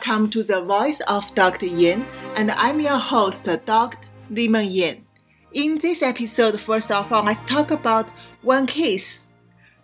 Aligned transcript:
welcome 0.00 0.30
to 0.30 0.42
the 0.42 0.62
Voice 0.62 1.00
of 1.08 1.30
Dr. 1.34 1.66
Yan, 1.66 2.06
and 2.36 2.50
I'm 2.52 2.80
your 2.80 2.96
host, 2.96 3.44
Dr. 3.44 3.98
Li-Meng 4.30 4.70
Yan. 4.70 5.04
In 5.52 5.76
this 5.76 6.02
episode, 6.02 6.58
first 6.58 6.90
of 6.90 7.12
all, 7.12 7.22
let's 7.22 7.42
talk 7.42 7.70
about 7.70 8.08
one 8.40 8.66
case. 8.66 9.26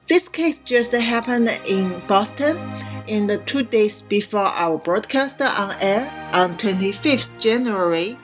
This 0.06 0.26
case 0.26 0.58
just 0.64 0.92
happened 0.92 1.50
in 1.66 2.00
Boston 2.08 2.58
in 3.06 3.26
the 3.26 3.38
two 3.44 3.62
days 3.62 4.00
before 4.00 4.40
our 4.40 4.78
broadcast 4.78 5.42
on 5.42 5.76
air 5.82 6.10
on 6.32 6.56
25th 6.56 7.38
January. 7.38 8.16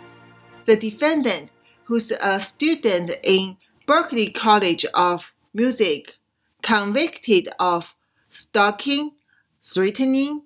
The 0.65 0.77
defendant, 0.77 1.51
who's 1.85 2.11
a 2.11 2.41
student 2.41 3.11
in 3.23 3.59
Berklee 3.87 4.33
College 4.33 4.87
of 4.95 5.35
Music, 5.53 6.17
convicted 6.63 7.51
of 7.61 7.95
stalking, 8.31 9.11
threatening, 9.63 10.45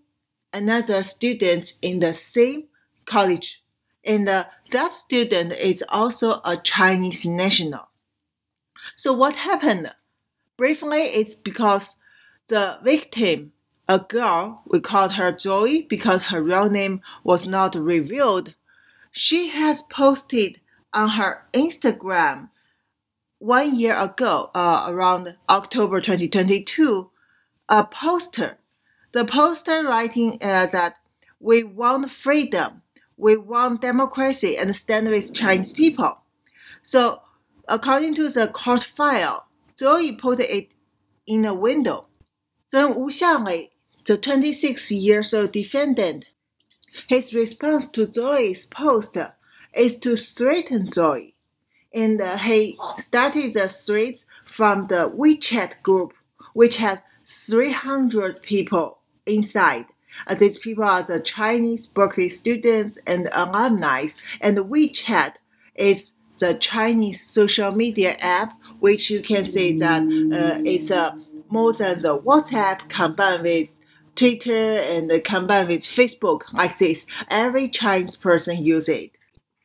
another 0.52 1.02
student 1.02 1.74
in 1.82 2.00
the 2.00 2.14
same 2.14 2.64
college. 3.04 3.62
And 4.04 4.28
uh, 4.28 4.44
that 4.70 4.92
student 4.92 5.52
is 5.52 5.84
also 5.88 6.40
a 6.44 6.56
Chinese 6.56 7.24
national. 7.24 7.90
So 8.94 9.12
what 9.12 9.36
happened? 9.36 9.92
Briefly, 10.56 10.98
it's 10.98 11.34
because 11.34 11.96
the 12.48 12.78
victim, 12.82 13.52
a 13.88 13.98
girl, 13.98 14.62
we 14.66 14.80
called 14.80 15.12
her 15.12 15.32
Joy 15.32 15.86
because 15.88 16.26
her 16.26 16.42
real 16.42 16.70
name 16.70 17.00
was 17.24 17.46
not 17.46 17.74
revealed. 17.74 18.54
She 19.10 19.48
has 19.48 19.82
posted 19.82 20.60
on 20.92 21.10
her 21.10 21.46
Instagram 21.52 22.50
one 23.38 23.76
year 23.76 23.98
ago, 23.98 24.50
uh, 24.54 24.86
around 24.88 25.36
October 25.48 26.00
2022, 26.00 27.10
a 27.68 27.84
poster 27.84 28.58
the 29.16 29.24
poster 29.24 29.82
writing 29.82 30.36
uh, 30.42 30.66
that 30.66 30.96
we 31.40 31.64
want 31.64 32.10
freedom, 32.10 32.82
we 33.16 33.34
want 33.34 33.80
democracy, 33.80 34.58
and 34.58 34.76
stand 34.76 35.08
with 35.08 35.32
Chinese 35.32 35.72
people. 35.72 36.18
So, 36.82 37.22
according 37.66 38.14
to 38.16 38.28
the 38.28 38.48
court 38.48 38.82
file, 38.82 39.46
Zoe 39.78 40.12
put 40.16 40.40
it 40.40 40.74
in 41.26 41.46
a 41.46 41.54
window. 41.54 42.08
Then 42.70 42.94
Wu 42.94 43.08
Xiaolei, 43.08 43.70
the 44.04 44.18
26 44.18 44.92
years 44.92 45.32
old 45.32 45.52
defendant, 45.52 46.26
his 47.06 47.32
response 47.32 47.88
to 47.92 48.12
Zoe's 48.12 48.66
post 48.66 49.16
is 49.72 49.94
to 50.00 50.18
threaten 50.18 50.90
Zoe. 50.90 51.34
And 51.94 52.20
uh, 52.20 52.36
he 52.36 52.78
started 52.98 53.54
the 53.54 53.70
threats 53.70 54.26
from 54.44 54.88
the 54.88 55.08
WeChat 55.08 55.80
group, 55.82 56.12
which 56.52 56.76
has 56.76 56.98
300 57.24 58.42
people 58.42 58.98
inside. 59.26 59.86
Uh, 60.26 60.34
these 60.34 60.58
people 60.58 60.84
are 60.84 61.02
the 61.02 61.20
Chinese 61.20 61.86
Berklee 61.86 62.30
students 62.30 62.98
and 63.06 63.28
alumni, 63.32 64.06
and 64.40 64.58
WeChat 64.58 65.34
is 65.74 66.12
the 66.38 66.54
Chinese 66.54 67.24
social 67.26 67.72
media 67.72 68.16
app, 68.20 68.58
which 68.80 69.10
you 69.10 69.22
can 69.22 69.44
say 69.44 69.72
that 69.74 70.02
uh, 70.02 70.60
it's 70.64 70.90
uh, 70.90 71.14
more 71.48 71.72
than 71.72 72.02
the 72.02 72.18
WhatsApp 72.18 72.88
combined 72.88 73.42
with 73.42 73.76
Twitter 74.14 74.76
and 74.76 75.12
combined 75.24 75.68
with 75.68 75.82
Facebook 75.82 76.52
like 76.52 76.78
this. 76.78 77.06
Every 77.28 77.68
Chinese 77.68 78.16
person 78.16 78.62
use 78.62 78.88
it. 78.88 79.18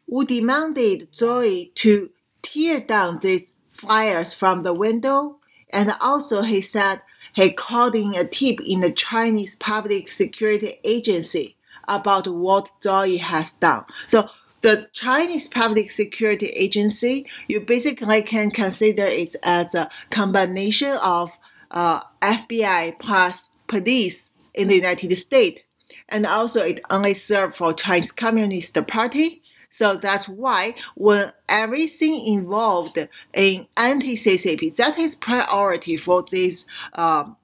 Wu 0.08 0.26
demanded 0.26 1.14
Zoe 1.16 1.72
to 1.76 2.10
tear 2.42 2.82
down 2.82 3.20
these 3.20 3.54
flyers 3.72 4.34
from 4.34 4.64
the 4.64 4.74
window, 4.74 5.38
and 5.72 5.94
also 6.02 6.42
he 6.42 6.62
said 6.62 7.02
he 7.34 7.52
called 7.52 7.96
in 7.96 8.16
a 8.16 8.26
tip 8.26 8.60
in 8.66 8.82
the 8.82 8.92
Chinese 8.92 9.56
Public 9.56 10.10
Security 10.10 10.80
Agency 10.84 11.56
about 11.88 12.28
what 12.28 12.70
Zoe 12.82 13.18
has 13.18 13.54
done. 13.54 13.86
So 14.08 14.30
the 14.62 14.88
Chinese 14.94 15.48
Public 15.48 15.92
Security 15.92 16.48
Agency, 16.48 17.28
you 17.48 17.60
basically 17.62 18.22
can 18.22 18.52
consider 18.52 19.06
it 19.06 19.36
as 19.44 19.74
a 19.76 19.90
combination 20.10 20.98
of 21.04 21.32
uh, 21.72 22.02
FBI 22.22 23.00
plus 23.00 23.50
police 23.68 24.32
in 24.54 24.68
the 24.68 24.76
United 24.76 25.16
States. 25.16 25.64
And 26.10 26.26
also 26.26 26.62
it 26.62 26.82
only 26.90 27.14
serves 27.14 27.58
for 27.58 27.74
Chinese 27.74 28.12
Communist 28.12 28.78
Party 28.88 29.42
so 29.72 29.96
that's 29.96 30.28
why 30.28 30.76
when 30.96 31.32
everything 31.48 32.28
involved 32.28 33.08
in 33.34 33.68
anti-CCP, 33.78 34.76
that 34.76 35.00
is 35.00 35.16
priority 35.16 35.96
for 35.96 36.24
these 36.24 36.66
um, 36.94 37.38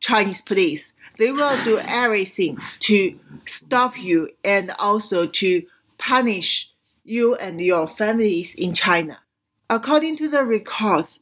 Chinese 0.00 0.40
police. 0.40 0.94
They 1.18 1.32
will 1.32 1.62
do 1.64 1.78
everything 1.78 2.56
to 2.80 3.18
stop 3.44 3.98
you 3.98 4.30
and 4.42 4.72
also 4.78 5.26
to 5.26 5.66
punish 5.98 6.70
you 7.04 7.34
and 7.36 7.60
your 7.60 7.86
families 7.86 8.54
in 8.54 8.72
China. 8.72 9.18
According 9.68 10.16
to 10.18 10.28
the 10.28 10.44
records, 10.44 11.20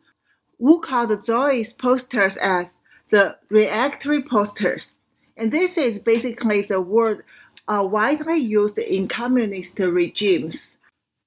Wu 0.59 0.81
called 0.81 1.23
Zoe's 1.25 1.73
posters 1.73 2.37
as 2.37 2.79
the 3.11 3.37
reactory 3.51 4.23
posters. 4.23 5.03
And 5.37 5.51
this 5.51 5.77
is 5.77 5.99
basically 5.99 6.63
the 6.63 6.81
word 6.81 7.25
are 7.69 7.87
widely 7.87 8.39
used 8.39 8.79
in 8.79 9.09
communist 9.09 9.79
regimes. 9.79 10.79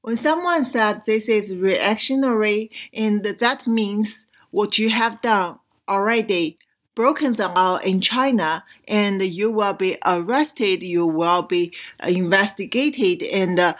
When 0.02 0.18
someone 0.18 0.64
said 0.64 1.04
this 1.06 1.28
is 1.28 1.56
reactionary, 1.56 2.72
and 2.94 3.24
that 3.24 3.68
means 3.68 4.26
what 4.52 4.78
you 4.78 4.90
have 4.90 5.22
done 5.22 5.60
already 5.90 6.58
broken 6.96 7.34
the 7.34 7.48
law 7.48 7.78
in 7.78 8.02
China, 8.02 8.64
and 8.88 9.22
you 9.22 9.52
will 9.52 9.74
be 9.74 9.98
arrested, 10.06 10.82
you 10.82 11.06
will 11.06 11.44
be 11.44 11.74
investigated, 12.04 13.24
and 13.24 13.76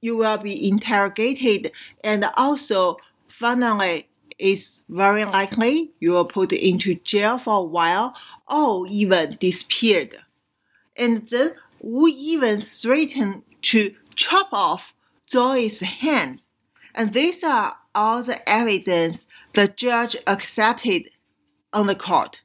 you 0.00 0.16
will 0.16 0.38
be 0.38 0.68
interrogated, 0.68 1.72
and 2.04 2.24
also 2.36 2.96
finally 3.28 4.08
it's 4.38 4.82
very 4.88 5.24
likely 5.24 5.92
you 6.00 6.10
will 6.10 6.24
put 6.24 6.52
into 6.52 6.96
jail 7.04 7.38
for 7.38 7.58
a 7.58 7.62
while 7.62 8.14
or 8.48 8.86
even 8.88 9.36
disappeared. 9.40 10.16
And 10.96 11.26
then 11.28 11.52
Wu 11.82 12.08
even 12.08 12.60
threatened 12.60 13.42
to 13.62 13.94
chop 14.14 14.48
off 14.52 14.94
Zoe's 15.28 15.80
hands. 15.80 16.52
And 16.94 17.12
these 17.12 17.42
are 17.42 17.76
all 17.94 18.22
the 18.22 18.48
evidence 18.48 19.26
the 19.54 19.68
judge 19.68 20.16
accepted 20.26 21.10
on 21.72 21.86
the 21.86 21.94
court. 21.94 22.40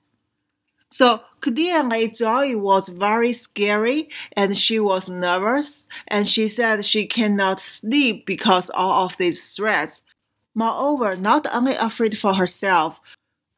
So 0.90 1.22
clearly, 1.42 2.14
Zoe 2.14 2.56
was 2.56 2.90
very 2.90 3.34
scary 3.34 4.10
and 4.34 4.58
she 4.58 4.80
was 4.80 5.10
nervous, 5.10 5.86
and 6.08 6.28
she 6.28 6.48
said 6.48 6.86
she 6.86 7.06
cannot 7.06 7.60
sleep 7.60 8.26
because 8.26 8.72
all 8.74 9.06
of 9.06 9.18
these 9.18 9.56
threats. 9.56 10.02
Moreover, 10.56 11.16
not 11.16 11.46
only 11.54 11.76
afraid 11.76 12.18
for 12.18 12.34
herself, 12.34 13.00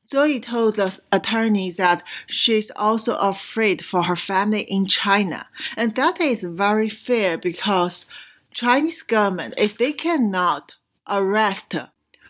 Zoe 0.10 0.40
told 0.40 0.78
the 0.78 1.00
attorney 1.12 1.70
that 1.72 2.02
she's 2.26 2.72
also 2.76 3.16
afraid 3.18 3.86
for 3.86 4.04
her 4.04 4.16
family 4.16 4.62
in 4.62 4.88
China. 4.88 5.48
And 5.78 5.94
that 5.96 6.20
is 6.20 6.44
very 6.44 6.90
fair 6.90 7.38
because 7.38 8.08
Chinese 8.52 9.04
government, 9.04 9.54
if 9.58 9.78
they 9.78 9.92
cannot 9.94 10.74
arrest 11.08 11.76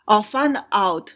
or 0.07 0.23
find 0.23 0.57
out 0.73 1.13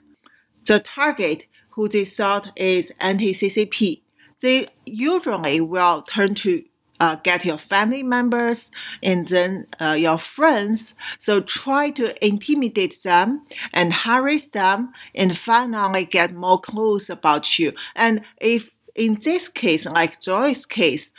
the 0.66 0.80
target 0.80 1.48
who 1.72 1.90
they 1.90 2.06
thought 2.06 2.58
is 2.58 2.94
anti-CCP, 3.00 4.02
they 4.42 4.68
usually 4.86 5.60
will 5.60 6.02
turn 6.04 6.36
to 6.36 6.64
uh, 7.00 7.16
get 7.16 7.46
your 7.46 7.58
family 7.58 8.04
members 8.04 8.72
and 9.02 9.28
then 9.28 9.68
uh, 9.82 9.94
your 9.94 10.18
friends. 10.18 10.96
So 11.20 11.42
try 11.42 11.90
to 11.92 12.26
intimidate 12.26 13.04
them 13.04 13.46
and 13.74 13.94
harass 13.94 14.48
them 14.48 14.94
and 15.14 15.38
finally 15.38 16.06
get 16.06 16.34
more 16.34 16.60
clues 16.60 17.10
about 17.10 17.60
you. 17.60 17.74
And 17.96 18.22
if 18.40 18.72
in 18.96 19.16
this 19.16 19.50
case, 19.50 19.86
like 19.86 20.22
Joy's 20.22 20.66
case, 20.66 21.12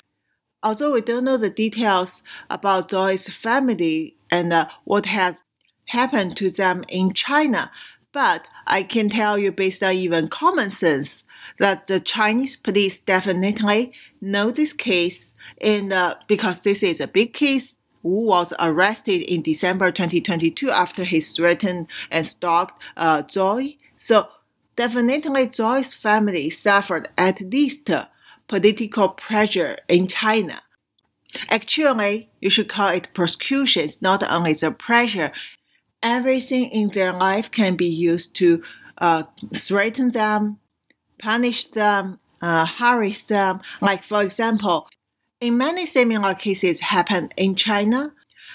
although 0.62 0.92
we 0.92 1.00
don't 1.00 1.24
know 1.24 1.36
the 1.36 1.50
details 1.50 2.22
about 2.48 2.88
Joy's 2.90 3.28
family 3.28 4.16
and 4.30 4.52
uh, 4.52 4.68
what 4.84 5.06
has 5.06 5.36
happened 5.86 6.36
to 6.38 6.50
them 6.50 6.84
in 6.88 7.12
China, 7.12 7.70
but 8.12 8.46
I 8.66 8.84
can 8.84 9.08
tell 9.08 9.36
you 9.36 9.50
based 9.50 9.82
on 9.82 9.94
even 9.94 10.28
common 10.28 10.70
sense 10.70 11.23
that 11.58 11.86
the 11.86 12.00
Chinese 12.00 12.56
police 12.56 13.00
definitely 13.00 13.92
know 14.20 14.50
this 14.50 14.72
case, 14.72 15.34
and 15.60 15.92
uh, 15.92 16.16
because 16.28 16.62
this 16.62 16.82
is 16.82 17.00
a 17.00 17.06
big 17.06 17.32
case, 17.32 17.76
Wu 18.02 18.26
was 18.26 18.52
arrested 18.58 19.22
in 19.22 19.42
December 19.42 19.90
2022 19.90 20.70
after 20.70 21.04
he 21.04 21.20
threatened 21.20 21.86
and 22.10 22.26
stalked 22.26 22.80
uh, 22.96 23.22
Zoe. 23.28 23.78
So 23.96 24.28
definitely 24.76 25.50
Zoe's 25.52 25.94
family 25.94 26.50
suffered 26.50 27.08
at 27.16 27.40
least 27.40 27.90
political 28.46 29.08
pressure 29.08 29.78
in 29.88 30.06
China. 30.06 30.60
Actually, 31.48 32.30
you 32.40 32.50
should 32.50 32.68
call 32.68 32.88
it 32.88 33.08
persecution. 33.14 33.88
Not 34.00 34.22
only 34.30 34.52
the 34.52 34.70
pressure. 34.70 35.32
Everything 36.02 36.68
in 36.68 36.90
their 36.90 37.14
life 37.14 37.50
can 37.50 37.76
be 37.76 37.88
used 37.88 38.34
to 38.36 38.62
uh, 38.98 39.24
threaten 39.54 40.10
them, 40.10 40.58
punish 41.24 41.64
them, 41.70 42.20
uh, 42.42 42.66
harass 42.66 43.22
them. 43.24 43.60
Like, 43.80 44.04
for 44.04 44.22
example, 44.22 44.86
in 45.40 45.56
many 45.56 45.86
similar 45.86 46.34
cases 46.34 46.80
happen 46.80 47.30
in 47.38 47.56
China, 47.56 48.12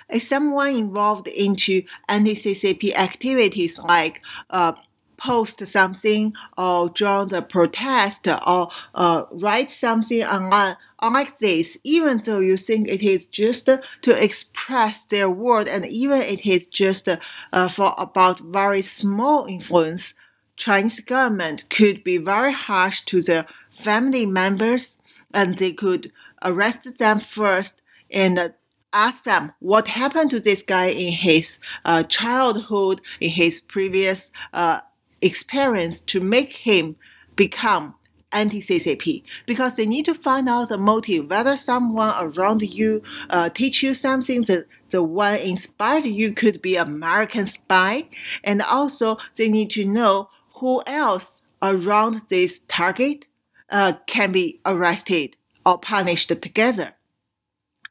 if 0.09 0.21
someone 0.23 0.75
involved 0.75 1.27
into 1.27 1.81
anti-CCP 2.07 2.93
activities 2.93 3.79
like 3.79 4.21
uh, 4.51 4.73
post 5.17 5.65
something 5.65 6.33
or 6.57 6.89
join 6.91 7.29
the 7.29 7.41
protest 7.41 8.27
or 8.27 8.69
uh, 8.95 9.23
write 9.31 9.71
something 9.71 10.23
online 10.23 10.77
unlike 11.01 11.39
this, 11.39 11.77
even 11.83 12.21
though 12.25 12.39
you 12.39 12.57
think 12.57 12.87
it 12.87 13.01
is 13.01 13.27
just 13.27 13.65
to 13.65 14.23
express 14.23 15.05
their 15.05 15.29
word 15.29 15.67
and 15.67 15.85
even 15.87 16.21
it 16.21 16.45
is 16.45 16.67
just 16.67 17.07
uh, 17.07 17.69
for 17.69 17.95
about 17.97 18.39
very 18.39 18.81
small 18.81 19.45
influence, 19.45 20.13
Chinese 20.59 20.99
government 20.99 21.63
could 21.69 22.03
be 22.03 22.17
very 22.17 22.51
harsh 22.51 23.01
to 23.05 23.21
their 23.21 23.45
family 23.81 24.25
members 24.25 24.97
and 25.33 25.57
they 25.57 25.71
could 25.71 26.11
arrest 26.43 26.97
them 26.97 27.19
first 27.21 27.81
and 28.11 28.53
ask 28.91 29.23
them 29.23 29.53
what 29.59 29.87
happened 29.87 30.29
to 30.31 30.39
this 30.39 30.61
guy 30.61 30.87
in 30.87 31.13
his 31.13 31.59
uh, 31.85 32.03
childhood, 32.03 32.99
in 33.21 33.29
his 33.29 33.61
previous 33.61 34.31
uh, 34.51 34.81
experience 35.21 36.01
to 36.01 36.19
make 36.19 36.51
him 36.51 36.97
become 37.37 37.95
anti-CCP 38.31 39.23
because 39.45 39.75
they 39.75 39.85
need 39.85 40.05
to 40.05 40.13
find 40.13 40.49
out 40.49 40.69
the 40.69 40.77
motive 40.77 41.29
whether 41.29 41.55
someone 41.55 42.13
around 42.19 42.61
you 42.61 43.01
uh, 43.29 43.49
teach 43.49 43.81
you 43.81 43.93
something 43.93 44.41
that 44.43 44.65
the 44.89 45.01
one 45.01 45.35
inspired 45.39 46.05
you 46.05 46.33
could 46.33 46.61
be 46.61 46.75
American 46.75 47.45
spy. 47.45 48.07
And 48.43 48.61
also 48.61 49.17
they 49.35 49.49
need 49.49 49.71
to 49.71 49.85
know 49.85 50.29
who 50.59 50.81
else 50.85 51.41
around 51.61 52.21
this 52.29 52.61
target 52.67 53.25
uh, 53.69 53.93
can 54.07 54.31
be 54.31 54.59
arrested 54.65 55.35
or 55.65 55.77
punished 55.77 56.29
together 56.41 56.93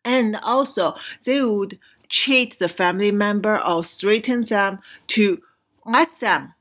and 0.05 0.37
also 0.43 0.94
they 1.25 1.43
would 1.43 1.79
cheat 2.09 2.59
the 2.59 2.69
family 2.69 3.12
member 3.12 3.62
or 3.62 3.85
threaten 3.85 4.44
them 4.44 4.79
to 5.06 5.41
let 5.85 6.11
them 6.20 6.55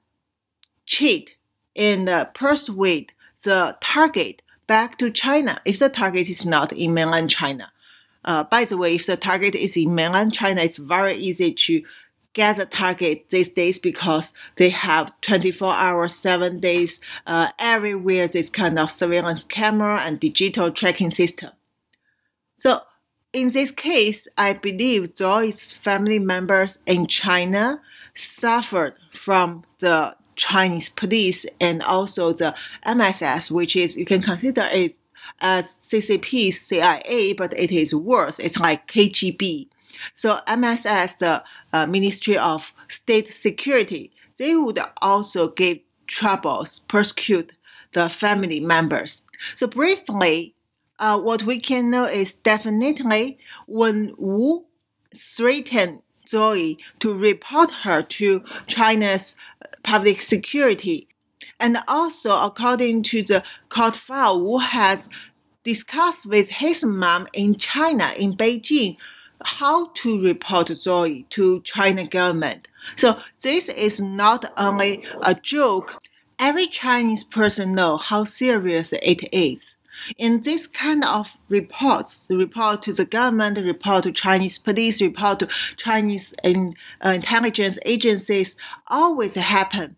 cheat 0.86 1.36
and 1.76 2.10
uh, 2.10 2.26
persuade 2.26 3.14
the 3.44 3.76
target 3.82 4.42
back 4.68 4.98
to 4.98 5.10
China 5.10 5.62
if 5.64 5.80
the 5.80 5.90
target 5.90 6.30
is 6.30 6.46
not 6.46 6.74
in 6.74 6.94
mainland 6.94 7.30
China. 7.30 7.72
Uh, 8.26 8.44
by 8.44 8.66
the 8.66 8.76
way, 8.76 8.96
if 8.96 9.06
the 9.06 9.16
target 9.16 9.56
is 9.56 9.78
in 9.78 9.96
mainland 9.96 10.34
China, 10.34 10.62
it's 10.62 10.78
very 10.78 11.18
easy 11.18 11.54
to 11.54 11.82
get 12.38 12.58
the 12.58 12.68
target 12.68 13.26
these 13.32 13.50
days 13.50 13.80
because 13.80 14.32
they 14.58 14.70
have 14.70 15.12
24 15.22 15.74
hours, 15.74 16.16
7 16.16 16.60
days, 16.60 17.02
uh, 17.26 17.48
everywhere 17.58 18.28
this 18.28 18.50
kind 18.50 18.78
of 18.78 18.92
surveillance 18.92 19.44
camera 19.44 20.02
and 20.06 20.20
digital 20.20 20.70
tracking 20.72 21.10
system. 21.10 21.50
So 22.60 22.82
in 23.34 23.50
this 23.50 23.72
case, 23.72 24.28
I 24.38 24.54
believe 24.54 25.18
Zoe's 25.18 25.74
family 25.74 26.20
members 26.20 26.78
in 26.86 27.08
China 27.08 27.82
suffered 28.16 28.94
from 29.20 29.64
the 29.80 30.16
Chinese 30.36 30.90
police 30.90 31.44
and 31.60 31.82
also 31.82 32.34
the 32.34 32.54
MSS, 32.86 33.50
which 33.50 33.76
is 33.76 33.98
you 33.98 34.06
can 34.06 34.22
consider 34.22 34.70
it 34.72 34.94
as 35.42 35.78
CCP, 35.80 36.54
CIA, 36.54 37.34
but 37.34 37.52
it 37.58 37.72
is 37.72 37.96
worse. 37.96 38.38
It's 38.38 38.60
like 38.60 38.88
KGB. 38.88 39.70
So 40.14 40.40
MSS, 40.48 41.16
the 41.16 41.44
uh, 41.74 41.86
Ministry 41.86 42.38
of 42.38 42.72
State 42.88 43.34
Security, 43.34 44.12
they 44.38 44.56
would 44.56 44.80
also 45.02 45.50
give 45.50 45.80
troubles, 46.08 46.80
persecute 46.88 47.54
the 47.94 48.10
family 48.10 48.60
members. 48.60 49.26
So 49.56 49.68
briefly, 49.68 50.54
uh, 51.00 51.20
what 51.20 51.44
we 51.44 51.60
can 51.60 51.92
know 51.92 52.06
is 52.06 52.36
definitely 52.36 53.38
when 53.68 54.14
Wu 54.18 54.66
threatened 55.16 56.02
Zoe 56.28 56.78
to 57.00 57.14
report 57.14 57.72
her 57.72 58.02
to 58.02 58.44
China's 58.68 59.36
public 59.84 60.22
security. 60.22 61.08
And 61.60 61.78
also, 61.88 62.32
according 62.32 63.04
to 63.04 63.24
the 63.24 63.44
court 63.70 63.96
file, 63.96 64.42
Wu 64.42 64.58
has 64.60 65.10
discussed 65.64 66.26
with 66.26 66.50
his 66.50 66.84
mom 66.84 67.28
in 67.34 67.56
China, 67.56 68.12
in 68.18 68.36
Beijing, 68.36 68.98
how 69.44 69.88
to 69.88 70.22
report 70.22 70.76
Zoe 70.78 71.26
to 71.32 71.62
China 71.62 72.08
government. 72.08 72.68
So 72.96 73.20
this 73.42 73.70
is 73.70 74.00
not 74.00 74.52
only 74.58 75.06
a 75.22 75.36
joke. 75.36 76.02
Every 76.40 76.68
Chinese 76.68 77.24
person 77.24 77.74
know 77.74 77.98
how 77.98 78.24
serious 78.24 78.94
it 78.94 79.28
is. 79.34 79.76
In 80.18 80.42
this 80.42 80.68
kind 80.68 81.04
of 81.06 81.38
reports, 81.50 82.26
the 82.30 82.38
report 82.38 82.84
to 82.84 82.94
the 82.94 83.06
government, 83.06 83.58
report 83.58 84.04
to 84.04 84.12
Chinese 84.12 84.60
police, 84.60 85.02
report 85.02 85.40
to 85.40 85.48
Chinese 85.76 86.36
in, 86.44 86.74
uh, 87.04 87.10
intelligence 87.10 87.80
agencies, 87.84 88.56
always 88.88 89.36
happen. 89.36 89.96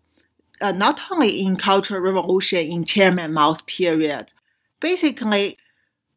Uh, 0.60 0.72
not 0.72 1.00
only 1.10 1.40
in 1.40 1.56
Cultural 1.56 2.00
Revolution 2.00 2.66
in 2.66 2.84
Chairman 2.84 3.32
Mao's 3.32 3.62
period. 3.62 4.30
Basically, 4.80 5.58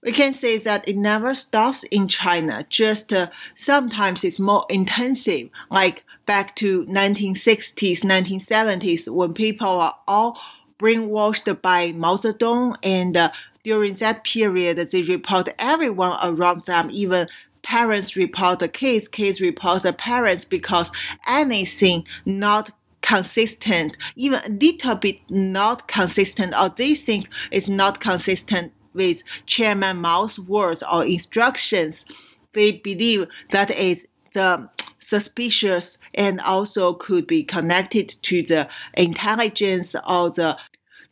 we 0.03 0.11
can 0.11 0.33
say 0.33 0.57
that 0.57 0.87
it 0.87 0.97
never 0.97 1.33
stops 1.33 1.83
in 1.85 2.07
China. 2.07 2.65
Just 2.69 3.13
uh, 3.13 3.29
sometimes 3.55 4.23
it's 4.23 4.39
more 4.39 4.65
intensive, 4.69 5.49
like 5.71 6.03
back 6.25 6.55
to 6.57 6.85
1960s, 6.85 8.01
1970s, 8.01 9.07
when 9.07 9.33
people 9.33 9.67
are 9.67 9.97
all 10.07 10.37
brainwashed 10.77 11.61
by 11.61 11.91
Mao 11.93 12.17
Zedong 12.17 12.75
and 12.83 13.15
uh, 13.15 13.31
during 13.63 13.93
that 13.95 14.25
period, 14.25 14.77
they 14.77 15.01
report 15.03 15.47
everyone 15.57 16.17
around 16.21 16.65
them, 16.65 16.89
even 16.91 17.29
parents 17.61 18.17
report 18.17 18.59
the 18.59 18.67
kids, 18.67 19.07
kids 19.07 19.39
report 19.39 19.83
the 19.83 19.93
parents 19.93 20.43
because 20.43 20.91
anything 21.25 22.05
not 22.25 22.71
consistent, 23.01 23.95
even 24.17 24.41
a 24.43 24.49
little 24.49 24.95
bit 24.95 25.19
not 25.29 25.87
consistent, 25.87 26.53
or 26.53 26.67
they 26.69 26.93
think 26.93 27.29
is 27.51 27.69
not 27.69 28.01
consistent 28.01 28.73
with 28.93 29.23
Chairman 29.45 29.97
Mao's 29.97 30.39
words 30.39 30.83
or 30.91 31.05
instructions, 31.05 32.05
they 32.53 32.71
believe 32.71 33.27
that 33.51 33.71
is 33.71 34.07
the 34.33 34.69
suspicious 34.99 35.97
and 36.13 36.39
also 36.41 36.93
could 36.93 37.27
be 37.27 37.43
connected 37.43 38.15
to 38.23 38.43
the 38.43 38.67
intelligence 38.93 39.95
or 40.07 40.29
the 40.29 40.57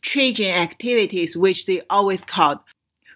trading 0.00 0.52
activities, 0.52 1.36
which 1.36 1.66
they 1.66 1.82
always 1.90 2.24
called 2.24 2.58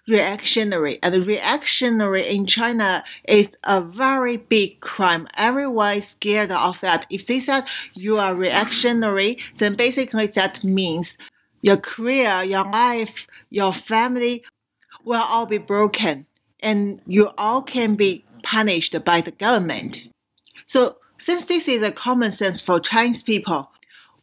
reactionary. 0.07 0.99
And 1.03 1.25
reactionary 1.25 2.27
in 2.27 2.45
China 2.45 3.03
is 3.27 3.55
a 3.63 3.81
very 3.81 4.37
big 4.37 4.79
crime. 4.79 5.27
Everyone 5.35 5.97
is 5.97 6.07
scared 6.07 6.51
of 6.51 6.79
that. 6.81 7.05
If 7.09 7.25
they 7.25 7.39
said 7.39 7.65
you 7.93 8.17
are 8.17 8.33
reactionary, 8.33 9.37
then 9.57 9.75
basically 9.75 10.27
that 10.27 10.63
means 10.63 11.17
your 11.61 11.77
career, 11.77 12.43
your 12.43 12.63
life, 12.63 13.27
your 13.49 13.73
family 13.73 14.43
will 15.07 15.21
all 15.21 15.45
be 15.45 15.57
broken 15.57 16.25
and 16.59 17.01
you 17.07 17.31
all 17.37 17.61
can 17.61 17.95
be 17.95 18.25
punished 18.43 18.95
by 19.05 19.21
the 19.21 19.31
government. 19.31 20.09
So 20.65 20.97
since 21.17 21.45
this 21.45 21.67
is 21.67 21.81
a 21.81 21.91
common 21.91 22.31
sense 22.31 22.59
for 22.59 22.79
Chinese 22.79 23.23
people, 23.23 23.71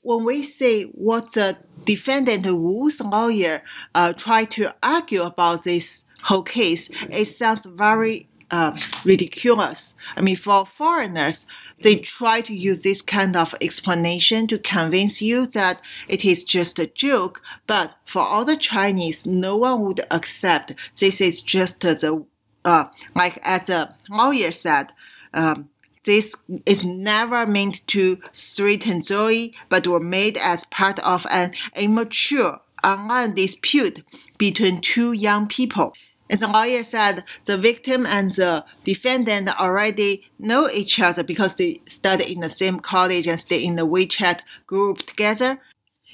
when 0.02 0.24
we 0.24 0.42
see 0.42 0.84
what 0.92 1.32
the 1.32 1.56
defendant 1.84 2.44
Wu's 2.44 3.00
lawyer 3.00 3.62
uh, 3.94 4.12
tried 4.12 4.50
to 4.52 4.74
argue 4.82 5.22
about 5.22 5.64
this 5.64 6.04
whole 6.22 6.42
case, 6.42 6.90
it 7.10 7.26
sounds 7.26 7.64
very 7.64 8.28
uh, 8.54 8.78
ridiculous. 9.04 9.94
I 10.16 10.20
mean, 10.20 10.36
for 10.36 10.64
foreigners, 10.64 11.44
they 11.82 11.96
try 11.96 12.40
to 12.42 12.54
use 12.54 12.82
this 12.82 13.02
kind 13.02 13.34
of 13.34 13.52
explanation 13.60 14.46
to 14.46 14.58
convince 14.60 15.20
you 15.20 15.46
that 15.48 15.80
it 16.06 16.24
is 16.24 16.44
just 16.44 16.78
a 16.78 16.86
joke. 16.86 17.42
But 17.66 17.96
for 18.06 18.22
all 18.22 18.44
the 18.44 18.56
Chinese, 18.56 19.26
no 19.26 19.56
one 19.56 19.82
would 19.82 20.06
accept 20.12 20.72
this 21.00 21.20
is 21.20 21.40
just 21.40 21.80
the, 21.80 22.24
uh, 22.64 22.84
like 23.16 23.40
as 23.42 23.68
a 23.68 23.96
lawyer 24.08 24.52
said, 24.52 24.92
um, 25.32 25.68
this 26.04 26.36
is 26.64 26.84
never 26.84 27.46
meant 27.48 27.84
to 27.88 28.18
threaten 28.32 29.02
Zoe, 29.02 29.52
but 29.68 29.88
were 29.88 29.98
made 29.98 30.36
as 30.36 30.62
part 30.66 31.00
of 31.00 31.26
an 31.28 31.54
immature 31.74 32.60
online 32.84 33.34
dispute 33.34 34.04
between 34.38 34.80
two 34.80 35.10
young 35.10 35.48
people. 35.48 35.92
And 36.30 36.40
the 36.40 36.48
lawyer 36.48 36.82
said 36.82 37.24
the 37.44 37.58
victim 37.58 38.06
and 38.06 38.32
the 38.34 38.64
defendant 38.82 39.48
already 39.60 40.24
know 40.38 40.68
each 40.70 40.98
other 40.98 41.22
because 41.22 41.54
they 41.56 41.82
study 41.86 42.32
in 42.32 42.40
the 42.40 42.48
same 42.48 42.80
college 42.80 43.26
and 43.26 43.38
stay 43.38 43.62
in 43.62 43.76
the 43.76 43.86
WeChat 43.86 44.40
group 44.66 45.06
together. 45.06 45.60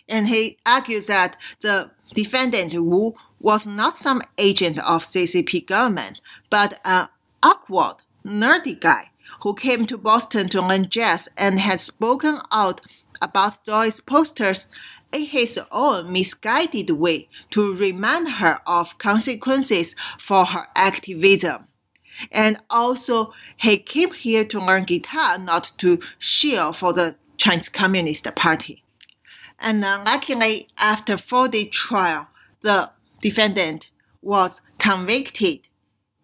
And 0.08 0.26
he 0.28 0.58
argues 0.66 1.06
that 1.06 1.36
the 1.60 1.90
defendant 2.12 2.72
Wu 2.74 3.14
was 3.38 3.66
not 3.66 3.96
some 3.96 4.22
agent 4.36 4.78
of 4.80 5.04
CCP 5.04 5.66
government, 5.66 6.20
but 6.50 6.80
an 6.84 7.08
awkward, 7.42 7.96
nerdy 8.24 8.78
guy 8.78 9.10
who 9.42 9.54
came 9.54 9.86
to 9.86 9.96
Boston 9.96 10.48
to 10.48 10.60
learn 10.60 10.88
jazz 10.88 11.28
and 11.36 11.58
had 11.60 11.80
spoken 11.80 12.40
out 12.52 12.80
about 13.22 13.64
Zoe's 13.64 14.00
posters 14.00 14.68
in 15.12 15.26
his 15.26 15.58
own 15.70 16.12
misguided 16.12 16.90
way 16.90 17.28
to 17.50 17.74
remind 17.74 18.28
her 18.28 18.60
of 18.66 18.98
consequences 18.98 19.96
for 20.18 20.44
her 20.44 20.68
activism. 20.74 21.66
And 22.30 22.58
also, 22.68 23.32
he 23.56 23.78
came 23.78 24.12
here 24.12 24.44
to 24.44 24.60
learn 24.60 24.84
guitar, 24.84 25.38
not 25.38 25.72
to 25.78 26.00
cheer 26.18 26.72
for 26.72 26.92
the 26.92 27.16
Chinese 27.38 27.68
Communist 27.68 28.26
Party. 28.34 28.82
And 29.58 29.80
luckily, 29.80 30.68
after 30.78 31.16
four-day 31.16 31.66
trial, 31.66 32.28
the 32.62 32.90
defendant 33.20 33.90
was 34.22 34.60
convicted, 34.78 35.60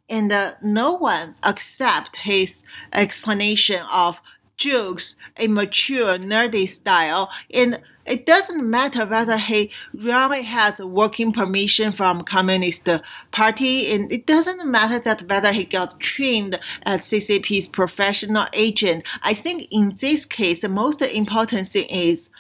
and 0.09 0.31
uh, 0.31 0.55
no 0.63 0.93
one 0.93 1.35
accepted 1.43 2.21
his 2.21 2.63
explanation 2.93 3.83
of 3.91 4.21
jokes, 4.57 5.17
immature, 5.39 6.19
nerdy 6.19 6.69
style, 6.69 7.31
and 7.53 7.81
it 8.07 8.25
doesn't 8.25 8.69
matter 8.69 9.05
whether 9.05 9.37
he 9.37 9.71
really 9.93 10.43
has 10.43 10.79
working 10.79 11.33
permission 11.33 11.91
from 11.91 12.23
Communist 12.23 12.89
Party, 13.33 13.93
and 13.93 14.11
it 14.13 14.27
doesn't 14.27 14.65
matter 14.65 15.01
that 15.01 15.23
whether 15.23 15.53
he 15.53 15.65
got 15.65 15.99
trained 15.99 16.59
as 16.85 17.01
CCP's 17.01 17.67
professional 17.69 18.47
agent. 18.53 19.05
I 19.23 19.35
think 19.35 19.67
in 19.71 19.97
this 19.99 20.25
case, 20.25 20.63
the 20.63 20.69
most 20.69 21.03
important 21.03 21.69
thing 21.69 21.87
is 21.87 22.31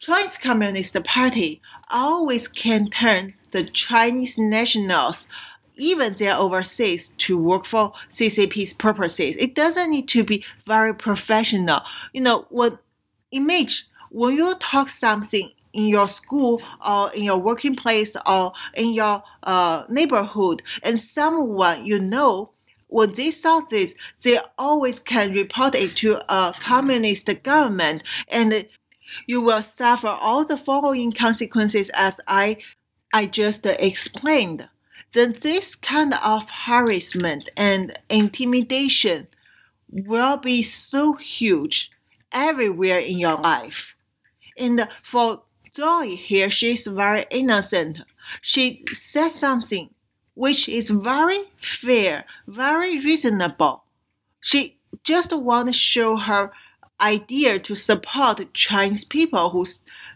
Chinese 0.00 0.38
Communist 0.38 0.96
Party 1.04 1.62
always 1.90 2.48
can 2.48 2.88
turn 2.88 3.34
the 3.52 3.64
Chinese 3.64 4.36
nationals 4.36 5.28
even 5.76 6.14
they're 6.14 6.36
overseas 6.36 7.10
to 7.18 7.36
work 7.36 7.66
for 7.66 7.92
CCP's 8.12 8.72
purposes. 8.74 9.36
It 9.38 9.54
doesn't 9.54 9.90
need 9.90 10.08
to 10.08 10.24
be 10.24 10.44
very 10.66 10.94
professional. 10.94 11.82
You 12.12 12.22
know, 12.22 12.46
when 12.50 12.78
image 13.30 13.86
when 14.10 14.36
you 14.36 14.54
talk 14.54 14.90
something 14.90 15.50
in 15.72 15.86
your 15.86 16.06
school 16.06 16.62
or 16.86 17.12
in 17.12 17.24
your 17.24 17.36
working 17.36 17.74
place 17.74 18.16
or 18.26 18.52
in 18.74 18.90
your 18.90 19.22
uh, 19.42 19.84
neighborhood 19.88 20.62
and 20.82 20.98
someone 20.98 21.84
you 21.84 21.98
know 21.98 22.50
when 22.86 23.12
they 23.14 23.30
saw 23.30 23.58
this 23.60 23.96
they 24.22 24.38
always 24.56 25.00
can 25.00 25.32
report 25.32 25.74
it 25.74 25.96
to 25.96 26.16
a 26.32 26.54
communist 26.60 27.28
government 27.42 28.02
and 28.28 28.66
you 29.26 29.40
will 29.40 29.62
suffer 29.62 30.06
all 30.08 30.44
the 30.44 30.56
following 30.56 31.10
consequences 31.10 31.90
as 31.94 32.20
i 32.28 32.56
i 33.12 33.26
just 33.26 33.66
explained 33.66 34.68
then 35.14 35.36
this 35.40 35.74
kind 35.74 36.14
of 36.24 36.48
harassment 36.48 37.48
and 37.56 37.98
intimidation 38.10 39.26
will 39.88 40.36
be 40.36 40.62
so 40.62 41.14
huge 41.14 41.90
everywhere 42.32 42.98
in 42.98 43.18
your 43.18 43.36
life 43.36 43.94
and 44.56 44.88
for 45.02 45.42
Joy 45.74 46.16
here, 46.16 46.50
she's 46.50 46.86
very 46.86 47.26
innocent. 47.30 47.98
She 48.40 48.84
said 48.92 49.30
something 49.30 49.90
which 50.34 50.68
is 50.68 50.90
very 50.90 51.38
fair, 51.58 52.24
very 52.46 52.98
reasonable. 52.98 53.84
She 54.40 54.78
just 55.02 55.32
want 55.32 55.68
to 55.68 55.72
show 55.72 56.16
her 56.16 56.52
idea 57.04 57.58
to 57.58 57.74
support 57.74 58.52
Chinese 58.54 59.04
people 59.04 59.50
who 59.50 59.66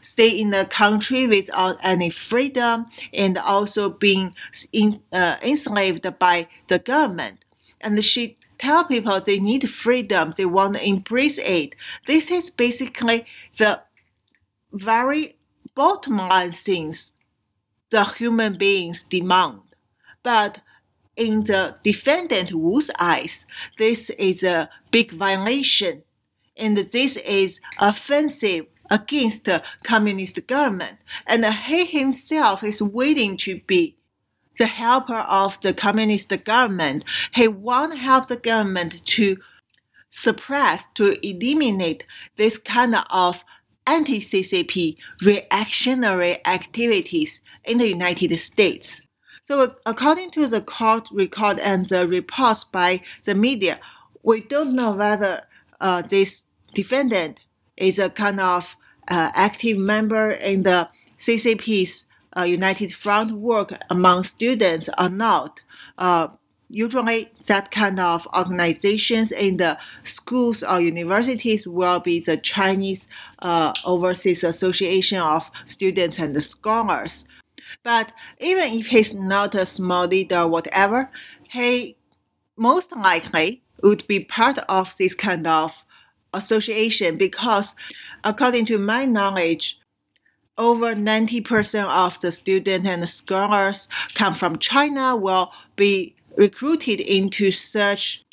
stay 0.00 0.28
in 0.28 0.50
the 0.50 0.64
country 0.64 1.26
without 1.26 1.76
any 1.82 2.10
freedom 2.10 2.86
and 3.12 3.36
also 3.36 3.90
being 3.90 4.34
in, 4.72 5.02
uh, 5.12 5.36
enslaved 5.42 6.06
by 6.18 6.48
the 6.68 6.78
government. 6.78 7.44
And 7.80 8.02
she 8.02 8.38
tell 8.58 8.84
people 8.84 9.20
they 9.20 9.38
need 9.38 9.68
freedom, 9.68 10.32
they 10.36 10.46
want 10.46 10.74
to 10.74 10.88
embrace 10.88 11.38
it. 11.38 11.74
This 12.06 12.30
is 12.30 12.50
basically 12.50 13.26
the 13.58 13.82
very 14.72 15.36
bottom 15.74 16.16
line 16.16 16.52
things 16.52 17.12
the 17.90 18.04
human 18.04 18.56
beings 18.56 19.02
demand. 19.02 19.60
But 20.22 20.60
in 21.16 21.44
the 21.44 21.76
defendant 21.82 22.52
Wu's 22.52 22.90
eyes, 22.98 23.46
this 23.78 24.10
is 24.10 24.42
a 24.42 24.68
big 24.90 25.12
violation, 25.12 26.02
and 26.58 26.76
this 26.76 27.16
is 27.16 27.60
offensive 27.78 28.66
against 28.90 29.44
the 29.44 29.62
communist 29.84 30.46
government. 30.46 30.98
And 31.26 31.44
he 31.44 31.84
himself 31.84 32.64
is 32.64 32.82
willing 32.82 33.36
to 33.38 33.60
be 33.66 33.96
the 34.58 34.66
helper 34.66 35.18
of 35.18 35.60
the 35.60 35.72
communist 35.72 36.32
government. 36.44 37.04
He 37.34 37.46
to 37.46 37.96
help 37.96 38.26
the 38.26 38.36
government 38.36 39.04
to 39.06 39.38
suppress, 40.10 40.86
to 40.94 41.24
eliminate 41.26 42.04
this 42.36 42.58
kind 42.58 42.96
of 43.10 43.44
anti-CCP 43.86 44.96
reactionary 45.22 46.44
activities 46.46 47.40
in 47.64 47.78
the 47.78 47.88
United 47.88 48.36
States. 48.38 49.00
So 49.44 49.76
according 49.86 50.30
to 50.32 50.46
the 50.46 50.60
court 50.60 51.08
record 51.10 51.58
and 51.58 51.88
the 51.88 52.06
reports 52.06 52.64
by 52.64 53.00
the 53.24 53.34
media, 53.34 53.80
we 54.22 54.42
don't 54.42 54.74
know 54.74 54.92
whether 54.92 55.42
uh, 55.80 56.02
this 56.02 56.42
defendant 56.78 57.40
is 57.76 57.98
a 57.98 58.08
kind 58.08 58.38
of 58.38 58.76
uh, 59.08 59.30
active 59.34 59.76
member 59.76 60.30
in 60.30 60.62
the 60.62 60.88
CCP's 61.18 62.04
uh, 62.36 62.42
United 62.42 62.94
Front 62.94 63.32
work 63.32 63.72
among 63.90 64.22
students 64.22 64.88
or 64.96 65.08
not. 65.08 65.60
Uh, 65.98 66.28
usually 66.70 67.32
that 67.46 67.72
kind 67.72 67.98
of 67.98 68.28
organizations 68.32 69.32
in 69.32 69.56
the 69.56 69.76
schools 70.04 70.62
or 70.62 70.80
universities 70.80 71.66
will 71.66 71.98
be 71.98 72.20
the 72.20 72.36
Chinese 72.36 73.08
uh, 73.40 73.72
Overseas 73.84 74.44
Association 74.44 75.18
of 75.18 75.50
Students 75.66 76.20
and 76.20 76.44
Scholars. 76.44 77.26
But 77.82 78.12
even 78.38 78.72
if 78.72 78.86
he's 78.86 79.14
not 79.14 79.56
a 79.56 79.66
small 79.66 80.06
leader 80.06 80.42
or 80.42 80.48
whatever, 80.48 81.10
he 81.42 81.96
most 82.56 82.94
likely 82.94 83.62
would 83.82 84.06
be 84.06 84.20
part 84.24 84.58
of 84.68 84.94
this 84.96 85.16
kind 85.16 85.46
of 85.46 85.72
association 86.32 87.16
because 87.16 87.74
according 88.24 88.66
to 88.66 88.78
my 88.78 89.04
knowledge, 89.04 89.78
over 90.56 90.94
90% 90.94 91.86
of 91.88 92.20
the 92.20 92.32
students 92.32 92.88
and 92.88 93.02
the 93.02 93.06
scholars 93.06 93.88
come 94.14 94.34
from 94.34 94.58
China 94.58 95.16
will 95.16 95.52
be 95.76 96.14
recruited 96.36 97.00
into 97.00 97.50
such 97.50 98.24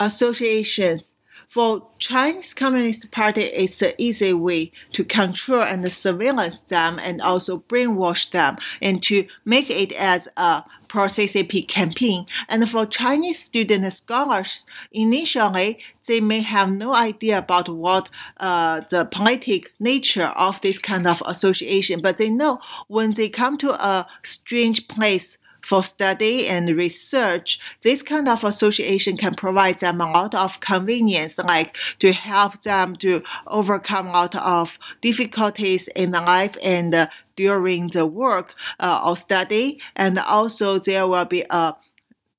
associations. 0.00 1.13
For 1.54 1.86
Chinese 2.00 2.52
Communist 2.52 3.12
Party, 3.12 3.42
it's 3.42 3.80
an 3.80 3.92
easy 3.96 4.32
way 4.32 4.72
to 4.92 5.04
control 5.04 5.62
and 5.62 5.92
surveillance 5.92 6.58
them 6.58 6.98
and 6.98 7.22
also 7.22 7.58
brainwash 7.68 8.32
them 8.32 8.56
and 8.82 9.00
to 9.04 9.28
make 9.44 9.70
it 9.70 9.92
as 9.92 10.26
a 10.36 10.64
pro-CCP 10.88 11.68
campaign. 11.68 12.26
And 12.48 12.68
for 12.68 12.86
Chinese 12.86 13.38
student 13.38 13.92
scholars, 13.92 14.66
initially, 14.90 15.78
they 16.08 16.20
may 16.20 16.40
have 16.40 16.72
no 16.72 16.92
idea 16.92 17.38
about 17.38 17.68
what 17.68 18.08
uh, 18.38 18.80
the 18.90 19.04
politic 19.04 19.72
nature 19.78 20.32
of 20.34 20.60
this 20.60 20.80
kind 20.80 21.06
of 21.06 21.22
association, 21.24 22.00
but 22.02 22.16
they 22.16 22.30
know 22.30 22.58
when 22.88 23.12
they 23.12 23.28
come 23.28 23.58
to 23.58 23.70
a 23.74 24.08
strange 24.24 24.88
place 24.88 25.38
for 25.64 25.82
study 25.82 26.46
and 26.46 26.68
research, 26.68 27.58
this 27.82 28.02
kind 28.02 28.28
of 28.28 28.44
association 28.44 29.16
can 29.16 29.34
provide 29.34 29.78
them 29.78 30.00
a 30.00 30.10
lot 30.10 30.34
of 30.34 30.60
convenience, 30.60 31.38
like 31.38 31.76
to 31.98 32.12
help 32.12 32.62
them 32.62 32.96
to 32.96 33.22
overcome 33.46 34.08
a 34.08 34.12
lot 34.12 34.34
of 34.36 34.78
difficulties 35.00 35.88
in 35.88 36.12
life 36.12 36.56
and 36.62 36.94
uh, 36.94 37.06
during 37.36 37.88
the 37.88 38.06
work 38.06 38.54
uh, 38.78 39.00
or 39.04 39.16
study. 39.16 39.80
And 39.96 40.18
also 40.18 40.78
there 40.78 41.06
will 41.06 41.24
be 41.24 41.44
a 41.50 41.74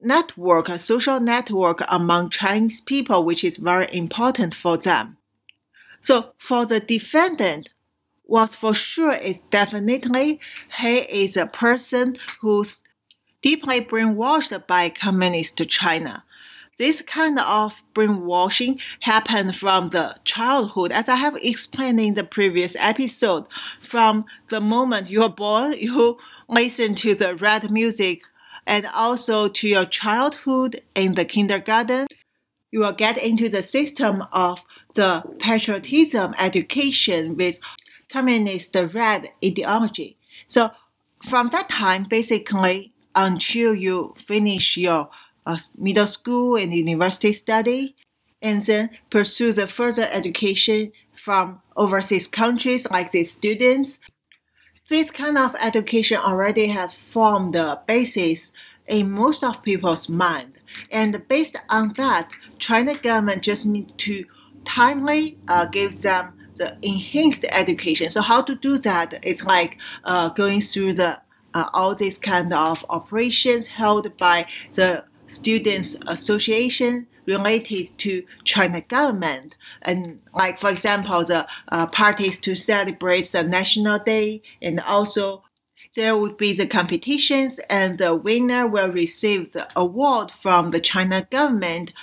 network, 0.01 0.69
a 0.69 0.79
social 0.79 1.19
network 1.19 1.81
among 1.87 2.29
Chinese 2.29 2.81
people, 2.81 3.23
which 3.23 3.43
is 3.43 3.57
very 3.57 3.87
important 3.91 4.53
for 4.53 4.77
them. 4.77 5.17
So 6.01 6.33
for 6.37 6.65
the 6.65 6.79
defendant, 6.79 7.69
what 8.23 8.51
for 8.53 8.73
sure 8.73 9.13
is 9.13 9.39
definitely 9.51 10.39
he 10.77 10.97
is 10.99 11.37
a 11.37 11.47
person 11.47 12.17
who's 12.41 12.83
deeply 13.45 13.79
brainwashed 13.79 14.65
by 14.65 14.89
communist 14.89 15.61
China. 15.69 16.23
This 16.79 17.03
kind 17.03 17.37
of 17.39 17.73
brainwashing 17.93 18.79
happened 19.01 19.55
from 19.55 19.89
the 19.89 20.15
childhood, 20.25 20.91
as 20.91 21.07
I 21.07 21.15
have 21.17 21.35
explained 21.35 22.01
in 22.01 22.15
the 22.15 22.23
previous 22.23 22.75
episode. 22.79 23.45
From 23.79 24.25
the 24.49 24.59
moment 24.59 25.11
you're 25.11 25.29
born, 25.29 25.73
you 25.77 26.17
listen 26.49 26.95
to 26.95 27.13
the 27.13 27.35
red 27.35 27.69
music, 27.69 28.23
and 28.65 28.87
also 28.87 29.47
to 29.47 29.67
your 29.69 29.85
childhood 29.85 30.81
in 30.95 31.13
the 31.13 31.23
kindergarten, 31.23 32.07
you 32.71 32.79
will 32.79 32.93
get 32.93 33.19
into 33.19 33.47
the 33.47 33.61
system 33.61 34.23
of 34.31 34.63
the 34.95 35.23
patriotism 35.37 36.33
education 36.39 37.37
with 37.37 37.59
communist 38.09 38.75
red 38.75 39.29
ideology. 39.43 40.17
So 40.47 40.71
from 41.23 41.49
that 41.49 41.69
time, 41.69 42.05
basically, 42.09 42.94
until 43.15 43.73
you 43.73 44.13
finish 44.17 44.77
your 44.77 45.09
uh, 45.45 45.57
middle 45.77 46.07
school 46.07 46.55
and 46.57 46.73
university 46.73 47.31
study, 47.31 47.95
and 48.41 48.61
then 48.63 48.89
pursue 49.09 49.53
the 49.53 49.67
further 49.67 50.07
education 50.11 50.91
from 51.15 51.61
overseas 51.75 52.27
countries 52.27 52.87
like 52.91 53.11
these 53.11 53.31
students. 53.31 53.99
This 54.87 55.09
kind 55.09 55.37
of 55.37 55.55
education 55.59 56.17
already 56.17 56.67
has 56.67 56.93
formed 56.93 57.55
the 57.55 57.79
basis 57.87 58.51
in 58.87 59.11
most 59.11 59.43
of 59.43 59.63
people's 59.63 60.07
mind. 60.09 60.53
And 60.91 61.27
based 61.27 61.57
on 61.69 61.93
that, 61.93 62.29
China 62.59 62.95
government 62.95 63.41
just 63.41 63.65
need 63.65 63.97
to 63.99 64.25
timely 64.65 65.37
uh, 65.47 65.65
give 65.65 66.01
them 66.01 66.33
the 66.55 66.77
enhanced 66.81 67.45
education. 67.49 68.09
So 68.09 68.21
how 68.21 68.41
to 68.43 68.55
do 68.55 68.77
that? 68.79 69.19
It's 69.23 69.43
like 69.43 69.77
uh, 70.03 70.29
going 70.29 70.61
through 70.61 70.93
the 70.93 71.19
uh, 71.55 71.69
all 71.73 71.95
these 71.95 72.19
kind 72.19 72.53
of 72.53 72.85
operations 72.89 73.67
held 73.67 74.15
by 74.17 74.45
the 74.73 75.03
students 75.27 75.95
association 76.05 77.07
related 77.25 77.97
to 77.97 78.23
China 78.43 78.81
government. 78.81 79.55
And 79.81 80.19
like, 80.33 80.59
for 80.59 80.69
example, 80.69 81.23
the 81.23 81.47
uh, 81.69 81.87
parties 81.87 82.39
to 82.41 82.55
celebrate 82.55 83.31
the 83.31 83.41
National 83.41 83.97
Day 83.97 84.43
and 84.61 84.79
also 84.79 85.41
there 85.95 86.17
would 86.17 86.37
be 86.37 86.51
the 86.53 86.67
competitions 86.67 87.59
and 87.69 87.97
the 87.97 88.13
winner 88.13 88.67
will 88.67 88.91
receive 88.91 89.53
the 89.53 89.67
award 89.75 90.29
from 90.29 90.71
the 90.71 90.79
China 90.79 91.25
government 91.31 91.93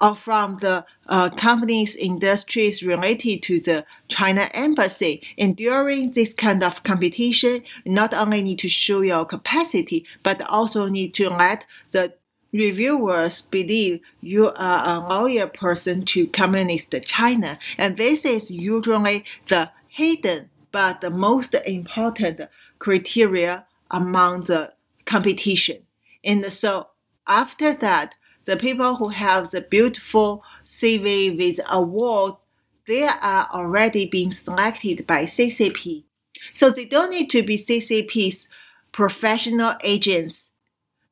or 0.00 0.14
from 0.14 0.58
the 0.58 0.84
uh, 1.06 1.30
companies, 1.30 1.96
industries 1.96 2.82
related 2.82 3.42
to 3.42 3.60
the 3.60 3.84
China 4.08 4.50
embassy. 4.52 5.22
And 5.38 5.56
during 5.56 6.12
this 6.12 6.34
kind 6.34 6.62
of 6.62 6.82
competition, 6.82 7.62
not 7.84 8.12
only 8.12 8.42
need 8.42 8.58
to 8.60 8.68
show 8.68 9.00
your 9.00 9.24
capacity, 9.24 10.04
but 10.22 10.42
also 10.48 10.86
need 10.86 11.14
to 11.14 11.30
let 11.30 11.64
the 11.92 12.14
reviewers 12.52 13.42
believe 13.42 14.00
you 14.20 14.52
are 14.56 14.82
a 14.86 15.08
loyal 15.08 15.48
person 15.48 16.04
to 16.06 16.26
Communist 16.26 16.94
China. 17.04 17.58
And 17.78 17.96
this 17.96 18.24
is 18.24 18.50
usually 18.50 19.24
the 19.48 19.70
hidden 19.88 20.50
but 20.76 21.00
the 21.00 21.08
most 21.08 21.54
important 21.64 22.38
criteria 22.78 23.64
among 23.90 24.44
the 24.44 24.72
competition. 25.06 25.78
And 26.22 26.52
so 26.52 26.88
after 27.26 27.72
that, 27.72 28.14
the 28.46 28.56
people 28.56 28.96
who 28.96 29.08
have 29.10 29.50
the 29.50 29.60
beautiful 29.60 30.42
CV 30.64 31.36
with 31.36 31.60
awards, 31.68 32.46
they 32.86 33.04
are 33.04 33.48
already 33.52 34.06
being 34.06 34.32
selected 34.32 35.06
by 35.06 35.24
CCP. 35.24 36.04
So 36.52 36.70
they 36.70 36.84
don't 36.84 37.10
need 37.10 37.28
to 37.30 37.42
be 37.42 37.58
CCP's 37.58 38.48
professional 38.92 39.74
agents 39.82 40.50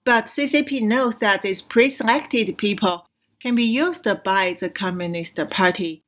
but 0.04 0.26
CCP 0.26 0.82
knows 0.82 1.18
that 1.20 1.42
these 1.42 1.62
pre-selected 1.62 2.56
people 2.58 3.08
can 3.40 3.54
be 3.54 3.64
used 3.64 4.06
by 4.22 4.54
the 4.58 4.68
Communist 4.68 5.38
Party 5.50 6.02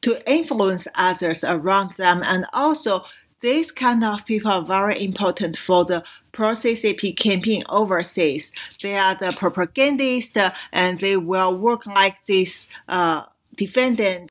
to 0.00 0.30
influence 0.30 0.88
others 0.94 1.44
around 1.44 1.92
them 1.92 2.22
and 2.24 2.46
also 2.52 3.04
these 3.42 3.72
kind 3.72 4.02
of 4.04 4.24
people 4.24 4.50
are 4.50 4.62
very 4.64 5.04
important 5.04 5.56
for 5.56 5.84
the 5.84 6.02
pro-CCP 6.30 7.16
campaign 7.16 7.64
overseas. 7.68 8.50
They 8.80 8.96
are 8.96 9.14
the 9.14 9.32
propagandists 9.36 10.38
and 10.72 11.00
they 11.00 11.16
will 11.16 11.54
work 11.54 11.84
like 11.84 12.24
this 12.24 12.66
uh, 12.88 13.24
defendant 13.54 14.30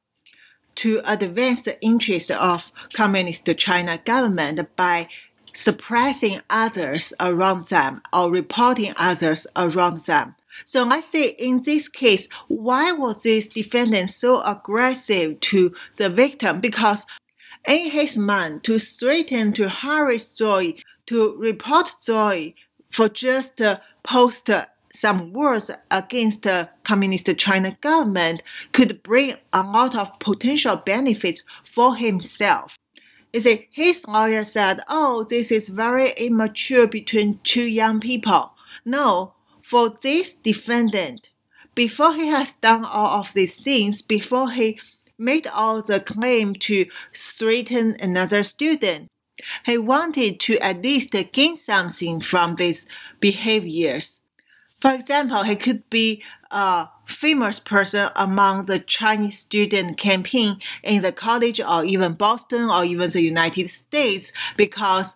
to 0.75 1.01
advance 1.05 1.63
the 1.63 1.79
interest 1.81 2.31
of 2.31 2.71
communist 2.93 3.49
China 3.57 3.99
government 4.03 4.75
by 4.75 5.09
suppressing 5.53 6.41
others 6.49 7.13
around 7.19 7.67
them 7.67 8.01
or 8.13 8.31
reporting 8.31 8.93
others 8.95 9.45
around 9.55 10.01
them. 10.05 10.35
So 10.65 10.83
let's 10.83 11.07
say 11.07 11.29
in 11.29 11.63
this 11.63 11.89
case, 11.89 12.27
why 12.47 12.91
was 12.91 13.23
this 13.23 13.47
defendant 13.49 14.11
so 14.11 14.41
aggressive 14.41 15.39
to 15.41 15.73
the 15.97 16.09
victim? 16.09 16.59
Because 16.59 17.05
in 17.67 17.91
his 17.91 18.17
mind, 18.17 18.63
to 18.63 18.79
threaten 18.79 19.53
to 19.53 19.69
harass 19.69 20.29
Joy, 20.29 20.75
to 21.07 21.35
report 21.37 21.91
Joy 22.03 22.53
for 22.91 23.09
just 23.09 23.61
uh, 23.61 23.79
post 24.03 24.49
some 24.93 25.31
words 25.31 25.71
against 25.89 26.43
the 26.43 26.69
communist 26.83 27.29
China 27.37 27.77
government 27.81 28.41
could 28.73 29.01
bring 29.03 29.35
a 29.53 29.63
lot 29.63 29.95
of 29.95 30.19
potential 30.19 30.75
benefits 30.75 31.43
for 31.63 31.95
himself. 31.95 32.77
You 33.33 33.39
see, 33.39 33.67
his 33.71 34.05
lawyer 34.07 34.43
said, 34.43 34.81
oh, 34.89 35.23
this 35.23 35.51
is 35.51 35.69
very 35.69 36.11
immature 36.17 36.87
between 36.87 37.39
two 37.43 37.63
young 37.63 38.01
people. 38.01 38.51
No, 38.83 39.33
for 39.61 39.89
this 40.01 40.33
defendant, 40.33 41.29
before 41.73 42.13
he 42.13 42.27
has 42.27 42.53
done 42.53 42.83
all 42.83 43.21
of 43.21 43.31
these 43.33 43.63
things, 43.63 44.01
before 44.01 44.51
he 44.51 44.79
made 45.21 45.47
all 45.47 45.81
the 45.81 45.99
claim 45.99 46.55
to 46.55 46.87
threaten 47.13 47.95
another 47.99 48.43
student, 48.43 49.07
he 49.65 49.77
wanted 49.77 50.39
to 50.41 50.57
at 50.59 50.81
least 50.81 51.15
gain 51.31 51.55
something 51.55 52.19
from 52.19 52.55
these 52.55 52.85
behaviors. 53.19 54.19
For 54.79 54.91
example, 54.93 55.43
he 55.43 55.55
could 55.55 55.87
be 55.89 56.23
a 56.49 56.89
famous 57.07 57.59
person 57.59 58.09
among 58.15 58.65
the 58.65 58.79
Chinese 58.79 59.39
student 59.39 59.97
campaign 59.97 60.59
in 60.83 61.03
the 61.03 61.11
college 61.11 61.61
or 61.61 61.85
even 61.85 62.13
Boston 62.13 62.69
or 62.69 62.83
even 62.83 63.09
the 63.11 63.21
United 63.21 63.69
States 63.69 64.33
because 64.57 65.15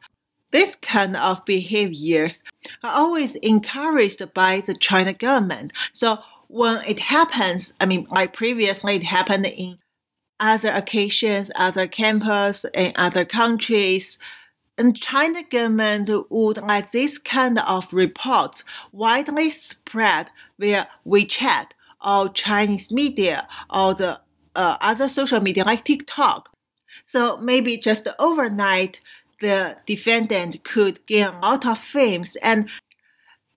this 0.52 0.76
kind 0.76 1.18
of 1.18 1.44
behaviors 1.46 2.44
are 2.84 2.92
always 2.92 3.36
encouraged 3.38 4.22
by 4.34 4.62
the 4.62 4.76
China 4.76 5.14
government. 5.14 5.74
So 5.92 6.20
when 6.48 6.84
it 6.86 7.00
happens, 7.00 7.74
I 7.80 7.88
mean, 7.88 8.08
like 8.12 8.34
previously 8.34 8.96
it 8.96 9.04
happened 9.04 9.48
in 9.48 9.80
other 10.40 10.72
occasions, 10.72 11.52
other 11.56 11.88
campus 11.88 12.66
in 12.74 12.92
other 12.96 13.26
countries, 13.26 14.20
and 14.78 15.00
China 15.00 15.42
government 15.44 16.10
would 16.30 16.58
let 16.58 16.92
this 16.92 17.18
kind 17.18 17.58
of 17.60 17.92
reports 17.94 18.64
widely 18.92 19.50
spread 19.50 20.30
via 20.60 20.88
WeChat 21.08 21.68
or 22.06 22.30
Chinese 22.30 22.92
media 22.92 23.48
or 23.70 23.94
the 23.94 24.20
uh, 24.56 24.78
other 24.82 25.08
social 25.08 25.40
media 25.40 25.64
like 25.64 25.86
TikTok. 25.86 26.50
So 27.04 27.38
maybe 27.38 27.78
just 27.78 28.08
overnight, 28.20 29.00
the 29.40 29.78
defendant 29.86 30.64
could 30.64 31.06
gain 31.06 31.26
a 31.26 31.40
lot 31.40 31.66
of 31.66 31.78
fame. 31.80 32.24
And 32.42 32.70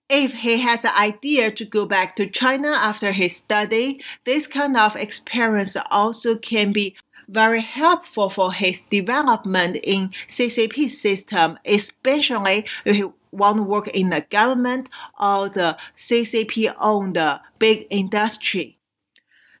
if 0.09 0.33
he 0.33 0.59
has 0.59 0.83
an 0.83 0.91
idea 0.97 1.51
to 1.51 1.63
go 1.63 1.85
back 1.85 2.15
to 2.15 2.27
China 2.27 2.69
after 2.69 3.11
his 3.11 3.35
study, 3.35 4.01
this 4.25 4.47
kind 4.47 4.75
of 4.75 4.95
experience 4.95 5.77
also 5.91 6.35
can 6.35 6.73
be 6.73 6.95
very 7.27 7.61
helpful 7.61 8.29
for 8.29 8.51
his 8.51 8.81
development 8.89 9.75
in 9.83 10.09
CCP 10.27 10.89
system, 10.89 11.59
especially 11.63 12.65
if 12.85 12.95
he 12.95 13.05
want 13.31 13.57
to 13.57 13.63
work 13.63 13.87
in 13.89 14.09
the 14.09 14.25
government 14.31 14.89
or 15.19 15.47
the 15.47 15.77
CCP 15.95 16.73
owned 16.79 17.19
big 17.59 17.85
industry. 17.91 18.79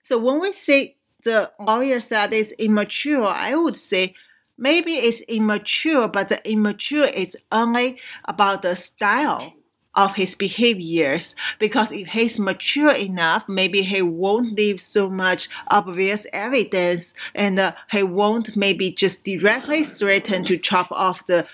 So 0.01 0.17
when 0.17 0.41
we 0.41 0.51
say 0.53 0.95
the 1.23 1.51
lawyer 1.59 1.99
said 1.99 2.33
it's 2.33 2.53
immature, 2.53 3.27
I 3.27 3.53
would 3.53 3.75
say 3.75 4.15
maybe 4.57 4.93
it's 4.93 5.21
immature, 5.21 6.07
but 6.07 6.29
the 6.29 6.49
immature 6.49 7.05
is 7.05 7.37
only 7.51 7.99
about 8.25 8.63
the 8.63 8.75
style 8.75 9.53
of 9.95 10.15
his 10.15 10.35
behaviors 10.35 11.35
because 11.57 11.91
if 11.91 12.07
he's 12.09 12.39
mature 12.39 12.91
enough, 12.91 13.47
maybe 13.49 13.81
he 13.81 14.01
won't 14.01 14.53
leave 14.53 14.79
so 14.81 15.09
much 15.09 15.49
obvious 15.67 16.27
evidence 16.31 17.13
and 17.33 17.59
uh, 17.59 17.73
he 17.91 18.03
won't 18.03 18.55
maybe 18.55 18.91
just 18.91 19.23
directly 19.23 19.83
threaten 19.83 20.45
to 20.45 20.57
chop 20.57 20.91
off 20.91 21.25
the, 21.25 21.45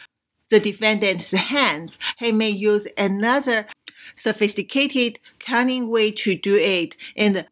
the 0.49 0.59
defendant's 0.59 1.31
hands. 1.31 1.97
He 2.17 2.31
may 2.31 2.49
use 2.49 2.87
another 2.97 3.67
sophisticated, 4.15 5.19
cunning 5.39 5.89
way 5.89 6.11
to 6.11 6.35
do 6.35 6.55
it 6.55 6.95
and 7.15 7.45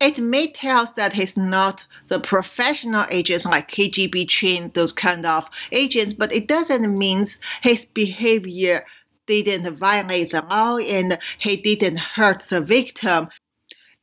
it 0.00 0.18
may 0.18 0.46
tell 0.46 0.92
that 0.96 1.14
he's 1.14 1.36
not 1.36 1.84
the 2.06 2.20
professional 2.20 3.04
agents 3.10 3.44
like 3.44 3.70
KGB 3.70 4.28
trained 4.28 4.74
those 4.74 4.92
kind 4.92 5.26
of 5.26 5.48
agents, 5.72 6.14
but 6.14 6.32
it 6.32 6.46
doesn't 6.46 6.96
mean 6.96 7.26
his 7.62 7.84
behavior 7.84 8.84
didn't 9.28 9.76
violate 9.76 10.32
the 10.32 10.42
law 10.42 10.78
and 10.78 11.18
he 11.38 11.56
didn't 11.56 11.98
hurt 11.98 12.42
the 12.48 12.60
victim. 12.60 13.28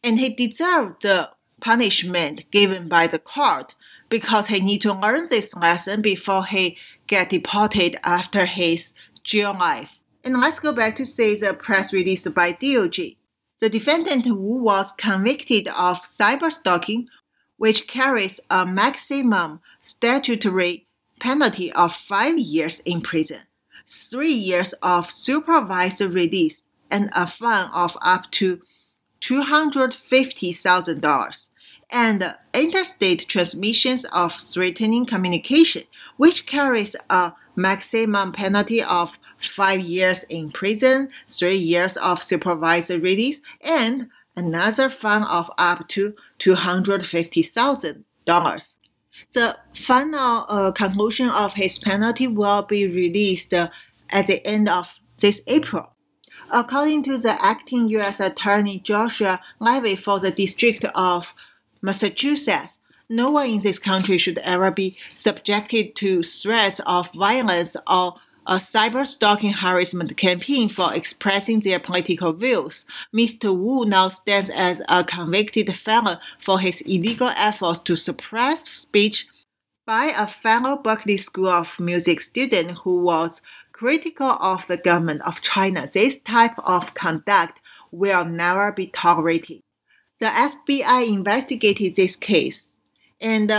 And 0.03 0.19
he 0.19 0.29
deserved 0.29 1.01
the 1.01 1.31
punishment 1.59 2.45
given 2.51 2.87
by 2.87 3.07
the 3.07 3.19
court 3.19 3.75
because 4.09 4.47
he 4.47 4.59
need 4.59 4.81
to 4.81 4.93
learn 4.93 5.27
this 5.29 5.55
lesson 5.55 6.01
before 6.01 6.45
he 6.45 6.77
get 7.07 7.29
deported 7.31 7.97
after 8.03 8.45
his 8.45 8.93
jail 9.23 9.53
life. 9.53 9.99
And 10.23 10.39
let's 10.39 10.59
go 10.59 10.73
back 10.73 10.95
to 10.95 11.05
say 11.05 11.35
the 11.35 11.53
press 11.53 11.91
released 11.91 12.31
by 12.33 12.53
DOJ. 12.53 13.17
The 13.59 13.69
defendant 13.69 14.25
Wu 14.25 14.61
was 14.61 14.91
convicted 14.91 15.67
of 15.69 16.03
cyber 16.03 16.51
stalking, 16.51 17.07
which 17.57 17.87
carries 17.87 18.39
a 18.49 18.65
maximum 18.65 19.61
statutory 19.81 20.87
penalty 21.19 21.71
of 21.73 21.95
five 21.95 22.37
years 22.37 22.81
in 22.81 23.01
prison 23.01 23.41
three 23.87 24.33
years 24.33 24.73
of 24.81 25.11
supervised 25.11 26.01
release 26.01 26.63
and 26.89 27.11
a 27.13 27.27
fine 27.27 27.69
of 27.73 27.95
up 28.01 28.31
to 28.31 28.61
$250,000 29.21 31.47
and 31.91 32.35
interstate 32.53 33.27
transmissions 33.27 34.05
of 34.05 34.33
threatening 34.33 35.05
communication, 35.05 35.83
which 36.17 36.45
carries 36.45 36.95
a 37.09 37.33
maximum 37.55 38.31
penalty 38.33 38.83
of 38.83 39.17
five 39.39 39.79
years 39.79 40.23
in 40.23 40.51
prison, 40.51 41.09
three 41.27 41.57
years 41.57 41.97
of 41.97 42.23
supervised 42.23 42.89
release, 42.89 43.41
and 43.61 44.09
another 44.35 44.89
fine 44.89 45.23
of 45.23 45.51
up 45.57 45.87
to 45.89 46.13
$250,000. 46.39 48.73
The 49.33 49.57
final 49.73 50.45
uh, 50.47 50.71
conclusion 50.71 51.29
of 51.29 51.53
his 51.53 51.77
penalty 51.79 52.27
will 52.27 52.61
be 52.63 52.87
released 52.87 53.53
at 53.53 53.71
the 54.27 54.45
end 54.45 54.69
of 54.69 54.99
this 55.19 55.41
April. 55.47 55.91
According 56.51 57.03
to 57.03 57.17
the 57.17 57.43
acting 57.43 57.87
U.S. 57.89 58.19
Attorney 58.19 58.79
Joshua 58.79 59.41
Levy 59.59 59.95
for 59.95 60.19
the 60.19 60.31
District 60.31 60.85
of 60.93 61.33
Massachusetts, 61.81 62.79
no 63.09 63.31
one 63.31 63.49
in 63.49 63.59
this 63.59 63.79
country 63.79 64.17
should 64.17 64.37
ever 64.39 64.71
be 64.71 64.97
subjected 65.15 65.95
to 65.97 66.23
threats 66.23 66.79
of 66.85 67.11
violence 67.13 67.75
or 67.87 68.15
a 68.47 68.57
cyber 68.57 69.05
stalking 69.07 69.53
harassment 69.53 70.15
campaign 70.17 70.69
for 70.69 70.93
expressing 70.93 71.59
their 71.59 71.79
political 71.79 72.31
views. 72.33 72.85
Mr. 73.13 73.55
Wu 73.57 73.85
now 73.85 74.07
stands 74.09 74.51
as 74.53 74.81
a 74.87 75.03
convicted 75.03 75.75
felon 75.75 76.17
for 76.39 76.59
his 76.59 76.81
illegal 76.81 77.29
efforts 77.35 77.79
to 77.79 77.95
suppress 77.95 78.69
speech 78.69 79.27
by 79.85 80.05
a 80.05 80.27
fellow 80.27 80.81
Berklee 80.81 81.19
School 81.19 81.49
of 81.49 81.79
Music 81.79 82.21
student 82.21 82.77
who 82.79 83.01
was 83.01 83.41
critical 83.71 84.31
of 84.31 84.65
the 84.67 84.77
government 84.77 85.21
of 85.23 85.41
China. 85.41 85.89
This 85.91 86.17
type 86.19 86.55
of 86.59 86.93
conduct 86.93 87.59
will 87.91 88.25
never 88.25 88.71
be 88.71 88.87
tolerated. 88.87 89.61
The 90.19 90.27
FBI 90.27 91.07
investigated 91.07 91.95
this 91.95 92.15
case, 92.15 92.71
and 93.19 93.49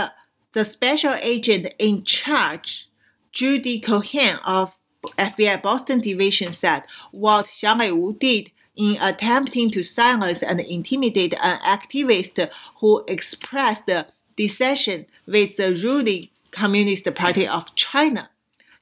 the 0.53 0.63
special 0.63 1.13
agent 1.21 1.73
in 1.77 2.03
charge, 2.03 2.89
Jodi 3.31 3.79
Cohen 3.79 4.37
of 4.43 4.73
FBI 5.17 5.61
Boston 5.61 5.99
Division 5.99 6.53
said 6.53 6.83
what 7.11 7.47
Xiang 7.47 7.95
Wu 7.95 8.13
did 8.13 8.51
in 8.75 8.97
attempting 9.01 9.71
to 9.71 9.83
silence 9.83 10.43
and 10.43 10.59
intimidate 10.59 11.33
an 11.41 11.59
activist 11.59 12.49
who 12.79 13.03
expressed 13.07 13.89
dissension 14.35 15.05
with 15.25 15.57
the 15.57 15.73
ruling 15.83 16.29
Communist 16.51 17.07
Party 17.15 17.47
of 17.47 17.75
China 17.75 18.29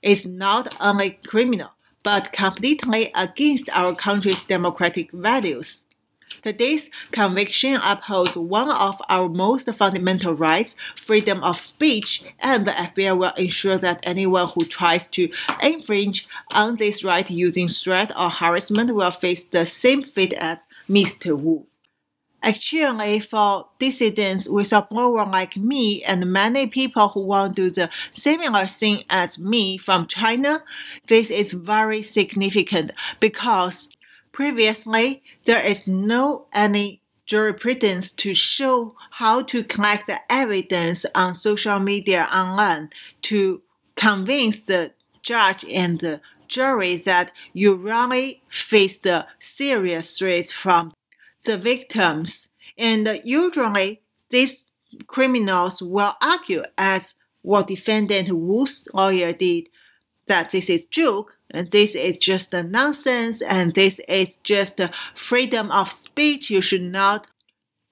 is 0.01 0.25
not 0.25 0.75
only 0.79 1.19
criminal, 1.25 1.71
but 2.03 2.31
completely 2.31 3.11
against 3.15 3.69
our 3.69 3.95
country's 3.95 4.43
democratic 4.43 5.11
values. 5.11 5.84
Today's 6.43 6.89
conviction 7.11 7.77
upholds 7.81 8.37
one 8.37 8.69
of 8.69 9.01
our 9.09 9.29
most 9.29 9.69
fundamental 9.73 10.33
rights, 10.33 10.75
freedom 10.95 11.43
of 11.43 11.59
speech, 11.59 12.23
and 12.39 12.65
the 12.65 12.71
FBI 12.71 13.17
will 13.17 13.33
ensure 13.37 13.77
that 13.77 13.99
anyone 14.03 14.49
who 14.49 14.65
tries 14.65 15.07
to 15.07 15.29
infringe 15.61 16.27
on 16.51 16.77
this 16.77 17.03
right 17.03 17.29
using 17.29 17.67
threat 17.67 18.11
or 18.17 18.29
harassment 18.29 18.93
will 18.93 19.11
face 19.11 19.43
the 19.51 19.65
same 19.65 20.03
fate 20.03 20.33
as 20.33 20.59
Mr. 20.89 21.37
Wu. 21.37 21.65
Actually, 22.45 23.19
for 23.19 23.65
dissidents, 23.79 24.47
with 24.47 24.71
a 24.71 24.83
whistleblower 24.83 25.27
like 25.31 25.57
me 25.57 26.03
and 26.03 26.31
many 26.31 26.67
people 26.67 27.09
who 27.09 27.25
want 27.25 27.55
to 27.55 27.63
do 27.63 27.71
the 27.71 27.89
similar 28.11 28.67
thing 28.67 29.03
as 29.09 29.39
me 29.39 29.79
from 29.79 30.05
China, 30.05 30.63
this 31.07 31.31
is 31.31 31.53
very 31.53 32.03
significant 32.03 32.91
because 33.19 33.89
Previously, 34.35 35.23
there 35.45 35.61
is 35.61 35.87
no 35.87 36.47
any 36.51 36.99
jurisprudence 37.25 38.11
to 38.11 38.35
show 38.35 38.93
how 39.11 39.41
to 39.43 39.63
collect 39.63 40.07
the 40.07 40.19
evidence 40.29 41.05
on 41.15 41.33
social 41.33 41.79
media 41.79 42.27
online 42.29 42.89
to 43.21 43.61
convince 43.95 44.63
the 44.63 44.91
judge 45.21 45.63
and 45.69 46.01
the 46.01 46.19
jury 46.49 46.97
that 46.97 47.31
you 47.53 47.75
really 47.75 48.41
face 48.49 48.97
the 48.97 49.25
serious 49.39 50.17
threats 50.17 50.51
from 50.51 50.91
the 51.45 51.57
victims. 51.57 52.49
And 52.77 53.21
usually, 53.23 54.01
these 54.31 54.65
criminals 55.07 55.81
will 55.81 56.13
argue, 56.21 56.63
as 56.77 57.15
what 57.41 57.67
defendant 57.67 58.29
Wu's 58.33 58.85
lawyer 58.93 59.31
did, 59.31 59.69
that 60.27 60.49
this 60.49 60.69
is 60.69 60.85
joke 60.85 61.37
and 61.51 61.69
this 61.71 61.95
is 61.95 62.17
just 62.17 62.53
a 62.53 62.63
nonsense 62.63 63.41
and 63.41 63.73
this 63.75 63.99
is 64.07 64.37
just 64.37 64.79
a 64.79 64.91
freedom 65.15 65.71
of 65.71 65.91
speech. 65.91 66.49
You 66.49 66.61
should 66.61 66.81
not 66.81 67.27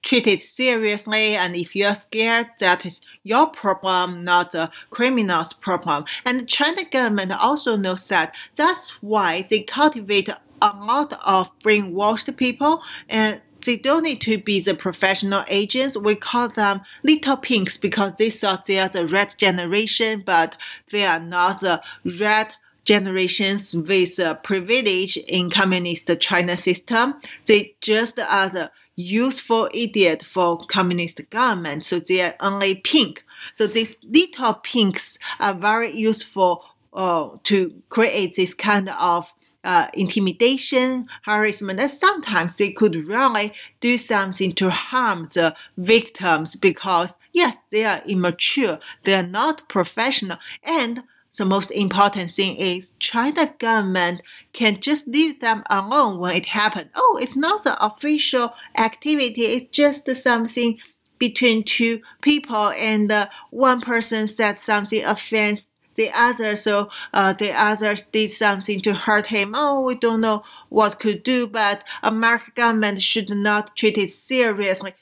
treat 0.04 0.26
it 0.26 0.42
seriously 0.42 1.34
and 1.34 1.56
if 1.56 1.74
you're 1.74 1.94
scared 1.94 2.46
that 2.60 2.84
is 2.84 3.00
your 3.22 3.46
problem 3.46 4.22
not 4.22 4.54
a 4.54 4.70
criminal's 4.90 5.54
problem 5.54 6.04
and 6.26 6.40
the 6.40 6.44
china 6.44 6.84
government 6.84 7.32
also 7.32 7.74
knows 7.74 8.06
that 8.08 8.34
that's 8.54 8.90
why 9.02 9.42
they 9.48 9.62
cultivate 9.62 10.28
a 10.28 10.76
lot 10.76 11.18
of 11.24 11.48
brainwashed 11.60 12.36
people 12.36 12.82
and 13.08 13.40
they 13.64 13.76
don't 13.76 14.02
need 14.02 14.20
to 14.22 14.38
be 14.38 14.60
the 14.60 14.74
professional 14.74 15.44
agents. 15.48 15.96
We 15.96 16.14
call 16.14 16.48
them 16.48 16.82
little 17.02 17.36
pinks 17.36 17.76
because 17.76 18.12
they 18.18 18.30
thought 18.30 18.66
they 18.66 18.78
are 18.78 18.88
the 18.88 19.06
red 19.06 19.34
generation, 19.38 20.22
but 20.24 20.56
they 20.90 21.04
are 21.04 21.20
not 21.20 21.60
the 21.60 21.82
red 22.18 22.48
generations 22.84 23.74
with 23.74 24.20
privilege 24.42 25.16
in 25.16 25.50
communist 25.50 26.10
China 26.20 26.56
system. 26.56 27.14
They 27.46 27.74
just 27.80 28.18
are 28.18 28.48
the 28.48 28.70
useful 28.96 29.68
idiot 29.74 30.24
for 30.24 30.64
communist 30.66 31.20
government. 31.30 31.84
So 31.84 31.98
they 31.98 32.20
are 32.22 32.34
only 32.40 32.76
pink. 32.76 33.24
So 33.54 33.66
these 33.66 33.96
little 34.02 34.54
pinks 34.54 35.18
are 35.40 35.54
very 35.54 35.92
useful 35.92 36.64
uh, 36.92 37.30
to 37.42 37.74
create 37.88 38.36
this 38.36 38.54
kind 38.54 38.88
of 38.88 39.33
uh, 39.64 39.88
intimidation, 39.94 41.08
harassment, 41.22 41.80
and 41.80 41.90
sometimes 41.90 42.54
they 42.54 42.70
could 42.70 42.94
really 43.06 43.52
do 43.80 43.98
something 43.98 44.52
to 44.52 44.70
harm 44.70 45.28
the 45.32 45.54
victims 45.76 46.54
because, 46.56 47.18
yes, 47.32 47.56
they 47.70 47.84
are 47.84 48.02
immature, 48.06 48.78
they 49.02 49.14
are 49.14 49.26
not 49.26 49.68
professional, 49.68 50.38
and 50.62 51.02
the 51.36 51.44
most 51.44 51.70
important 51.72 52.30
thing 52.30 52.56
is 52.56 52.92
China 53.00 53.52
government 53.58 54.22
can 54.52 54.80
just 54.80 55.08
leave 55.08 55.40
them 55.40 55.64
alone 55.68 56.18
when 56.20 56.36
it 56.36 56.46
happened. 56.46 56.90
Oh, 56.94 57.18
it's 57.20 57.34
not 57.34 57.64
the 57.64 57.76
official 57.84 58.54
activity, 58.76 59.44
it's 59.46 59.70
just 59.70 60.08
something 60.16 60.78
between 61.18 61.64
two 61.64 62.00
people 62.22 62.70
and 62.70 63.10
uh, 63.10 63.26
one 63.50 63.80
person 63.80 64.26
said 64.26 64.58
something 64.58 65.04
offense 65.04 65.68
the 65.94 66.10
other, 66.12 66.56
so 66.56 66.88
uh, 67.12 67.32
the 67.32 67.52
others 67.52 68.02
did 68.12 68.32
something 68.32 68.80
to 68.82 68.94
hurt 68.94 69.26
him. 69.26 69.52
Oh, 69.54 69.80
we 69.82 69.94
don't 69.94 70.20
know 70.20 70.44
what 70.68 71.00
could 71.00 71.22
do, 71.22 71.46
but 71.46 71.84
American 72.02 72.52
government 72.54 73.00
should 73.00 73.30
not 73.30 73.76
treat 73.76 73.98
it 73.98 74.12
seriously. 74.12 74.94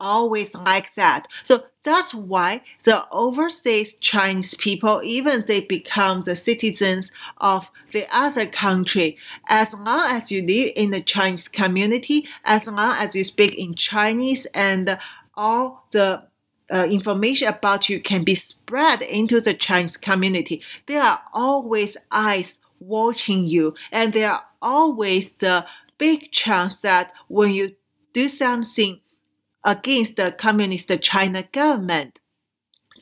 Always 0.00 0.54
like 0.54 0.94
that. 0.94 1.26
So 1.42 1.64
that's 1.82 2.14
why 2.14 2.62
the 2.84 3.08
overseas 3.10 3.96
Chinese 3.96 4.54
people, 4.54 5.00
even 5.02 5.44
they 5.46 5.60
become 5.60 6.22
the 6.22 6.36
citizens 6.36 7.10
of 7.38 7.68
the 7.92 8.06
other 8.14 8.46
country, 8.46 9.18
as 9.48 9.74
long 9.74 10.10
as 10.10 10.30
you 10.30 10.42
live 10.46 10.72
in 10.76 10.92
the 10.92 11.00
Chinese 11.00 11.48
community, 11.48 12.28
as 12.44 12.66
long 12.66 12.96
as 12.96 13.16
you 13.16 13.24
speak 13.24 13.54
in 13.54 13.74
Chinese 13.74 14.46
and 14.54 14.98
all 15.34 15.86
the 15.90 16.22
uh, 16.72 16.86
information 16.90 17.48
about 17.48 17.88
you 17.88 18.00
can 18.00 18.24
be 18.24 18.34
spread 18.34 19.02
into 19.02 19.40
the 19.40 19.54
Chinese 19.54 19.96
community. 19.96 20.62
There 20.86 21.02
are 21.02 21.20
always 21.32 21.96
eyes 22.10 22.58
watching 22.80 23.44
you, 23.44 23.74
and 23.90 24.12
there 24.12 24.32
are 24.32 24.44
always 24.60 25.32
the 25.32 25.66
big 25.98 26.30
chance 26.30 26.80
that 26.80 27.12
when 27.28 27.52
you 27.52 27.74
do 28.12 28.28
something 28.28 29.00
against 29.64 30.16
the 30.16 30.34
communist 30.38 30.90
China 31.00 31.44
government, 31.52 32.20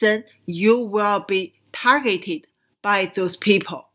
then 0.01 0.25
you 0.47 0.79
will 0.79 1.21
be 1.21 1.55
targeted 1.73 2.47
by 2.83 3.11
those 3.15 3.37
people. 3.37 3.89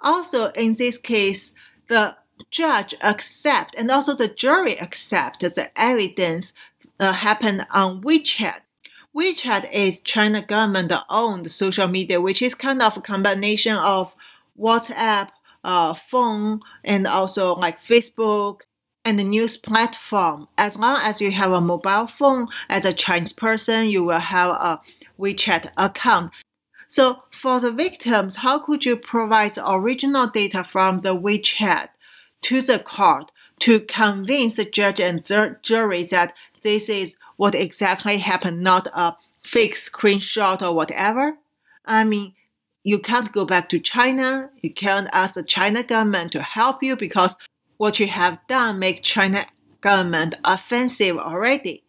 Also, 0.00 0.46
in 0.52 0.74
this 0.74 0.98
case, 0.98 1.52
the 1.88 2.16
judge 2.50 2.94
accept 3.00 3.74
and 3.76 3.90
also 3.90 4.14
the 4.14 4.28
jury 4.28 4.78
accept 4.78 5.40
the 5.40 5.70
evidence 5.80 6.52
uh, 7.00 7.12
happened 7.12 7.66
on 7.70 8.00
WeChat 8.02 8.60
WeChat 9.16 9.72
is 9.72 10.00
China 10.02 10.42
government 10.42 10.92
owned 11.08 11.50
social 11.50 11.88
media, 11.88 12.20
which 12.20 12.42
is 12.42 12.54
kind 12.54 12.82
of 12.82 12.96
a 12.96 13.00
combination 13.00 13.74
of 13.76 14.14
WhatsApp, 14.58 15.30
uh, 15.64 15.94
phone, 15.94 16.60
and 16.84 17.06
also 17.06 17.54
like 17.54 17.82
Facebook 17.82 18.60
and 19.04 19.18
the 19.18 19.24
news 19.24 19.56
platform. 19.56 20.46
As 20.58 20.78
long 20.78 20.98
as 21.02 21.20
you 21.20 21.30
have 21.30 21.52
a 21.52 21.60
mobile 21.60 22.06
phone 22.06 22.48
as 22.68 22.84
a 22.84 22.92
Chinese 22.92 23.32
person, 23.32 23.88
you 23.88 24.04
will 24.04 24.18
have 24.18 24.50
a 24.50 24.80
WeChat 25.18 25.70
account. 25.78 26.32
So 26.88 27.22
for 27.32 27.60
the 27.60 27.72
victims, 27.72 28.36
how 28.36 28.58
could 28.58 28.84
you 28.84 28.96
provide 28.96 29.52
the 29.52 29.70
original 29.70 30.26
data 30.26 30.64
from 30.64 31.00
the 31.00 31.16
WeChat 31.16 31.88
to 32.42 32.62
the 32.62 32.78
court 32.78 33.32
to 33.60 33.80
convince 33.80 34.56
the 34.56 34.64
judge 34.64 35.00
and 35.00 35.24
jury 35.62 36.04
that 36.04 36.34
this 36.62 36.88
is 36.88 37.16
what 37.36 37.54
exactly 37.54 38.18
happened, 38.18 38.62
not 38.62 38.86
a 38.88 39.16
fake 39.42 39.74
screenshot 39.74 40.62
or 40.62 40.74
whatever. 40.74 41.38
I 41.84 42.04
mean, 42.04 42.34
you 42.84 42.98
can't 42.98 43.32
go 43.32 43.44
back 43.44 43.68
to 43.70 43.78
China. 43.78 44.50
You 44.62 44.72
can't 44.72 45.08
ask 45.12 45.34
the 45.34 45.42
China 45.42 45.82
government 45.82 46.32
to 46.32 46.42
help 46.42 46.82
you 46.82 46.96
because 46.96 47.36
what 47.76 48.00
you 48.00 48.06
have 48.06 48.38
done 48.48 48.78
make 48.78 49.02
China 49.02 49.46
government 49.80 50.34
offensive 50.44 51.16
already. 51.16 51.84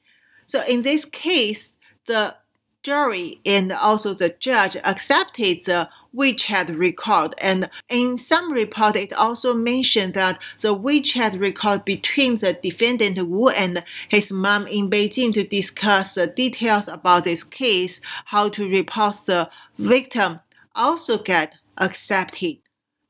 So 0.48 0.64
in 0.66 0.82
this 0.82 1.06
case, 1.06 1.76
the 2.06 2.36
jury 2.84 3.40
and 3.46 3.72
also 3.72 4.14
the 4.14 4.30
judge 4.40 4.78
accepted 4.84 5.66
the 5.66 5.90
WeChat 6.16 6.78
record. 6.78 7.36
And 7.38 7.70
in 7.90 8.18
some 8.18 8.52
report, 8.52 8.96
it 8.96 9.14
also 9.14 9.54
mentioned 9.54 10.14
that 10.16 10.40
the 10.62 10.76
WeChat 10.76 11.40
record 11.40 11.86
between 11.86 12.38
the 12.38 12.54
defendant 12.54 13.28
Wu 13.28 13.50
and 13.50 13.84
his 14.10 14.32
mom 14.32 14.68
in 14.68 14.90
Beijing 14.90 15.34
to 15.34 15.44
discuss 15.44 16.16
the 16.16 16.28
details 16.28 16.88
about 16.88 17.24
this 17.24 17.44
case, 17.44 18.02
how 18.26 18.50
to 18.50 18.70
report 18.70 19.26
the 19.26 19.50
victim, 19.78 20.40
also 20.76 21.22
get 21.22 21.54
accepted. 21.78 22.58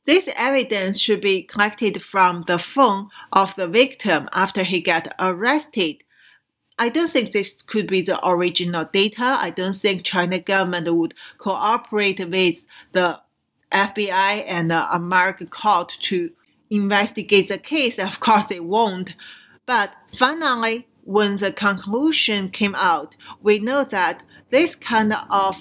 This 0.05 0.29
evidence 0.35 0.99
should 0.99 1.21
be 1.21 1.43
collected 1.43 2.01
from 2.01 2.43
the 2.47 2.57
phone 2.57 3.09
of 3.31 3.55
the 3.55 3.67
victim 3.67 4.27
after 4.33 4.63
he 4.63 4.81
got 4.81 5.13
arrested. 5.19 6.03
I 6.79 6.87
don't 6.89 7.09
think 7.09 7.31
this 7.31 7.61
could 7.61 7.87
be 7.87 8.01
the 8.01 8.25
original 8.25 8.85
data. 8.91 9.35
I 9.37 9.49
don't 9.49 9.75
think 9.75 10.03
China 10.03 10.39
government 10.39 10.91
would 10.91 11.13
cooperate 11.37 12.19
with 12.19 12.65
the 12.93 13.19
FBI 13.71 14.45
and 14.47 14.71
the 14.71 14.95
American 14.95 15.47
court 15.47 15.97
to 16.03 16.31
investigate 16.69 17.49
the 17.49 17.57
case. 17.57 17.99
Of 17.99 18.21
course, 18.21 18.47
they 18.47 18.61
won't. 18.61 19.13
But 19.65 19.93
finally, 20.17 20.87
when 21.03 21.37
the 21.37 21.51
conclusion 21.51 22.49
came 22.49 22.75
out, 22.75 23.17
we 23.41 23.59
know 23.59 23.83
that 23.83 24.23
this 24.49 24.75
kind 24.75 25.13
of 25.29 25.57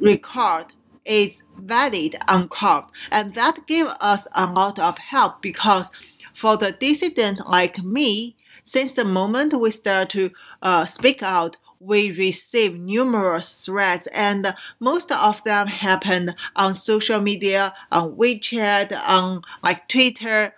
record 0.00 0.72
is 1.04 1.42
valid 1.58 2.16
on 2.26 2.48
court. 2.48 2.86
And 3.10 3.34
that 3.34 3.66
gave 3.66 3.86
us 4.00 4.26
a 4.34 4.46
lot 4.46 4.78
of 4.78 4.96
help 4.96 5.42
because 5.42 5.90
for 6.34 6.56
the 6.56 6.72
dissident 6.72 7.46
like 7.46 7.78
me, 7.84 8.36
since 8.64 8.94
the 8.94 9.04
moment 9.04 9.52
we 9.52 9.70
start 9.70 10.10
to 10.10 10.30
uh, 10.62 10.84
speak 10.84 11.22
out, 11.22 11.56
we 11.80 12.12
receive 12.12 12.78
numerous 12.78 13.66
threats, 13.66 14.06
and 14.12 14.54
most 14.80 15.12
of 15.12 15.44
them 15.44 15.66
happen 15.66 16.34
on 16.56 16.74
social 16.74 17.20
media, 17.20 17.74
on 17.92 18.16
WeChat, 18.16 18.98
on 19.06 19.42
like 19.62 19.86
Twitter, 19.88 20.54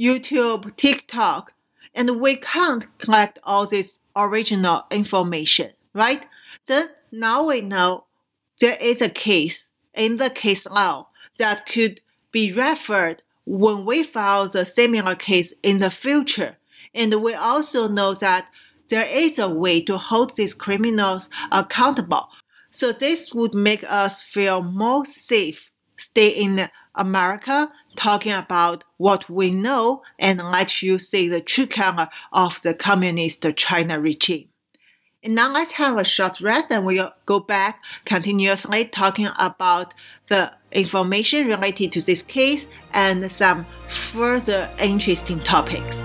YouTube, 0.00 0.76
TikTok, 0.76 1.52
and 1.94 2.20
we 2.20 2.36
can't 2.36 2.86
collect 2.98 3.38
all 3.44 3.66
this 3.66 4.00
original 4.16 4.84
information, 4.90 5.70
right? 5.92 6.26
Then 6.66 6.88
now 7.12 7.46
we 7.46 7.60
know 7.60 8.06
there 8.58 8.76
is 8.80 9.00
a 9.00 9.08
case 9.08 9.70
in 9.94 10.16
the 10.16 10.30
case 10.30 10.66
law 10.66 11.08
that 11.38 11.66
could 11.66 12.00
be 12.32 12.52
referred 12.52 13.22
when 13.46 13.84
we 13.84 14.02
file 14.02 14.48
the 14.48 14.64
similar 14.64 15.14
case 15.14 15.52
in 15.62 15.78
the 15.78 15.90
future. 15.90 16.56
And 16.94 17.22
we 17.22 17.34
also 17.34 17.88
know 17.88 18.14
that 18.14 18.48
there 18.88 19.04
is 19.04 19.38
a 19.38 19.48
way 19.48 19.80
to 19.82 19.98
hold 19.98 20.36
these 20.36 20.54
criminals 20.54 21.28
accountable. 21.50 22.28
So 22.70 22.92
this 22.92 23.32
would 23.32 23.54
make 23.54 23.84
us 23.84 24.22
feel 24.22 24.62
more 24.62 25.04
safe 25.04 25.70
stay 25.96 26.28
in 26.28 26.68
America 26.94 27.70
talking 27.96 28.32
about 28.32 28.84
what 28.96 29.28
we 29.30 29.50
know 29.50 30.02
and 30.18 30.38
let 30.38 30.82
you 30.82 30.98
see 30.98 31.28
the 31.28 31.40
true 31.40 31.66
color 31.66 32.08
of 32.32 32.60
the 32.62 32.74
communist 32.74 33.46
China 33.56 34.00
regime. 34.00 34.48
And 35.22 35.34
now 35.34 35.50
let's 35.50 35.70
have 35.72 35.96
a 35.96 36.04
short 36.04 36.40
rest 36.40 36.70
and 36.70 36.84
we'll 36.84 37.12
go 37.24 37.40
back 37.40 37.80
continuously 38.04 38.84
talking 38.84 39.28
about 39.38 39.94
the 40.28 40.52
information 40.70 41.46
related 41.46 41.92
to 41.92 42.02
this 42.02 42.22
case 42.22 42.66
and 42.92 43.30
some 43.32 43.64
further 44.12 44.68
interesting 44.78 45.40
topics. 45.40 46.04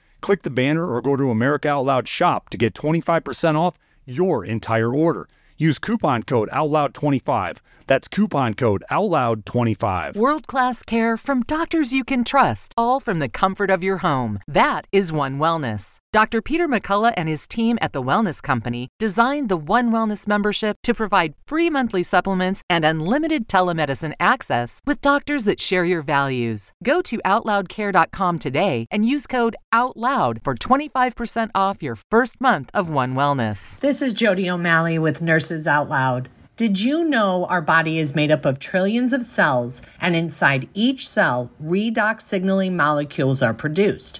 Click 0.21 0.43
the 0.43 0.49
banner 0.49 0.87
or 0.87 1.01
go 1.01 1.15
to 1.15 1.31
America 1.31 1.69
Out 1.69 1.85
Loud 1.85 2.07
shop 2.07 2.49
to 2.49 2.57
get 2.57 2.73
25% 2.73 3.55
off 3.55 3.77
your 4.05 4.45
entire 4.45 4.93
order. 4.93 5.27
Use 5.57 5.77
coupon 5.77 6.23
code 6.23 6.49
OUTLOUD25. 6.49 7.57
That's 7.85 8.07
coupon 8.07 8.55
code 8.55 8.83
OUTLOUD25. 8.89 10.15
World 10.15 10.47
class 10.47 10.81
care 10.81 11.17
from 11.17 11.43
doctors 11.43 11.93
you 11.93 12.03
can 12.03 12.23
trust, 12.23 12.73
all 12.75 12.99
from 12.99 13.19
the 13.19 13.29
comfort 13.29 13.69
of 13.69 13.83
your 13.83 13.97
home. 13.97 14.39
That 14.47 14.87
is 14.91 15.11
One 15.11 15.37
Wellness. 15.37 16.00
Dr. 16.13 16.41
Peter 16.41 16.67
McCullough 16.67 17.13
and 17.15 17.29
his 17.29 17.47
team 17.47 17.77
at 17.81 17.93
The 17.93 18.03
Wellness 18.03 18.43
Company 18.43 18.89
designed 18.99 19.47
the 19.47 19.55
One 19.55 19.93
Wellness 19.93 20.27
membership 20.27 20.75
to 20.83 20.93
provide 20.93 21.35
free 21.47 21.69
monthly 21.69 22.03
supplements 22.03 22.61
and 22.69 22.83
unlimited 22.83 23.47
telemedicine 23.47 24.11
access 24.19 24.81
with 24.85 24.99
doctors 24.99 25.45
that 25.45 25.61
share 25.61 25.85
your 25.85 26.01
values. 26.01 26.73
Go 26.83 27.01
to 27.01 27.17
OutLoudCare.com 27.23 28.39
today 28.39 28.87
and 28.91 29.05
use 29.05 29.25
code 29.25 29.55
OUTLOUD 29.71 30.41
for 30.43 30.53
25% 30.53 31.49
off 31.55 31.81
your 31.81 31.95
first 31.95 32.41
month 32.41 32.69
of 32.73 32.89
One 32.89 33.15
Wellness. 33.15 33.79
This 33.79 34.01
is 34.01 34.13
Jody 34.13 34.49
O'Malley 34.49 34.99
with 34.99 35.21
Nurses 35.21 35.65
Out 35.65 35.87
Loud. 35.87 36.27
Did 36.57 36.81
you 36.81 37.05
know 37.05 37.45
our 37.45 37.61
body 37.61 37.99
is 37.99 38.13
made 38.13 38.31
up 38.31 38.43
of 38.43 38.59
trillions 38.59 39.13
of 39.13 39.23
cells, 39.23 39.81
and 40.01 40.13
inside 40.13 40.67
each 40.73 41.07
cell, 41.07 41.51
redox 41.63 42.23
signaling 42.23 42.75
molecules 42.75 43.41
are 43.41 43.53
produced? 43.53 44.19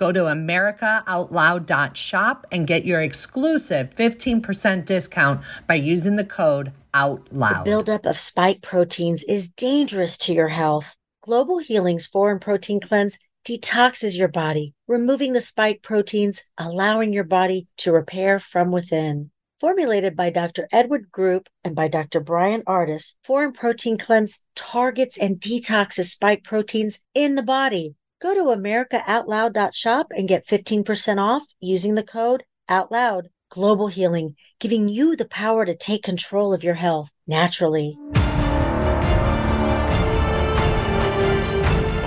Go 0.00 0.10
to 0.12 0.20
AmericaOutloud.shop 0.20 2.46
and 2.50 2.66
get 2.66 2.86
your 2.86 3.02
exclusive 3.02 3.94
15% 3.94 4.86
discount 4.86 5.42
by 5.66 5.74
using 5.74 6.16
the 6.16 6.24
code 6.24 6.72
OUTLOUD. 6.94 7.64
The 7.64 7.64
buildup 7.64 8.06
of 8.06 8.18
spike 8.18 8.62
proteins 8.62 9.22
is 9.24 9.50
dangerous 9.50 10.16
to 10.16 10.32
your 10.32 10.48
health. 10.48 10.96
Global 11.20 11.58
Healing's 11.58 12.06
Foreign 12.06 12.38
Protein 12.38 12.80
Cleanse 12.80 13.18
detoxes 13.46 14.16
your 14.16 14.28
body, 14.28 14.72
removing 14.88 15.34
the 15.34 15.42
spike 15.42 15.82
proteins, 15.82 16.44
allowing 16.56 17.12
your 17.12 17.24
body 17.24 17.68
to 17.76 17.92
repair 17.92 18.38
from 18.38 18.70
within. 18.70 19.30
Formulated 19.60 20.16
by 20.16 20.30
Dr. 20.30 20.66
Edward 20.72 21.12
Group 21.12 21.50
and 21.62 21.76
by 21.76 21.88
Dr. 21.88 22.20
Bryan 22.20 22.62
Ardis, 22.66 23.16
Foreign 23.22 23.52
Protein 23.52 23.98
Cleanse 23.98 24.42
targets 24.56 25.18
and 25.18 25.38
detoxes 25.38 26.06
spike 26.06 26.42
proteins 26.42 27.00
in 27.14 27.34
the 27.34 27.42
body 27.42 27.96
Go 28.20 28.34
to 28.34 28.54
AmericaOutloud.shop 28.54 30.08
and 30.14 30.28
get 30.28 30.46
15% 30.46 31.18
off 31.18 31.42
using 31.58 31.94
the 31.94 32.02
code 32.02 32.44
OUTLOUD. 32.68 33.30
Global 33.48 33.86
Healing, 33.86 34.36
giving 34.58 34.90
you 34.90 35.16
the 35.16 35.24
power 35.24 35.64
to 35.64 35.74
take 35.74 36.02
control 36.02 36.52
of 36.52 36.62
your 36.62 36.74
health 36.74 37.08
naturally. 37.26 37.96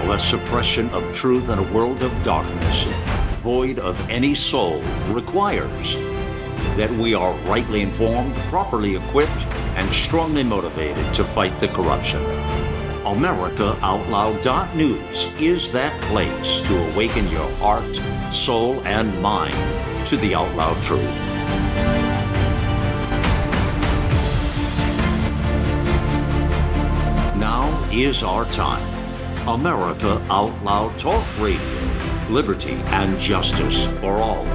A 0.07 0.19
suppression 0.19 0.87
of 0.91 1.15
truth 1.15 1.49
in 1.49 1.57
a 1.57 1.73
world 1.73 2.03
of 2.03 2.13
darkness, 2.23 2.83
void 3.41 3.79
of 3.79 3.99
any 4.07 4.35
soul, 4.35 4.83
requires 5.09 5.95
that 6.77 6.91
we 6.91 7.15
are 7.15 7.33
rightly 7.47 7.81
informed, 7.81 8.35
properly 8.51 8.95
equipped, 8.95 9.47
and 9.75 9.91
strongly 9.91 10.43
motivated 10.43 11.11
to 11.15 11.23
fight 11.23 11.59
the 11.59 11.69
corruption. 11.69 12.21
AmericaOutloud.news 13.03 15.27
is 15.39 15.71
that 15.73 16.01
place 16.03 16.61
to 16.61 16.91
awaken 16.91 17.27
your 17.29 17.49
heart, 17.57 17.99
soul, 18.33 18.81
and 18.85 19.21
mind 19.21 19.53
to 20.07 20.15
the 20.17 20.33
out 20.33 20.55
loud 20.55 20.81
truth. 20.83 21.03
Now 27.37 27.87
is 27.91 28.23
our 28.23 28.45
time. 28.45 28.87
America 29.47 30.25
Out 30.29 30.63
Loud 30.63 30.97
Talk 30.97 31.25
Radio. 31.39 31.59
Liberty 32.29 32.75
and 32.87 33.19
justice 33.19 33.85
for 33.99 34.17
all. 34.17 34.45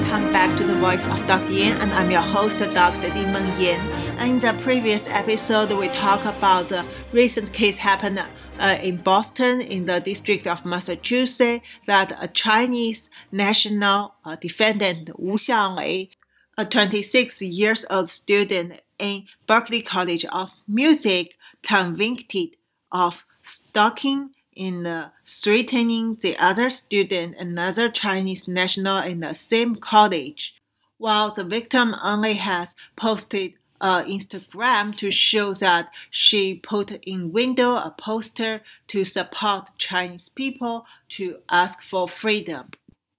Welcome 0.00 0.32
back 0.32 0.56
to 0.56 0.64
the 0.64 0.74
Voice 0.76 1.06
of 1.06 1.24
Dr. 1.26 1.52
Yan, 1.52 1.78
and 1.78 1.92
I'm 1.92 2.10
your 2.10 2.22
host, 2.22 2.58
Dr. 2.58 3.08
Li-Meng 3.08 3.60
Yan. 3.60 4.18
In 4.26 4.38
the 4.38 4.58
previous 4.62 5.06
episode, 5.06 5.70
we 5.78 5.88
talked 5.88 6.24
about 6.24 6.70
the 6.70 6.86
recent 7.12 7.52
case 7.52 7.76
happened 7.76 8.18
uh, 8.58 8.78
in 8.82 8.96
Boston, 8.96 9.60
in 9.60 9.84
the 9.84 10.00
District 10.00 10.46
of 10.46 10.64
Massachusetts, 10.64 11.64
that 11.86 12.16
a 12.18 12.28
Chinese 12.28 13.10
national 13.30 14.14
uh, 14.24 14.36
defendant 14.36 15.10
Wu 15.18 15.36
Xiaolei, 15.36 16.08
a 16.56 16.64
26 16.64 17.42
years 17.42 17.84
old 17.90 18.08
student 18.08 18.80
in 18.98 19.26
Berklee 19.46 19.84
College 19.84 20.24
of 20.32 20.50
Music, 20.66 21.36
convicted 21.62 22.56
of 22.90 23.26
stalking 23.42 24.30
in 24.54 24.86
uh, 24.86 25.10
threatening 25.26 26.16
the 26.20 26.36
other 26.36 26.70
student, 26.70 27.36
another 27.38 27.88
Chinese 27.90 28.48
national 28.48 28.98
in 28.98 29.20
the 29.20 29.34
same 29.34 29.76
college, 29.76 30.54
while 30.98 31.32
the 31.32 31.44
victim 31.44 31.94
only 32.02 32.34
has 32.34 32.74
posted 32.96 33.54
uh, 33.80 34.04
Instagram 34.04 34.96
to 34.98 35.10
show 35.10 35.54
that 35.54 35.90
she 36.10 36.54
put 36.54 36.90
in 37.04 37.32
window 37.32 37.76
a 37.76 37.94
poster 37.96 38.60
to 38.88 39.04
support 39.04 39.70
Chinese 39.78 40.28
people 40.28 40.84
to 41.08 41.38
ask 41.50 41.82
for 41.82 42.06
freedom. 42.06 42.68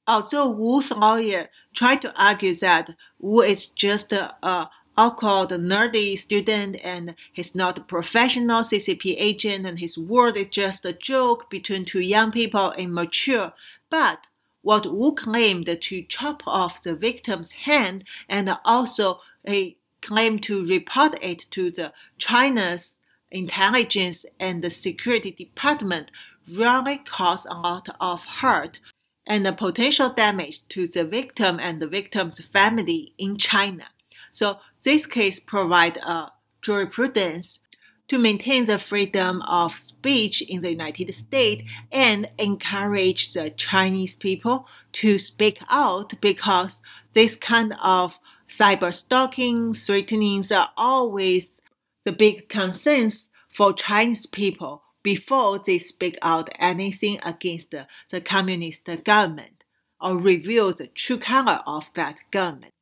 Although 0.07 0.49
Wu's 0.49 0.91
lawyer 0.91 1.49
tried 1.73 2.01
to 2.01 2.13
argue 2.21 2.53
that 2.55 2.91
Wu 3.19 3.41
is 3.41 3.65
just 3.65 4.11
a, 4.11 4.35
a 4.45 4.69
awkward, 4.97 5.49
nerdy 5.49 6.17
student 6.17 6.77
and 6.83 7.15
he's 7.31 7.55
not 7.55 7.77
a 7.77 7.81
professional 7.81 8.61
CCP 8.61 9.15
agent 9.17 9.65
and 9.65 9.79
his 9.79 9.97
word 9.97 10.37
is 10.37 10.47
just 10.47 10.85
a 10.85 10.93
joke 10.93 11.49
between 11.49 11.85
two 11.85 11.99
young 11.99 12.31
people 12.31 12.73
immature. 12.77 13.53
But 13.89 14.27
what 14.61 14.91
Wu 14.91 15.15
claimed 15.15 15.65
to 15.81 16.03
chop 16.03 16.43
off 16.45 16.83
the 16.83 16.93
victim's 16.93 17.51
hand 17.51 18.03
and 18.29 18.55
also 18.65 19.19
a 19.47 19.75
claim 20.01 20.39
to 20.39 20.65
report 20.65 21.17
it 21.21 21.45
to 21.51 21.71
the 21.71 21.93
China's 22.17 22.99
intelligence 23.31 24.25
and 24.39 24.63
the 24.63 24.69
security 24.69 25.31
department 25.31 26.11
really 26.51 26.97
caused 26.97 27.45
a 27.45 27.53
lot 27.53 27.87
of 27.99 28.23
hurt 28.25 28.79
and 29.25 29.45
the 29.45 29.53
potential 29.53 30.09
damage 30.09 30.67
to 30.67 30.87
the 30.87 31.03
victim 31.03 31.59
and 31.61 31.81
the 31.81 31.87
victim's 31.87 32.39
family 32.45 33.13
in 33.17 33.37
China. 33.37 33.85
So 34.31 34.59
this 34.83 35.05
case 35.05 35.39
provides 35.39 35.97
a 35.97 36.31
jurisprudence 36.61 37.59
to 38.07 38.17
maintain 38.19 38.65
the 38.65 38.77
freedom 38.77 39.41
of 39.43 39.77
speech 39.77 40.41
in 40.41 40.61
the 40.61 40.71
United 40.71 41.13
States 41.13 41.63
and 41.91 42.29
encourage 42.37 43.31
the 43.31 43.49
Chinese 43.51 44.15
people 44.15 44.67
to 44.93 45.17
speak 45.17 45.59
out 45.69 46.19
because 46.19 46.81
this 47.13 47.35
kind 47.35 47.73
of 47.81 48.19
cyber 48.49 48.93
stalking, 48.93 49.73
threatenings 49.73 50.51
are 50.51 50.71
always 50.75 51.61
the 52.03 52.11
big 52.11 52.49
concerns 52.49 53.29
for 53.47 53.71
Chinese 53.73 54.25
people 54.25 54.83
before 55.03 55.59
they 55.59 55.77
speak 55.77 56.17
out 56.21 56.49
anything 56.59 57.19
against 57.23 57.71
the, 57.71 57.87
the 58.09 58.21
communist 58.21 58.89
government 59.03 59.63
or 60.01 60.17
reveal 60.17 60.73
the 60.73 60.87
true 60.87 61.17
color 61.17 61.61
of 61.65 61.89
that 61.95 62.17
government. 62.31 62.73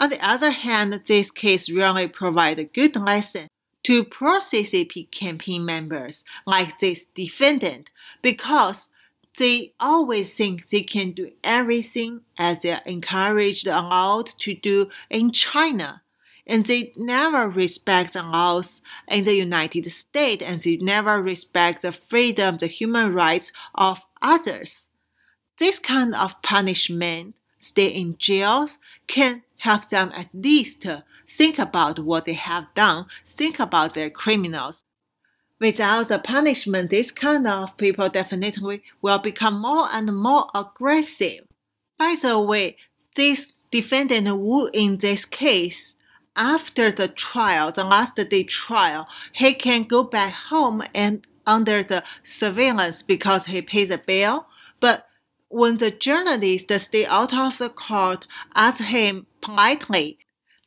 On 0.00 0.08
the 0.08 0.26
other 0.26 0.50
hand, 0.50 0.98
this 1.04 1.30
case 1.30 1.68
really 1.68 2.08
provides 2.08 2.58
a 2.58 2.64
good 2.64 2.96
lesson 2.96 3.48
to 3.82 4.02
pro-CCP 4.02 5.10
campaign 5.10 5.66
members 5.66 6.24
like 6.46 6.78
this 6.78 7.04
defendant 7.04 7.90
because 8.22 8.88
they 9.36 9.74
always 9.78 10.34
think 10.34 10.68
they 10.68 10.82
can 10.82 11.12
do 11.12 11.32
everything 11.44 12.22
as 12.38 12.60
they're 12.60 12.80
encouraged 12.86 13.66
allowed 13.66 14.30
to 14.38 14.54
do 14.54 14.88
in 15.10 15.32
China. 15.32 16.00
And 16.46 16.64
they 16.64 16.94
never 16.96 17.48
respect 17.48 18.14
the 18.14 18.22
laws 18.22 18.80
in 19.06 19.24
the 19.24 19.34
United 19.34 19.90
States 19.92 20.42
and 20.42 20.62
they 20.62 20.76
never 20.76 21.22
respect 21.22 21.82
the 21.82 21.92
freedom, 21.92 22.56
the 22.56 22.66
human 22.66 23.12
rights 23.12 23.52
of 23.74 24.00
others. 24.22 24.88
This 25.58 25.78
kind 25.78 26.14
of 26.14 26.40
punishment, 26.42 27.34
stay 27.60 27.88
in 27.88 28.16
jails, 28.18 28.78
can 29.06 29.42
help 29.60 29.88
them 29.88 30.10
at 30.14 30.28
least 30.32 30.86
think 31.28 31.58
about 31.58 31.98
what 31.98 32.24
they 32.24 32.34
have 32.34 32.66
done, 32.74 33.06
think 33.26 33.58
about 33.58 33.94
their 33.94 34.10
criminals. 34.10 34.84
Without 35.60 36.08
the 36.08 36.18
punishment, 36.18 36.88
this 36.90 37.10
kind 37.10 37.46
of 37.46 37.76
people 37.76 38.08
definitely 38.08 38.82
will 39.02 39.18
become 39.18 39.60
more 39.60 39.86
and 39.92 40.16
more 40.16 40.46
aggressive. 40.54 41.44
By 41.98 42.16
the 42.20 42.40
way, 42.40 42.76
this 43.14 43.52
defendant 43.70 44.38
Wu 44.38 44.70
in 44.72 44.98
this 44.98 45.26
case, 45.26 45.94
after 46.34 46.90
the 46.90 47.08
trial, 47.08 47.70
the 47.70 47.84
last 47.84 48.16
day 48.16 48.44
trial, 48.44 49.06
he 49.32 49.52
can 49.52 49.82
go 49.84 50.02
back 50.02 50.32
home 50.32 50.82
and 50.94 51.26
under 51.46 51.82
the 51.82 52.02
surveillance 52.22 53.02
because 53.02 53.46
he 53.46 53.60
pays 53.60 53.90
a 53.90 53.98
bail. 53.98 54.46
But 54.80 55.06
when 55.48 55.76
the 55.76 55.90
journalist 55.90 56.72
stay 56.78 57.04
out 57.04 57.34
of 57.34 57.58
the 57.58 57.68
court, 57.68 58.26
ask 58.54 58.82
him 58.82 59.26
politely 59.40 60.18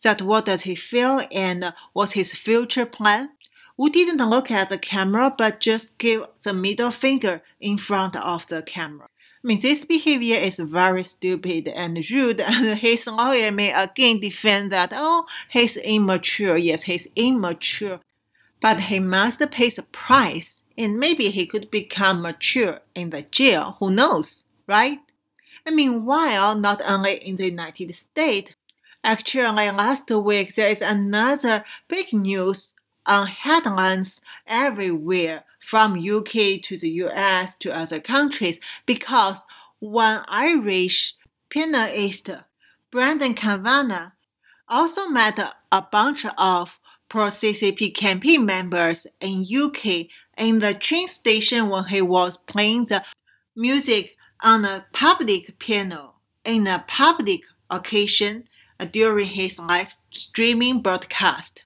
that 0.04 0.22
what 0.22 0.46
does 0.46 0.62
he 0.62 0.76
feel 0.76 1.22
and 1.32 1.74
what's 1.94 2.14
his 2.14 2.34
future 2.34 2.86
plan, 2.86 3.30
Wu 3.78 3.90
didn't 3.90 4.30
look 4.30 4.52
at 4.52 4.70
the 4.70 4.78
camera 4.78 5.34
but 5.36 5.60
just 5.60 5.98
gave 5.98 6.24
the 6.44 6.54
middle 6.54 6.92
finger 6.92 7.42
in 7.60 7.78
front 7.78 8.16
of 8.16 8.46
the 8.48 8.62
camera. 8.62 9.08
I 9.44 9.48
mean, 9.48 9.60
this 9.60 9.84
behavior 9.84 10.38
is 10.38 10.60
very 10.60 11.04
stupid 11.04 11.68
and 11.68 11.98
rude, 12.10 12.40
and 12.42 12.78
his 12.78 13.08
lawyer 13.08 13.52
may 13.52 13.74
again 13.74 14.20
defend 14.20 14.72
that, 14.72 14.92
oh, 14.94 15.26
he's 15.50 15.76
immature. 15.76 16.56
Yes, 16.56 16.84
he's 16.84 17.08
immature. 17.16 18.00
But 18.62 18.80
he 18.80 19.00
must 19.00 19.42
pay 19.52 19.70
the 19.70 19.84
price, 19.84 20.62
and 20.78 20.98
maybe 20.98 21.30
he 21.30 21.46
could 21.46 21.70
become 21.70 22.22
mature 22.22 22.80
in 22.96 23.10
the 23.10 23.24
jail. 23.24 23.76
Who 23.80 23.92
knows, 23.92 24.46
right? 24.66 25.00
And 25.66 25.76
meanwhile, 25.76 26.56
not 26.58 26.82
only 26.86 27.16
in 27.16 27.36
the 27.36 27.50
United 27.50 27.94
States, 27.96 28.54
actually 29.04 29.70
last 29.72 30.10
week 30.10 30.56
there 30.56 30.70
is 30.70 30.82
another 30.82 31.66
big 31.88 32.14
news 32.14 32.74
on 33.06 33.28
headlines 33.28 34.22
everywhere 34.48 35.44
from 35.60 35.94
UK 35.98 36.62
to 36.64 36.78
the 36.78 36.90
US 37.06 37.56
to 37.58 37.76
other 37.76 38.00
countries 38.00 38.60
because 38.86 39.44
one 39.80 40.24
Irish 40.28 41.16
pianist, 41.50 42.30
Brendan 42.92 43.34
Kavanagh, 43.34 44.12
also 44.70 45.08
met 45.08 45.38
a 45.72 45.82
bunch 45.82 46.26
of 46.38 46.80
pro-CCP 47.10 47.94
campaign 47.94 48.46
members 48.46 49.06
in 49.20 49.46
UK 49.46 50.08
in 50.38 50.60
the 50.60 50.74
train 50.74 51.08
station 51.08 51.70
when 51.70 51.84
he 51.86 52.02
was 52.02 52.38
playing 52.38 52.86
the 52.86 53.04
music 53.56 54.16
on 54.42 54.66
a 54.66 54.86
public 54.94 55.60
piano 55.60 56.14
in 56.44 56.66
a 56.66 56.84
public 56.88 57.42
occasion 57.70 58.46
during 58.86 59.28
his 59.28 59.60
live 59.60 59.96
streaming 60.12 60.82
broadcast. 60.82 61.64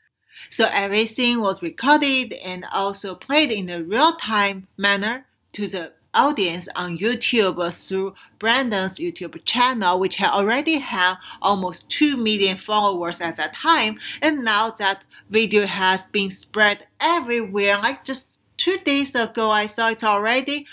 So 0.50 0.70
everything 0.72 1.42
was 1.42 1.62
recorded 1.62 2.34
and 2.34 2.66
also 2.72 3.16
played 3.16 3.52
in 3.52 3.70
a 3.70 3.84
real 3.84 4.14
time 4.14 4.68
manner 4.78 5.26
to 5.54 5.68
the 5.68 5.92
audience 6.14 6.68
on 6.76 6.98
YouTube 6.98 7.88
through 7.88 8.14
Brandon's 8.40 8.98
YouTube 9.00 9.40
channel, 9.46 10.00
which 10.00 10.16
had 10.16 10.32
already 10.32 10.80
had 10.80 11.16
almost 11.42 11.90
2 11.90 12.18
million 12.18 12.58
followers 12.58 13.22
at 13.22 13.38
that 13.38 13.54
time. 13.54 14.00
And 14.22 14.44
now 14.44 14.72
that 14.72 15.06
video 15.30 15.66
has 15.66 16.06
been 16.06 16.32
spread 16.32 16.88
everywhere, 17.00 17.78
like 17.78 18.04
just 18.04 18.42
two 18.58 18.78
days 18.80 19.16
ago, 19.16 19.52
I 19.52 19.68
saw 19.68 19.90
it's 19.90 20.04
already 20.04 20.66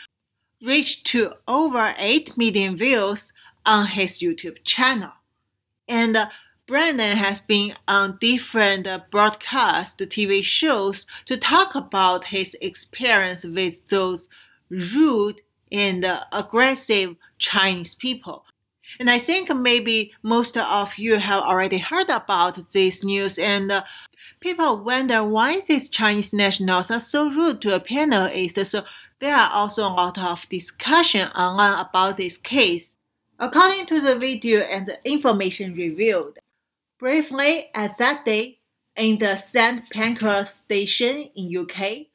reached 0.62 1.06
to 1.08 1.34
over 1.46 1.94
8 1.98 2.36
million 2.38 2.76
views 2.76 3.32
on 3.66 3.86
his 3.86 4.20
YouTube 4.20 4.58
channel. 4.64 5.12
And 5.88 6.16
uh, 6.16 6.26
has 6.68 7.40
been 7.40 7.74
on 7.86 8.18
different 8.20 8.88
broadcast 9.10 9.98
TV 9.98 10.42
shows 10.42 11.06
to 11.26 11.36
talk 11.36 11.74
about 11.74 12.26
his 12.26 12.56
experience 12.60 13.44
with 13.44 13.84
those 13.86 14.28
rude 14.70 15.42
and 15.70 16.06
aggressive 16.32 17.16
Chinese 17.38 17.94
people. 17.94 18.44
And 19.00 19.10
I 19.10 19.18
think 19.18 19.54
maybe 19.54 20.12
most 20.22 20.56
of 20.56 20.96
you 20.96 21.18
have 21.18 21.42
already 21.42 21.78
heard 21.78 22.08
about 22.08 22.70
this 22.72 23.02
news 23.02 23.38
and 23.38 23.70
uh, 23.72 23.82
people 24.40 24.84
wonder 24.84 25.24
why 25.24 25.60
these 25.60 25.88
Chinese 25.88 26.32
nationals 26.32 26.90
are 26.90 27.00
so 27.00 27.30
rude 27.30 27.60
to 27.62 27.74
a 27.74 27.80
panelist. 27.80 28.64
So 28.66 28.84
there 29.18 29.34
are 29.34 29.50
also 29.50 29.88
a 29.88 29.90
lot 29.90 30.18
of 30.18 30.48
discussion 30.48 31.28
online 31.28 31.84
about 31.84 32.18
this 32.18 32.38
case. 32.38 32.96
According 33.38 33.86
to 33.86 34.00
the 34.00 34.16
video 34.16 34.60
and 34.60 34.86
the 34.86 34.98
information 35.04 35.74
revealed, 35.74 36.38
briefly 36.98 37.68
at 37.74 37.98
that 37.98 38.24
day 38.24 38.58
in 38.96 39.18
the 39.18 39.36
St. 39.36 39.90
Pancras 39.90 40.50
station 40.50 41.30
in 41.34 41.56
UK, 41.56 42.06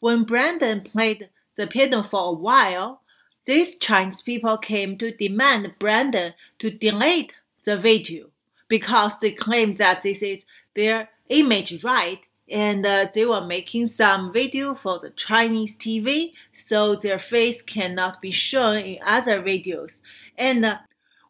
when 0.00 0.24
Brandon 0.24 0.82
played 0.82 1.30
the 1.56 1.66
piano 1.66 2.02
for 2.02 2.28
a 2.28 2.32
while, 2.32 3.00
these 3.46 3.78
Chinese 3.78 4.20
people 4.20 4.58
came 4.58 4.98
to 4.98 5.10
demand 5.10 5.74
Brandon 5.78 6.34
to 6.58 6.70
delete 6.70 7.32
the 7.64 7.78
video 7.78 8.26
because 8.68 9.12
they 9.20 9.30
claim 9.30 9.76
that 9.76 10.02
this 10.02 10.22
is 10.22 10.44
their 10.74 11.08
image 11.30 11.82
right 11.82 12.27
and 12.50 12.86
uh, 12.86 13.08
they 13.12 13.24
were 13.24 13.44
making 13.44 13.88
some 13.88 14.32
video 14.32 14.74
for 14.74 14.98
the 14.98 15.10
Chinese 15.10 15.76
TV, 15.76 16.32
so 16.52 16.94
their 16.94 17.18
face 17.18 17.62
cannot 17.62 18.20
be 18.20 18.30
shown 18.30 18.78
in 18.78 18.98
other 19.04 19.42
videos. 19.42 20.00
And 20.36 20.64
uh, 20.64 20.78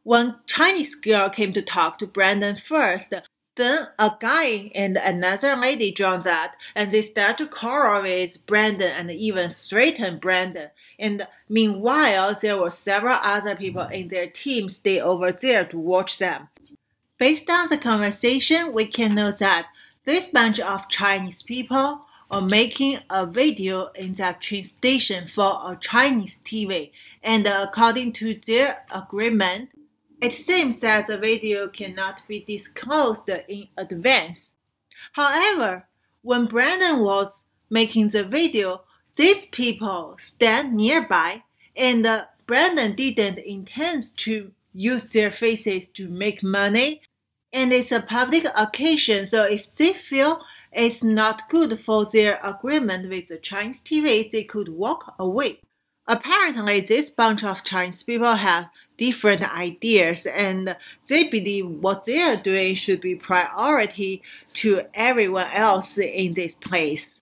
one 0.02 0.36
Chinese 0.46 0.94
girl 0.94 1.28
came 1.28 1.52
to 1.52 1.62
talk 1.62 1.98
to 1.98 2.06
Brandon 2.06 2.56
first. 2.56 3.12
Then 3.56 3.88
a 3.98 4.12
guy 4.20 4.70
and 4.74 4.96
another 4.96 5.56
lady 5.56 5.90
joined 5.90 6.22
that, 6.24 6.54
and 6.76 6.92
they 6.92 7.02
start 7.02 7.38
to 7.38 7.46
quarrel 7.46 8.02
with 8.02 8.46
Brandon 8.46 8.92
and 8.92 9.10
even 9.10 9.50
threaten 9.50 10.18
Brandon. 10.18 10.70
And 10.98 11.26
meanwhile, 11.48 12.38
there 12.40 12.56
were 12.56 12.70
several 12.70 13.18
other 13.20 13.56
people 13.56 13.82
in 13.82 14.08
their 14.08 14.28
team 14.28 14.68
stay 14.68 15.00
over 15.00 15.32
there 15.32 15.64
to 15.64 15.78
watch 15.78 16.18
them. 16.18 16.48
Based 17.18 17.50
on 17.50 17.68
the 17.68 17.78
conversation, 17.78 18.72
we 18.72 18.86
can 18.86 19.16
know 19.16 19.32
that 19.32 19.66
this 20.08 20.26
bunch 20.28 20.58
of 20.58 20.88
Chinese 20.88 21.42
people 21.42 22.00
are 22.30 22.40
making 22.40 22.98
a 23.10 23.26
video 23.26 23.88
in 23.88 24.14
the 24.14 24.34
train 24.40 24.64
station 24.64 25.28
for 25.28 25.60
a 25.62 25.76
Chinese 25.78 26.40
TV, 26.42 26.90
and 27.22 27.46
according 27.46 28.10
to 28.10 28.32
their 28.46 28.86
agreement, 28.90 29.68
it 30.22 30.32
seems 30.32 30.80
that 30.80 31.08
the 31.08 31.18
video 31.18 31.68
cannot 31.68 32.22
be 32.26 32.40
disclosed 32.40 33.28
in 33.48 33.68
advance. 33.76 34.54
However, 35.12 35.86
when 36.22 36.46
Brandon 36.46 37.00
was 37.04 37.44
making 37.68 38.08
the 38.08 38.24
video, 38.24 38.84
these 39.14 39.44
people 39.44 40.16
stand 40.18 40.74
nearby, 40.74 41.42
and 41.76 42.06
Brandon 42.46 42.94
didn't 42.94 43.40
intend 43.40 44.16
to 44.16 44.52
use 44.72 45.10
their 45.10 45.32
faces 45.32 45.86
to 45.88 46.08
make 46.08 46.42
money 46.42 47.02
and 47.52 47.72
it's 47.72 47.92
a 47.92 48.00
public 48.00 48.46
occasion. 48.56 49.26
So 49.26 49.44
if 49.44 49.72
they 49.74 49.92
feel 49.92 50.40
it's 50.72 51.02
not 51.02 51.48
good 51.48 51.80
for 51.80 52.04
their 52.04 52.40
agreement 52.44 53.08
with 53.08 53.28
the 53.28 53.38
Chinese 53.38 53.80
TV, 53.80 54.30
they 54.30 54.44
could 54.44 54.68
walk 54.68 55.14
away. 55.18 55.60
Apparently, 56.06 56.80
this 56.80 57.10
bunch 57.10 57.44
of 57.44 57.64
Chinese 57.64 58.02
people 58.02 58.34
have 58.34 58.70
different 58.96 59.44
ideas 59.56 60.26
and 60.26 60.76
they 61.08 61.28
believe 61.28 61.68
what 61.68 62.04
they 62.04 62.20
are 62.20 62.36
doing 62.36 62.74
should 62.74 63.00
be 63.00 63.14
priority 63.14 64.22
to 64.54 64.82
everyone 64.94 65.50
else 65.52 65.98
in 65.98 66.34
this 66.34 66.54
place. 66.54 67.20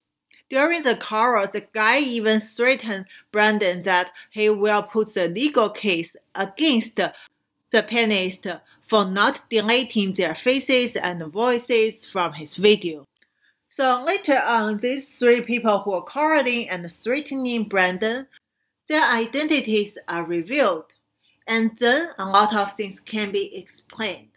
During 0.48 0.84
the 0.84 0.96
quarrel, 0.96 1.48
the 1.52 1.66
guy 1.72 1.98
even 1.98 2.38
threatened 2.38 3.06
Brandon 3.32 3.82
that 3.82 4.12
he 4.30 4.48
will 4.48 4.84
put 4.84 5.12
the 5.14 5.28
legal 5.28 5.68
case 5.70 6.16
against 6.36 6.96
the 6.96 7.82
pianist 7.82 8.46
for 8.86 9.04
not 9.04 9.50
deleting 9.50 10.12
their 10.12 10.34
faces 10.34 10.96
and 10.96 11.20
voices 11.26 12.06
from 12.06 12.32
his 12.32 12.54
video. 12.54 13.04
So 13.68 14.02
later 14.06 14.40
on, 14.46 14.78
these 14.78 15.18
three 15.18 15.42
people 15.42 15.80
who 15.80 15.92
are 15.92 16.02
quarreling 16.02 16.70
and 16.70 16.90
threatening 16.90 17.64
Brandon, 17.64 18.28
their 18.88 19.04
identities 19.04 19.98
are 20.06 20.24
revealed, 20.24 20.84
and 21.48 21.76
then 21.78 22.10
a 22.18 22.26
lot 22.26 22.54
of 22.54 22.72
things 22.72 23.00
can 23.00 23.32
be 23.32 23.54
explained. 23.56 24.28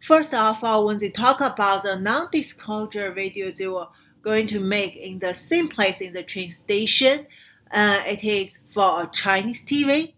First 0.00 0.32
of 0.32 0.62
all, 0.62 0.86
when 0.86 0.98
they 0.98 1.10
talk 1.10 1.40
about 1.40 1.82
the 1.82 1.96
non-disclosure 1.96 3.12
video 3.12 3.50
they 3.50 3.66
were 3.66 3.88
going 4.22 4.46
to 4.48 4.60
make 4.60 4.96
in 4.96 5.18
the 5.18 5.34
same 5.34 5.68
place 5.68 6.00
in 6.00 6.12
the 6.12 6.22
train 6.22 6.52
station, 6.52 7.26
uh, 7.72 8.02
it 8.06 8.22
is 8.22 8.60
for 8.72 9.02
a 9.02 9.10
Chinese 9.12 9.64
TV. 9.64 10.14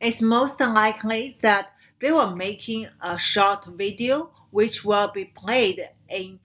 It's 0.00 0.20
most 0.20 0.60
likely 0.60 1.38
that 1.40 1.71
they 2.02 2.10
were 2.12 2.34
making 2.34 2.88
a 3.00 3.16
short 3.16 3.64
video 3.64 4.30
which 4.50 4.84
will 4.84 5.10
be 5.14 5.24
played 5.24 5.88
in 6.10 6.40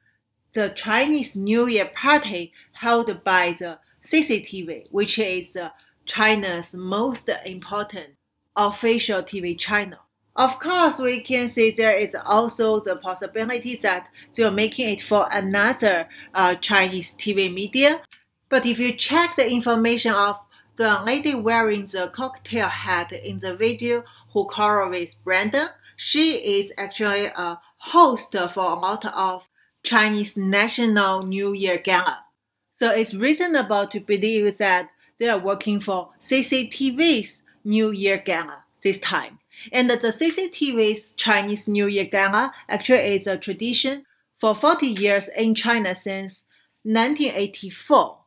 the 0.54 0.70
Chinese 0.70 1.36
New 1.36 1.68
Year 1.68 1.90
party 1.94 2.54
held 2.74 3.24
by 3.24 3.56
the 3.60 3.80
CCTV, 4.04 4.86
which 4.92 5.20
is 5.20 5.58
China's 6.06 6.76
most 6.76 7.30
important 7.46 8.10
official 8.56 9.24
TV 9.24 9.58
channel. 9.58 10.00
Of 10.36 10.60
course, 10.60 11.00
we 11.00 11.22
can 11.22 11.50
see 11.50 11.72
there 11.72 11.98
is 11.98 12.16
also 12.26 12.80
the 12.80 12.96
possibility 12.96 13.76
that 13.78 14.10
they 14.36 14.44
are 14.44 14.52
making 14.52 14.90
it 14.90 15.02
for 15.02 15.28
another 15.32 16.08
uh, 16.36 16.54
Chinese 16.56 17.16
TV 17.16 17.52
media. 17.52 18.02
But 18.48 18.68
if 18.68 18.78
you 18.78 18.96
check 18.96 19.36
the 19.36 19.52
information 19.52 20.14
of 20.14 20.40
the 20.78 21.02
lady 21.06 21.34
wearing 21.36 21.88
the 21.88 22.10
cocktail 22.14 22.68
hat 22.68 23.12
in 23.12 23.40
the 23.40 23.56
video 23.56 24.04
who 24.32 24.46
quarreled 24.46 24.92
with 24.92 25.18
Brandon, 25.24 25.68
she 25.96 26.60
is 26.60 26.72
actually 26.78 27.26
a 27.26 27.60
host 27.78 28.34
for 28.34 28.64
a 28.64 28.76
lot 28.76 29.04
of 29.18 29.50
Chinese 29.84 30.38
National 30.38 31.24
New 31.24 31.54
Year 31.54 31.80
Gala. 31.80 32.26
So 32.70 32.92
it's 32.92 33.14
reasonable 33.14 33.88
to 33.88 34.00
believe 34.00 34.58
that 34.60 34.90
they 35.18 35.28
are 35.28 35.40
working 35.40 35.80
for 35.80 36.12
CCTV's 36.22 37.42
New 37.64 37.90
Year 37.92 38.20
Gala 38.24 38.66
this 38.84 39.00
time. 39.00 39.40
And 39.72 39.90
the 39.90 39.98
CCTV's 39.98 41.14
Chinese 41.14 41.68
New 41.68 41.88
Year 41.88 42.06
Gala 42.06 42.54
actually 42.70 43.16
is 43.16 43.26
a 43.26 43.38
tradition 43.38 44.06
for 44.38 44.54
40 44.54 44.86
years 44.86 45.28
in 45.30 45.56
China 45.56 45.96
since 45.96 46.46
1984. 46.84 48.20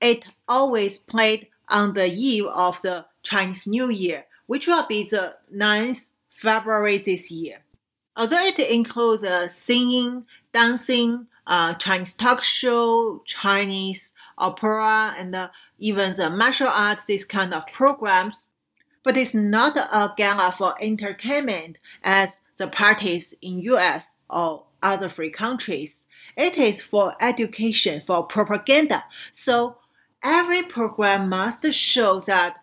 It 0.00 0.24
always 0.48 0.98
played 0.98 1.48
on 1.72 1.94
the 1.94 2.06
eve 2.06 2.46
of 2.46 2.80
the 2.82 3.06
Chinese 3.22 3.66
New 3.66 3.90
Year, 3.90 4.26
which 4.46 4.66
will 4.66 4.86
be 4.86 5.02
the 5.02 5.36
9th 5.52 6.12
February 6.28 6.98
this 6.98 7.30
year. 7.30 7.58
Although 8.16 8.44
it 8.44 8.58
includes 8.58 9.24
singing, 9.54 10.26
dancing, 10.52 11.26
uh, 11.46 11.74
Chinese 11.74 12.14
talk 12.14 12.42
show, 12.42 13.22
Chinese 13.24 14.12
opera, 14.38 15.14
and 15.18 15.34
uh, 15.34 15.48
even 15.78 16.12
the 16.12 16.30
martial 16.30 16.68
arts, 16.68 17.06
these 17.06 17.24
kind 17.24 17.54
of 17.54 17.66
programs, 17.68 18.50
but 19.02 19.16
it's 19.16 19.34
not 19.34 19.76
a 19.76 20.12
gala 20.16 20.54
for 20.56 20.74
entertainment 20.80 21.78
as 22.04 22.42
the 22.58 22.68
parties 22.68 23.34
in 23.42 23.60
US 23.60 24.16
or 24.30 24.64
other 24.82 25.08
free 25.08 25.30
countries. 25.30 26.06
It 26.36 26.56
is 26.58 26.80
for 26.80 27.14
education, 27.20 28.02
for 28.06 28.24
propaganda. 28.24 29.04
So 29.32 29.78
every 30.22 30.62
program 30.62 31.28
must 31.28 31.72
show 31.72 32.20
that 32.20 32.56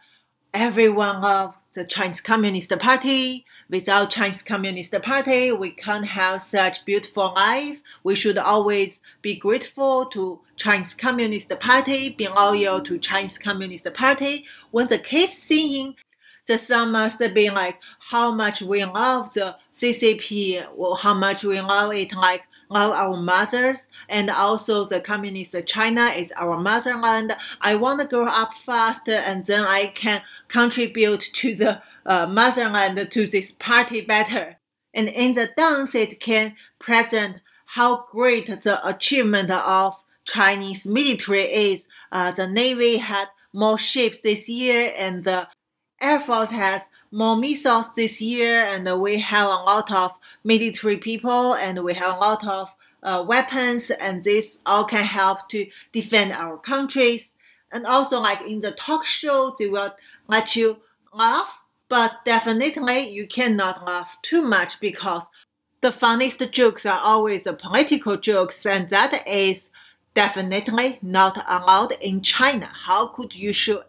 everyone 0.54 1.24
of 1.24 1.56
the 1.74 1.86
Chinese 1.86 2.22
Communist 2.22 2.72
Party. 2.80 3.46
Without 3.70 4.10
Chinese 4.10 4.42
Communist 4.42 5.00
Party, 5.04 5.52
we 5.52 5.70
can't 5.70 6.06
have 6.06 6.42
such 6.42 6.84
beautiful 6.86 7.34
life. 7.36 7.82
We 8.04 8.16
should 8.16 8.40
always 8.40 9.02
be 9.22 9.36
grateful 9.36 10.08
to 10.08 10.42
Chinese 10.56 10.96
Communist 10.96 11.52
Party, 11.60 12.16
be 12.18 12.28
loyal 12.28 12.82
to 12.82 12.98
Chinese 12.98 13.38
Communist 13.38 13.94
Party. 13.94 14.46
When 14.72 14.88
the 14.88 14.98
kids 14.98 15.34
singing, 15.34 15.96
the 16.48 16.58
song 16.58 16.92
must 16.92 17.22
be 17.36 17.52
like 17.52 17.78
how 18.00 18.32
much 18.32 18.64
we 18.64 18.84
love 18.84 19.32
the 19.36 19.56
CCP, 19.76 20.68
or 20.76 20.98
how 20.98 21.14
much 21.14 21.44
we 21.44 21.62
love 21.62 21.94
it, 21.94 22.12
like 22.14 22.44
love 22.70 22.92
our 22.94 23.18
mothers, 23.18 23.90
and 24.08 24.30
also 24.30 24.86
the 24.86 25.02
communist 25.02 25.56
China 25.66 26.06
is 26.08 26.32
our 26.38 26.58
motherland. 26.60 27.36
I 27.62 27.76
want 27.76 28.02
to 28.02 28.08
grow 28.08 28.28
up 28.28 28.54
fast, 28.54 29.10
and 29.10 29.44
then 29.44 29.64
I 29.64 29.88
can 29.88 30.22
contribute 30.48 31.30
to 31.34 31.56
the 31.56 31.82
uh, 32.06 32.28
motherland 32.28 33.12
to 33.12 33.28
this 33.28 33.52
party 33.52 34.02
better. 34.02 34.58
And 34.94 35.10
in 35.10 35.34
the 35.34 35.50
dance, 35.58 35.96
it 35.96 36.20
can 36.20 36.56
present 36.80 37.38
how 37.66 38.06
great 38.12 38.48
the 38.48 38.88
achievement 38.88 39.52
of 39.52 39.96
Chinese 40.26 40.86
military 40.88 41.44
is. 41.44 41.88
Uh, 42.12 42.32
the 42.32 42.48
Navy 42.48 42.98
had 42.98 43.28
more 43.54 43.78
ships 43.78 44.20
this 44.20 44.48
year, 44.48 44.94
and 44.96 45.24
the 45.24 45.48
Air 46.02 46.20
Force 46.20 46.52
has 46.52 46.90
more 47.12 47.36
missiles 47.36 47.94
this 47.94 48.22
year, 48.22 48.64
and 48.64 49.02
we 49.02 49.20
have 49.20 49.48
a 49.48 49.64
lot 49.64 49.92
of 49.92 50.12
military 50.44 50.98
people, 50.98 51.56
and 51.56 51.84
we 51.84 51.94
have 51.94 52.16
a 52.16 52.20
lot 52.20 52.48
of 52.48 52.74
uh, 53.04 53.24
weapons, 53.28 53.92
and 53.92 54.24
this 54.24 54.60
all 54.66 54.86
can 54.86 55.04
help 55.04 55.50
to 55.50 55.68
defend 55.92 56.32
our 56.32 56.58
countries. 56.58 57.36
And 57.72 57.86
also, 57.86 58.20
like 58.20 58.42
in 58.42 58.62
the 58.62 58.72
talk 58.72 59.06
show, 59.06 59.54
they 59.60 59.68
will 59.68 59.94
let 60.28 60.56
you 60.56 60.78
laugh, 61.14 61.62
but 61.90 62.24
definitely 62.26 63.10
you 63.10 63.28
cannot 63.28 63.86
laugh 63.86 64.18
too 64.22 64.42
much 64.42 64.80
because 64.80 65.30
the 65.82 65.92
funniest 65.92 66.50
jokes 66.52 66.86
are 66.86 67.00
always 67.00 67.44
the 67.44 67.54
political 67.54 68.18
jokes, 68.18 68.66
and 68.66 68.90
that 68.90 69.28
is 69.28 69.70
definitely 70.14 71.00
not 71.02 71.44
allowed 71.48 71.94
in 72.02 72.22
China. 72.22 72.70
How 72.74 73.08
could 73.08 73.36
you 73.36 73.54
show 73.54 73.84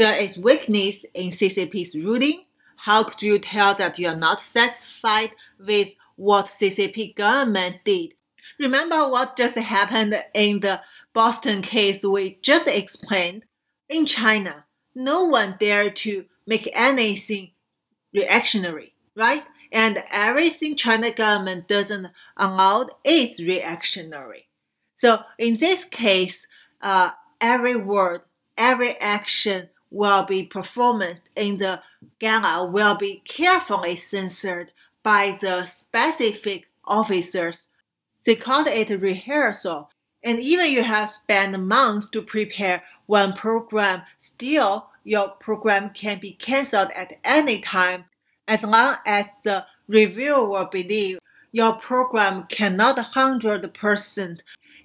there 0.00 0.16
is 0.16 0.38
weakness 0.38 1.04
in 1.12 1.28
CCP's 1.28 1.94
ruling, 1.94 2.46
how 2.74 3.04
could 3.04 3.20
you 3.20 3.38
tell 3.38 3.74
that 3.74 3.98
you 3.98 4.08
are 4.08 4.16
not 4.16 4.40
satisfied 4.40 5.32
with 5.58 5.94
what 6.16 6.46
CCP 6.46 7.14
government 7.14 7.76
did? 7.84 8.14
Remember 8.58 9.10
what 9.10 9.36
just 9.36 9.58
happened 9.58 10.18
in 10.32 10.60
the 10.60 10.80
Boston 11.12 11.60
case 11.60 12.02
we 12.02 12.38
just 12.40 12.66
explained? 12.66 13.42
In 13.90 14.06
China, 14.06 14.64
no 14.94 15.24
one 15.24 15.56
dared 15.60 15.96
to 15.96 16.24
make 16.46 16.70
anything 16.72 17.50
reactionary, 18.14 18.94
right? 19.14 19.44
And 19.70 20.02
everything 20.10 20.76
China 20.76 21.10
government 21.10 21.68
doesn't 21.68 22.06
allow 22.38 22.88
is 23.04 23.38
reactionary. 23.38 24.48
So 24.96 25.24
in 25.36 25.58
this 25.58 25.84
case, 25.84 26.46
uh, 26.80 27.10
every 27.38 27.76
word, 27.76 28.22
every 28.56 28.98
action 28.98 29.68
will 29.90 30.22
be 30.24 30.44
performed 30.44 31.20
in 31.34 31.58
the 31.58 31.82
gala 32.18 32.66
will 32.66 32.96
be 32.96 33.22
carefully 33.24 33.96
censored 33.96 34.70
by 35.02 35.36
the 35.40 35.66
specific 35.66 36.66
officers. 36.84 37.68
They 38.24 38.36
call 38.36 38.66
it 38.66 38.90
rehearsal. 38.90 39.90
And 40.22 40.38
even 40.38 40.70
you 40.70 40.82
have 40.82 41.10
spent 41.10 41.58
months 41.58 42.08
to 42.10 42.20
prepare 42.20 42.82
one 43.06 43.32
program, 43.32 44.02
still 44.18 44.88
your 45.02 45.28
program 45.28 45.90
can 45.90 46.20
be 46.20 46.32
cancelled 46.32 46.90
at 46.94 47.18
any 47.24 47.60
time 47.60 48.04
as 48.46 48.62
long 48.62 48.96
as 49.06 49.26
the 49.44 49.64
reviewer 49.88 50.68
believe 50.70 51.18
your 51.52 51.74
program 51.74 52.44
cannot 52.44 52.96
100% 52.96 54.40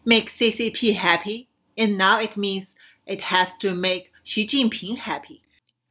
make 0.06 0.30
CCP 0.30 0.96
happy. 0.96 1.50
And 1.78 1.98
now 1.98 2.20
it 2.20 2.38
means 2.38 2.78
it 3.06 3.22
has 3.22 3.58
to 3.58 3.76
make 3.76 4.12
Xi 4.26 4.48
Jinping 4.48 4.98
happy. 4.98 5.44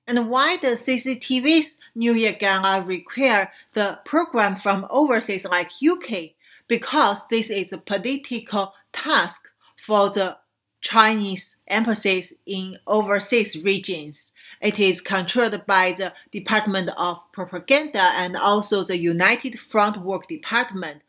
And 0.08 0.28
why 0.28 0.56
does 0.56 0.84
CCTV's 0.84 1.78
New 1.94 2.12
Year 2.12 2.32
Gala 2.32 2.82
require 2.82 3.52
the 3.74 4.00
program 4.04 4.56
from 4.56 4.86
overseas 4.90 5.46
like 5.46 5.70
UK? 5.82 6.32
Because 6.66 7.26
this 7.28 7.48
is 7.48 7.72
a 7.72 7.78
political 7.78 8.74
task 8.92 9.44
for 9.76 10.10
the 10.10 10.36
Chinese 10.80 11.56
embassies 11.68 12.34
in 12.44 12.76
overseas 12.88 13.56
regions. 13.56 14.32
It 14.60 14.80
is 14.80 15.00
controlled 15.00 15.64
by 15.64 15.92
the 15.92 16.12
Department 16.32 16.90
of 16.98 17.20
Propaganda 17.32 18.10
and 18.16 18.36
also 18.36 18.82
the 18.82 18.98
United 18.98 19.60
Front 19.60 19.98
Work 19.98 20.26
Department. 20.26 21.02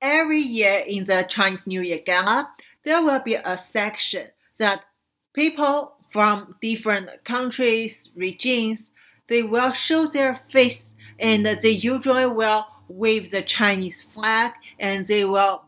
Every 0.00 0.40
year 0.40 0.82
in 0.84 1.04
the 1.04 1.22
Chinese 1.22 1.66
New 1.66 1.80
Year 1.80 2.00
Gala, 2.04 2.50
there 2.82 3.02
will 3.02 3.20
be 3.20 3.34
a 3.34 3.56
section 3.56 4.28
that 4.58 4.84
people 5.32 5.94
from 6.12 6.54
different 6.60 7.08
countries, 7.24 8.10
regions, 8.14 8.90
they 9.28 9.42
will 9.42 9.72
show 9.72 10.06
their 10.06 10.36
face 10.50 10.94
and 11.18 11.46
they 11.46 11.70
usually 11.70 12.26
will 12.26 12.66
wave 12.88 13.30
the 13.30 13.40
Chinese 13.42 14.02
flag 14.02 14.52
and 14.78 15.06
they 15.06 15.24
will 15.24 15.64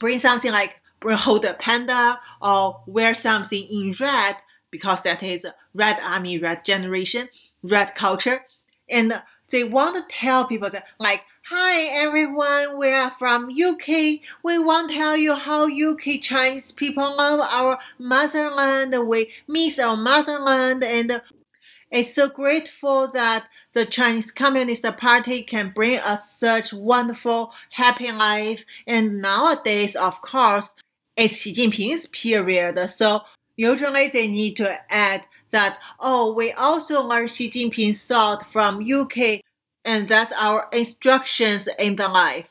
bring 0.00 0.18
something 0.18 0.52
like 0.52 0.80
hold 1.02 1.44
a 1.44 1.52
panda 1.54 2.18
or 2.40 2.80
wear 2.86 3.14
something 3.14 3.62
in 3.64 3.94
red 4.00 4.36
because 4.70 5.02
that 5.02 5.22
is 5.22 5.46
red 5.74 5.98
army, 6.02 6.38
red 6.38 6.64
generation, 6.64 7.28
red 7.62 7.94
culture. 7.94 8.40
And 8.88 9.22
they 9.50 9.64
want 9.64 9.96
to 9.96 10.14
tell 10.14 10.46
people 10.46 10.70
that 10.70 10.86
like 10.98 11.20
Hi 11.48 11.82
everyone, 11.82 12.78
we 12.78 12.88
are 12.88 13.10
from 13.18 13.50
UK. 13.50 14.20
We 14.42 14.58
want 14.58 14.90
to 14.90 14.96
tell 14.96 15.14
you 15.14 15.34
how 15.34 15.64
UK 15.66 16.18
Chinese 16.22 16.72
people 16.72 17.18
love 17.18 17.38
our 17.38 17.78
motherland. 17.98 18.96
We 19.06 19.30
miss 19.46 19.78
our 19.78 19.94
motherland 19.94 20.82
and 20.82 21.20
it's 21.90 22.14
so 22.14 22.30
grateful 22.30 23.08
that 23.08 23.46
the 23.74 23.84
Chinese 23.84 24.30
Communist 24.30 24.86
Party 24.96 25.42
can 25.42 25.70
bring 25.74 25.98
us 25.98 26.32
such 26.32 26.72
wonderful, 26.72 27.52
happy 27.72 28.10
life. 28.10 28.64
And 28.86 29.20
nowadays, 29.20 29.96
of 29.96 30.22
course, 30.22 30.74
it's 31.14 31.42
Xi 31.42 31.52
Jinping's 31.52 32.06
period. 32.06 32.88
So 32.88 33.20
usually 33.54 34.08
they 34.08 34.28
need 34.28 34.56
to 34.56 34.80
add 34.90 35.24
that, 35.50 35.78
oh, 36.00 36.32
we 36.32 36.52
also 36.52 37.02
learned 37.02 37.30
Xi 37.30 37.50
Jinping's 37.50 38.08
thought 38.08 38.50
from 38.50 38.80
UK 38.82 39.43
and 39.84 40.08
that's 40.08 40.32
our 40.32 40.68
instructions 40.72 41.68
in 41.78 41.96
the 41.96 42.08
life. 42.08 42.48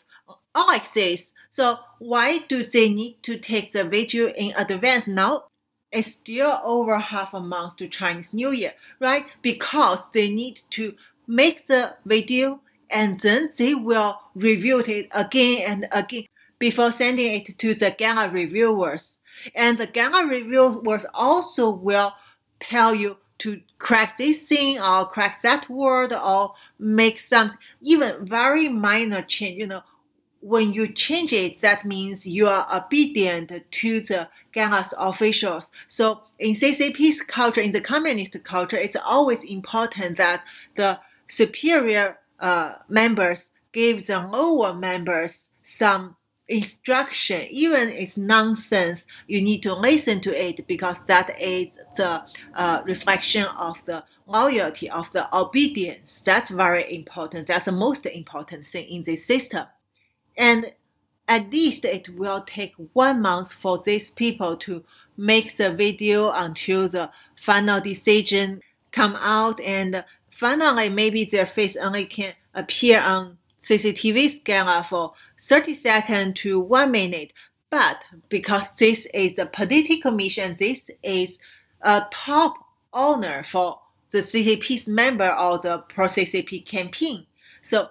Unlike 0.56 0.94
this, 0.94 1.34
so 1.50 1.80
why 2.00 2.40
do 2.48 2.64
they 2.64 2.94
need 2.94 3.18
to 3.24 3.38
take 3.38 3.72
the 3.72 3.84
video 3.84 4.28
in 4.28 4.54
advance 4.56 5.08
now? 5.08 5.46
It's 5.92 6.08
still 6.12 6.60
over 6.64 6.98
half 6.98 7.34
a 7.34 7.40
month 7.40 7.78
to 7.78 7.88
Chinese 7.88 8.34
New 8.34 8.52
Year, 8.52 8.74
right? 9.00 9.26
Because 9.42 10.10
they 10.12 10.30
need 10.30 10.62
to 10.72 10.96
make 11.28 11.66
the 11.68 11.96
video 12.06 12.62
and 12.90 13.20
then 13.22 13.50
they 13.58 13.74
will 13.74 14.20
review 14.36 14.80
it 14.80 15.08
again 15.12 15.64
and 15.68 15.88
again 15.92 16.26
before 16.60 16.92
sending 16.92 17.34
it 17.34 17.58
to 17.60 17.74
the 17.74 17.92
gala 17.98 18.30
reviewers. 18.30 19.18
And 19.56 19.78
the 19.78 19.88
gala 19.88 20.28
reviewers 20.28 21.06
also 21.14 21.70
will 21.70 22.14
tell 22.60 22.94
you 22.94 23.18
to 23.40 23.62
crack 23.80 24.18
this 24.18 24.48
thing 24.48 24.80
or 24.80 25.06
crack 25.06 25.42
that 25.42 25.70
word 25.70 26.14
or 26.14 26.54
make 26.80 27.20
some 27.20 27.52
even 27.82 28.26
very 28.26 28.70
minor 28.70 29.22
change. 29.22 29.58
You 29.60 29.68
know, 29.68 29.84
when 30.40 30.74
you 30.74 30.88
change 30.88 31.32
it, 31.32 31.60
that 31.60 31.86
means 31.86 32.28
you 32.28 32.48
are 32.48 32.68
obedient 32.74 33.52
to 33.72 34.00
the 34.02 34.30
Gala's 34.52 34.94
officials. 34.98 35.72
So 35.88 36.22
in 36.38 36.54
CCP's 36.54 37.22
culture, 37.22 37.62
in 37.62 37.72
the 37.72 37.82
communist 37.82 38.42
culture, 38.44 38.78
it's 38.78 38.98
always 38.98 39.44
important 39.44 40.18
that 40.18 40.44
the 40.76 41.00
superior 41.28 42.20
uh, 42.40 42.76
members 42.90 43.52
give 43.72 44.06
the 44.06 44.20
lower 44.20 44.74
members 44.74 45.50
some 45.64 46.18
instruction, 46.48 47.46
even 47.50 47.90
it's 47.90 48.18
nonsense, 48.18 49.08
you 49.28 49.42
need 49.42 49.62
to 49.64 49.74
listen 49.74 50.20
to 50.22 50.32
it 50.32 50.68
because 50.68 50.98
that 51.08 51.42
is 51.42 51.80
the 51.96 52.24
uh, 52.54 52.82
reflection 52.86 53.46
of 53.58 53.84
the 53.86 54.04
loyalty, 54.28 54.90
of 54.90 55.12
the 55.12 55.34
obedience. 55.36 56.22
That's 56.26 56.50
very 56.50 56.94
important. 56.94 57.48
That's 57.48 57.66
the 57.66 57.72
most 57.72 58.06
important 58.06 58.66
thing 58.66 58.88
in 58.88 59.04
this 59.04 59.26
system. 59.26 59.68
And 60.38 60.74
at 61.28 61.50
least 61.52 61.86
it 61.86 62.10
will 62.10 62.42
take 62.42 62.74
one 62.92 63.22
month 63.22 63.54
for 63.54 63.82
these 63.84 64.12
people 64.12 64.58
to 64.58 64.84
make 65.16 65.56
the 65.56 65.72
video 65.72 66.30
until 66.32 66.88
the 66.90 67.10
final 67.36 67.80
decision 67.80 68.62
come 68.92 69.16
out 69.20 69.60
and 69.62 70.04
finally 70.30 70.90
maybe 70.90 71.24
their 71.24 71.46
face 71.46 71.76
only 71.78 72.06
can 72.06 72.34
appear 72.54 73.00
on 73.00 73.38
CCTV 73.64 74.30
scanner 74.30 74.84
for 74.84 75.14
30 75.40 75.74
seconds 75.74 76.42
to 76.42 76.60
one 76.60 76.92
minute. 76.92 77.32
But 77.70 78.04
because 78.30 78.66
this 78.78 79.08
is 79.14 79.40
a 79.40 79.46
political 79.46 80.12
mission, 80.12 80.58
this 80.60 80.92
is 81.02 81.40
a 81.82 82.06
top 82.12 82.56
honor 82.92 83.42
for 83.44 83.80
the 84.12 84.20
CCP's 84.20 84.88
member 84.88 85.30
of 85.30 85.62
the 85.64 85.80
pro-CCP 85.80 86.66
campaign. 86.66 87.26
So 87.62 87.90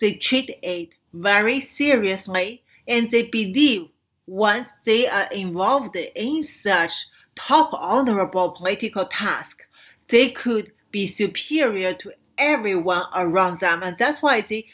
they 0.00 0.14
treat 0.14 0.58
it 0.62 0.90
very 1.12 1.60
seriously 1.60 2.64
and 2.88 3.10
they 3.10 3.22
believe 3.22 3.88
once 4.26 4.72
they 4.84 5.06
are 5.06 5.28
involved 5.32 5.96
in 5.96 6.42
such 6.42 7.06
top 7.36 7.70
honorable 7.72 8.50
political 8.50 9.04
task, 9.06 9.62
they 10.08 10.30
could 10.30 10.72
be 10.90 11.06
superior 11.06 11.94
to 11.94 12.12
everyone 12.36 13.04
around 13.14 13.60
them. 13.60 13.82
And 13.82 13.96
that's 13.96 14.20
why 14.20 14.40
they 14.40 14.66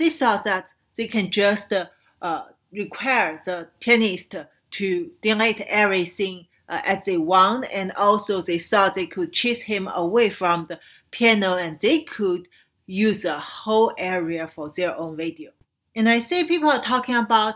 they 0.00 0.10
thought 0.10 0.42
that 0.44 0.72
they 0.96 1.06
can 1.06 1.30
just 1.30 1.72
uh, 1.72 2.42
require 2.72 3.40
the 3.44 3.68
pianist 3.78 4.34
to 4.72 5.10
delete 5.20 5.60
everything 5.62 6.46
uh, 6.68 6.80
as 6.84 7.04
they 7.04 7.16
want, 7.16 7.66
and 7.72 7.92
also 7.92 8.40
they 8.40 8.58
thought 8.58 8.94
they 8.94 9.06
could 9.06 9.32
chase 9.32 9.62
him 9.62 9.88
away 9.94 10.30
from 10.30 10.66
the 10.68 10.80
piano, 11.10 11.56
and 11.56 11.78
they 11.80 12.00
could 12.00 12.48
use 12.86 13.24
a 13.24 13.38
whole 13.38 13.92
area 13.98 14.48
for 14.48 14.70
their 14.70 14.96
own 14.96 15.16
video. 15.16 15.50
And 15.94 16.08
I 16.08 16.20
see 16.20 16.44
people 16.44 16.70
are 16.70 16.82
talking 16.82 17.16
about 17.16 17.54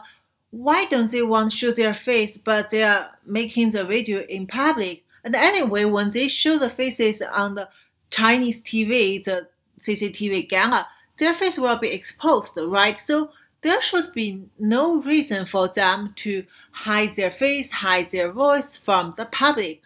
why 0.51 0.87
don't 0.87 1.11
they 1.11 1.23
want 1.23 1.51
to 1.51 1.57
show 1.57 1.73
their 1.73 1.95
face, 1.95 2.37
but 2.37 2.71
they 2.71 2.83
are 2.85 3.11
making 3.27 3.71
the 3.71 3.85
video 3.85 4.21
in 4.23 4.47
public. 4.47 5.05
And 5.25 5.35
anyway, 5.35 5.85
when 5.85 6.11
they 6.11 6.29
show 6.29 6.59
the 6.59 6.71
faces 6.71 7.23
on 7.23 7.57
the 7.57 7.69
Chinese 8.11 8.63
TV, 8.63 9.23
the 9.23 9.49
CCTV 9.81 10.49
gala, 10.49 10.87
their 11.19 11.35
face 11.35 11.59
will 11.59 11.79
be 11.79 11.91
exposed, 11.91 12.57
right? 12.57 12.99
So 12.99 13.31
there 13.63 13.81
should 13.81 14.13
be 14.13 14.43
no 14.59 15.01
reason 15.01 15.47
for 15.47 15.69
them 15.69 16.13
to 16.17 16.45
hide 16.71 17.17
their 17.17 17.31
face, 17.31 17.71
hide 17.71 18.11
their 18.11 18.31
voice 18.31 18.77
from 18.77 19.15
the 19.17 19.25
public. 19.27 19.81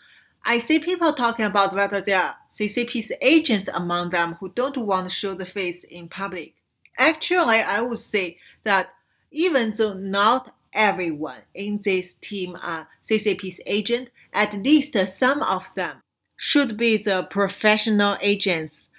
I 0.45 0.59
see 0.59 0.79
people 0.79 1.13
talking 1.13 1.45
about 1.45 1.75
whether 1.75 2.01
there 2.01 2.21
are 2.23 2.37
CCP's 2.53 3.13
agents 3.21 3.69
among 3.69 4.11
them 4.11 4.37
who 4.41 4.49
don't 4.49 4.79
want 4.79 5.09
to 5.09 5.15
show 5.15 5.35
the 5.35 5.47
face 5.47 5.85
in 5.85 6.09
public. 6.09 6.55
Actually, 6.97 7.61
I 7.61 7.81
would 7.83 7.99
say 7.99 8.39
that 8.65 8.89
even 9.31 9.75
though 9.77 9.93
not 9.93 10.55
everyone 10.73 11.43
in 11.55 11.79
this 11.83 12.15
team 12.15 12.57
are 12.63 12.89
CCP's 13.05 13.61
agent, 13.67 14.09
at 14.33 14.55
least 14.55 14.97
some 15.09 15.43
of 15.43 15.73
them 15.75 16.03
should 16.37 16.77
be 16.77 16.97
the 16.97 17.25
professional 17.25 18.17
agents. 18.21 18.91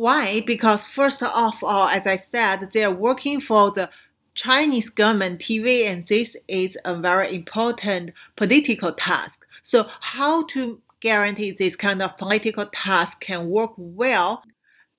Why? 0.00 0.40
Because 0.46 0.86
first 0.86 1.22
of 1.22 1.62
all, 1.62 1.86
as 1.86 2.06
I 2.06 2.16
said, 2.16 2.70
they 2.72 2.84
are 2.84 2.90
working 2.90 3.38
for 3.38 3.70
the 3.70 3.90
Chinese 4.32 4.88
government 4.88 5.40
TV, 5.40 5.84
and 5.84 6.06
this 6.06 6.38
is 6.48 6.78
a 6.86 6.96
very 6.96 7.34
important 7.34 8.12
political 8.34 8.92
task. 8.92 9.46
So, 9.60 9.90
how 10.00 10.46
to 10.54 10.80
guarantee 11.00 11.50
this 11.50 11.76
kind 11.76 12.00
of 12.00 12.16
political 12.16 12.64
task 12.64 13.20
can 13.20 13.50
work 13.50 13.72
well 13.76 14.42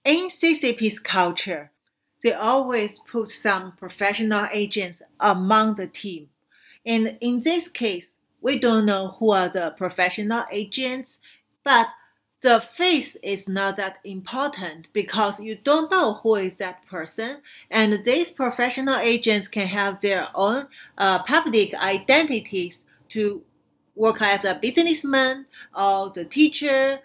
in 0.06 0.30
CCP's 0.30 1.00
culture? 1.00 1.72
They 2.22 2.34
always 2.34 3.00
put 3.00 3.32
some 3.32 3.72
professional 3.72 4.46
agents 4.52 5.02
among 5.20 5.78
the 5.78 5.88
team. 5.88 6.30
And 6.86 7.18
in 7.22 7.40
this 7.40 7.70
case, 7.70 8.10
we 8.40 8.60
don't 8.60 8.86
know 8.86 9.16
who 9.18 9.32
are 9.32 9.50
the 9.50 9.74
professional 9.76 10.44
agents, 10.52 11.22
but 11.64 11.88
the 12.42 12.60
face 12.60 13.16
is 13.22 13.48
not 13.48 13.76
that 13.76 14.00
important 14.04 14.92
because 14.94 15.40
you 15.40 15.56
don't 15.56 15.92
know 15.92 16.16
who 16.16 16.36
is 16.36 16.56
that 16.56 16.86
person. 16.88 17.42
And 17.70 18.04
these 18.04 18.32
professional 18.32 18.98
agents 18.98 19.48
can 19.48 19.68
have 19.68 20.02
their 20.02 20.28
own 20.34 20.68
uh, 20.98 21.22
public 21.24 21.76
identities 21.76 22.86
to 23.10 23.44
work 23.96 24.22
as 24.22 24.44
a 24.44 24.56
businessman 24.56 25.46
or 25.78 26.10
the 26.10 26.26
teacher, 26.26 27.00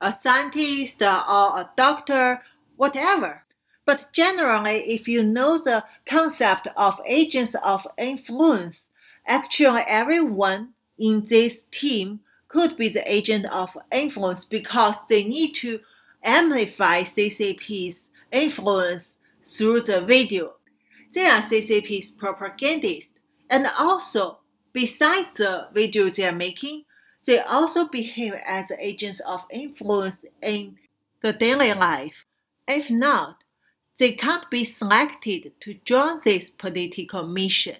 a 0.00 0.12
scientist 0.12 1.02
or 1.02 1.06
a 1.06 1.70
doctor, 1.76 2.42
whatever. 2.76 3.42
But 3.84 4.08
generally, 4.12 4.78
if 4.94 5.08
you 5.08 5.22
know 5.24 5.58
the 5.58 5.84
concept 6.04 6.68
of 6.76 7.00
agents 7.06 7.56
of 7.56 7.86
influence, 7.98 8.90
actually 9.26 9.82
everyone 9.86 10.74
in 10.98 11.24
this 11.24 11.64
team 11.70 12.20
could 12.48 12.76
be 12.76 12.88
the 12.88 13.12
agent 13.12 13.46
of 13.46 13.76
influence 13.92 14.44
because 14.44 14.96
they 15.08 15.24
need 15.24 15.54
to 15.56 15.80
amplify 16.22 17.02
CCP's 17.02 18.10
influence 18.32 19.18
through 19.44 19.80
the 19.80 20.00
video. 20.00 20.54
They 21.12 21.26
are 21.26 21.40
CCP's 21.40 22.10
propagandists. 22.10 23.14
And 23.48 23.66
also, 23.78 24.40
besides 24.72 25.32
the 25.34 25.68
video 25.72 26.10
they 26.10 26.26
are 26.26 26.32
making, 26.32 26.84
they 27.24 27.40
also 27.40 27.88
behave 27.88 28.34
as 28.44 28.72
agents 28.78 29.20
of 29.20 29.46
influence 29.50 30.24
in 30.42 30.76
the 31.20 31.32
daily 31.32 31.72
life. 31.72 32.26
If 32.68 32.90
not, 32.90 33.38
they 33.98 34.12
can't 34.12 34.48
be 34.50 34.64
selected 34.64 35.52
to 35.60 35.74
join 35.84 36.20
this 36.24 36.50
political 36.50 37.26
mission 37.26 37.76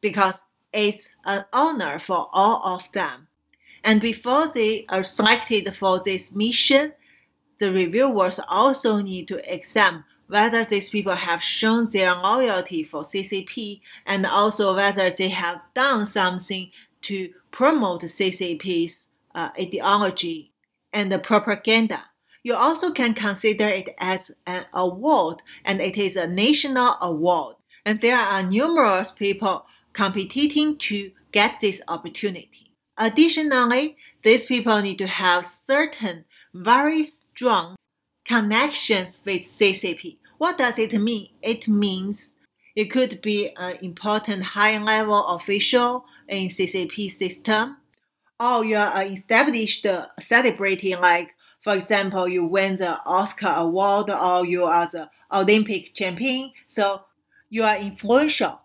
because 0.00 0.44
it's 0.72 1.08
an 1.24 1.44
honor 1.52 1.98
for 1.98 2.28
all 2.32 2.62
of 2.64 2.90
them. 2.92 3.28
And 3.82 4.00
before 4.00 4.48
they 4.48 4.84
are 4.88 5.04
selected 5.04 5.74
for 5.74 6.00
this 6.00 6.34
mission, 6.34 6.92
the 7.58 7.72
reviewers 7.72 8.40
also 8.48 9.00
need 9.00 9.28
to 9.28 9.54
examine 9.54 10.04
whether 10.26 10.64
these 10.64 10.88
people 10.88 11.14
have 11.14 11.42
shown 11.42 11.88
their 11.88 12.14
loyalty 12.14 12.84
for 12.84 13.02
CCP 13.02 13.80
and 14.06 14.24
also 14.24 14.74
whether 14.76 15.10
they 15.10 15.28
have 15.28 15.60
done 15.74 16.06
something 16.06 16.70
to 17.02 17.32
promote 17.50 18.02
CCP's 18.02 19.08
uh, 19.34 19.50
ideology 19.60 20.52
and 20.92 21.22
propaganda. 21.22 22.04
You 22.42 22.54
also 22.54 22.92
can 22.92 23.12
consider 23.12 23.68
it 23.68 23.94
as 23.98 24.30
an 24.46 24.64
award, 24.72 25.42
and 25.64 25.80
it 25.80 25.98
is 25.98 26.16
a 26.16 26.26
national 26.26 26.94
award. 27.02 27.56
And 27.84 28.00
there 28.00 28.16
are 28.16 28.42
numerous 28.42 29.10
people 29.10 29.66
competing 29.92 30.78
to 30.78 31.10
get 31.32 31.60
this 31.60 31.82
opportunity. 31.88 32.69
Additionally, 33.00 33.96
these 34.22 34.44
people 34.44 34.80
need 34.82 34.98
to 34.98 35.06
have 35.06 35.46
certain 35.46 36.26
very 36.52 37.04
strong 37.06 37.76
connections 38.26 39.22
with 39.24 39.40
CCP. 39.40 40.18
What 40.36 40.58
does 40.58 40.78
it 40.78 40.92
mean? 40.92 41.30
It 41.40 41.66
means 41.66 42.36
it 42.76 42.90
could 42.90 43.22
be 43.22 43.54
an 43.56 43.78
important 43.80 44.42
high 44.42 44.78
level 44.78 45.26
official 45.28 46.04
in 46.28 46.48
CCP 46.48 47.10
system, 47.10 47.78
or 48.38 48.64
you 48.66 48.76
are 48.76 48.94
an 48.94 49.14
established 49.14 49.86
celebrity 50.20 50.94
like 50.94 51.30
for 51.62 51.74
example, 51.74 52.26
you 52.26 52.44
win 52.44 52.76
the 52.76 53.00
Oscar 53.04 53.52
award 53.54 54.10
or 54.10 54.46
you 54.46 54.64
are 54.64 54.88
the 54.90 55.10
Olympic 55.30 55.94
champion, 55.94 56.52
so 56.66 57.02
you 57.50 57.64
are 57.64 57.76
influential. 57.76 58.60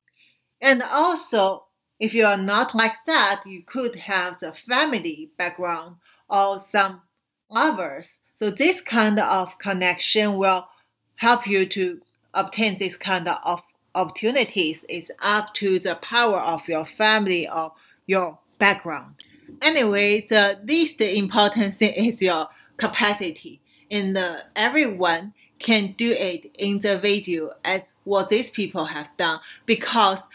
And 0.61 0.81
also, 0.81 1.64
if 1.99 2.13
you 2.13 2.25
are 2.25 2.37
not 2.37 2.75
like 2.75 2.95
that, 3.05 3.43
you 3.45 3.63
could 3.63 3.95
have 3.95 4.39
the 4.39 4.51
family 4.51 5.29
background 5.37 5.97
or 6.29 6.59
some 6.59 7.01
others. 7.49 8.19
So 8.35 8.49
this 8.49 8.81
kind 8.81 9.19
of 9.19 9.57
connection 9.57 10.37
will 10.37 10.67
help 11.15 11.47
you 11.47 11.65
to 11.67 12.01
obtain 12.33 12.77
this 12.77 12.97
kind 12.97 13.27
of 13.27 13.63
opportunities. 13.93 14.83
It's 14.89 15.11
up 15.21 15.53
to 15.55 15.79
the 15.79 15.95
power 15.95 16.39
of 16.39 16.67
your 16.67 16.85
family 16.85 17.49
or 17.49 17.73
your 18.05 18.39
background. 18.59 19.15
Anyway, 19.61 20.25
the 20.27 20.59
least 20.65 20.99
important 20.99 21.75
thing 21.75 21.93
is 21.93 22.21
your 22.21 22.49
capacity 22.77 23.61
and 23.89 24.17
uh, 24.17 24.37
everyone 24.55 25.33
can 25.59 25.93
do 25.97 26.11
it 26.11 26.51
in 26.59 26.79
the 26.79 26.97
video 26.97 27.53
as 27.63 27.95
what 28.03 28.27
these 28.29 28.49
people 28.49 28.85
have 28.85 29.09
done 29.17 29.39
because 29.65 30.27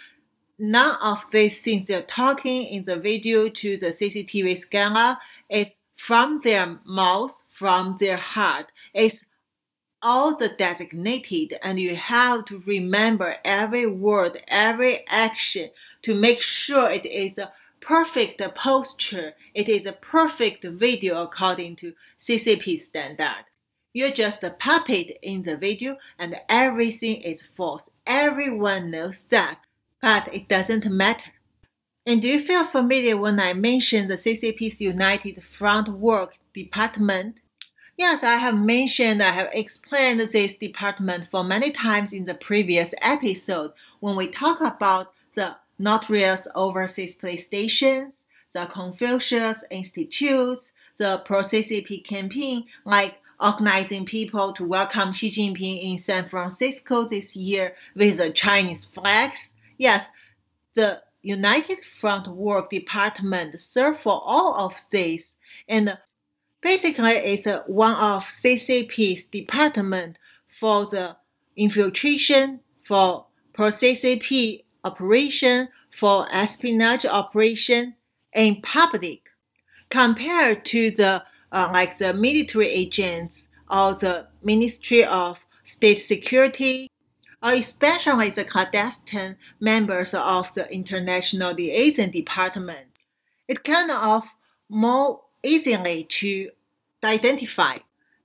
none 0.60 0.96
of 1.02 1.24
these 1.32 1.62
things 1.62 1.86
they're 1.86 2.02
talking 2.02 2.66
in 2.66 2.84
the 2.84 2.96
video 2.96 3.48
to 3.48 3.78
the 3.78 3.86
CCTV 3.86 4.58
scanner 4.58 5.16
is 5.48 5.78
from 5.96 6.40
their 6.40 6.78
mouth, 6.84 7.42
from 7.48 7.96
their 7.98 8.18
heart. 8.18 8.66
It's 8.94 9.24
all 10.02 10.36
the 10.36 10.48
designated 10.48 11.58
and 11.62 11.80
you 11.80 11.96
have 11.96 12.44
to 12.46 12.60
remember 12.60 13.36
every 13.44 13.86
word, 13.86 14.42
every 14.48 15.04
action 15.08 15.70
to 16.02 16.14
make 16.14 16.42
sure 16.42 16.90
it 16.90 17.06
is 17.06 17.38
a 17.38 17.52
perfect 17.80 18.42
posture. 18.54 19.32
It 19.54 19.68
is 19.68 19.86
a 19.86 19.92
perfect 19.92 20.64
video 20.64 21.22
according 21.22 21.76
to 21.76 21.94
CCP 22.18 22.78
standard. 22.78 23.44
You're 23.92 24.10
just 24.10 24.44
a 24.44 24.50
puppet 24.50 25.18
in 25.22 25.42
the 25.42 25.56
video 25.56 25.96
and 26.18 26.36
everything 26.48 27.22
is 27.22 27.42
false. 27.42 27.90
Everyone 28.06 28.90
knows 28.90 29.24
that, 29.24 29.58
but 30.00 30.32
it 30.34 30.48
doesn't 30.48 30.86
matter. 30.86 31.32
And 32.06 32.22
do 32.22 32.28
you 32.28 32.40
feel 32.40 32.64
familiar 32.64 33.16
when 33.16 33.38
I 33.38 33.52
mentioned 33.52 34.08
the 34.08 34.14
CCP's 34.14 34.80
United 34.80 35.42
Front 35.42 35.88
Work 35.88 36.38
Department? 36.54 37.36
Yes, 37.96 38.24
I 38.24 38.36
have 38.36 38.56
mentioned, 38.56 39.22
I 39.22 39.30
have 39.30 39.50
explained 39.52 40.20
this 40.20 40.56
department 40.56 41.28
for 41.30 41.44
many 41.44 41.70
times 41.70 42.14
in 42.14 42.24
the 42.24 42.34
previous 42.34 42.94
episode 43.02 43.72
when 44.00 44.16
we 44.16 44.28
talk 44.28 44.60
about 44.62 45.12
the 45.34 45.56
Notorious 45.78 46.48
Overseas 46.54 47.14
Police 47.14 47.44
Stations, 47.44 48.22
the 48.52 48.66
Confucius 48.66 49.64
Institutes, 49.70 50.72
the 50.96 51.22
pro-CCP 51.24 52.04
campaign, 52.04 52.66
like 52.84 53.18
organizing 53.38 54.04
people 54.04 54.52
to 54.54 54.64
welcome 54.64 55.12
Xi 55.12 55.30
Jinping 55.30 55.92
in 55.92 55.98
San 55.98 56.28
Francisco 56.28 57.06
this 57.06 57.36
year 57.36 57.74
with 57.94 58.18
the 58.18 58.30
Chinese 58.30 58.84
flags. 58.84 59.54
Yes, 59.80 60.10
the 60.74 61.00
United 61.22 61.78
Front 61.86 62.28
Work 62.28 62.68
Department 62.68 63.58
serve 63.58 63.98
for 63.98 64.20
all 64.22 64.54
of 64.54 64.74
these, 64.90 65.36
and 65.66 65.96
basically 66.60 67.12
it's 67.12 67.46
one 67.66 67.94
of 67.94 68.24
CCP's 68.24 69.24
department 69.24 70.18
for 70.58 70.84
the 70.84 71.16
infiltration 71.56 72.60
for 72.84 73.24
pro-CCP 73.54 74.64
operation 74.84 75.70
for 75.98 76.26
espionage 76.30 77.06
operation 77.06 77.94
in 78.34 78.60
public. 78.60 79.30
Compared 79.88 80.66
to 80.66 80.90
the 80.90 81.24
uh, 81.52 81.70
like 81.72 81.96
the 81.96 82.12
military 82.12 82.68
agents 82.68 83.48
or 83.70 83.94
the 83.94 84.26
Ministry 84.42 85.06
of 85.06 85.38
State 85.64 86.02
Security, 86.02 86.89
especially 87.42 88.30
the 88.30 88.44
clandestine 88.44 89.36
members 89.58 90.14
of 90.14 90.52
the 90.54 90.70
International 90.72 91.54
Liaison 91.54 92.10
Department. 92.10 92.88
It 93.48 93.64
kind 93.64 93.90
of 93.90 94.24
more 94.68 95.22
easily 95.42 96.04
to 96.04 96.50
identify 97.02 97.74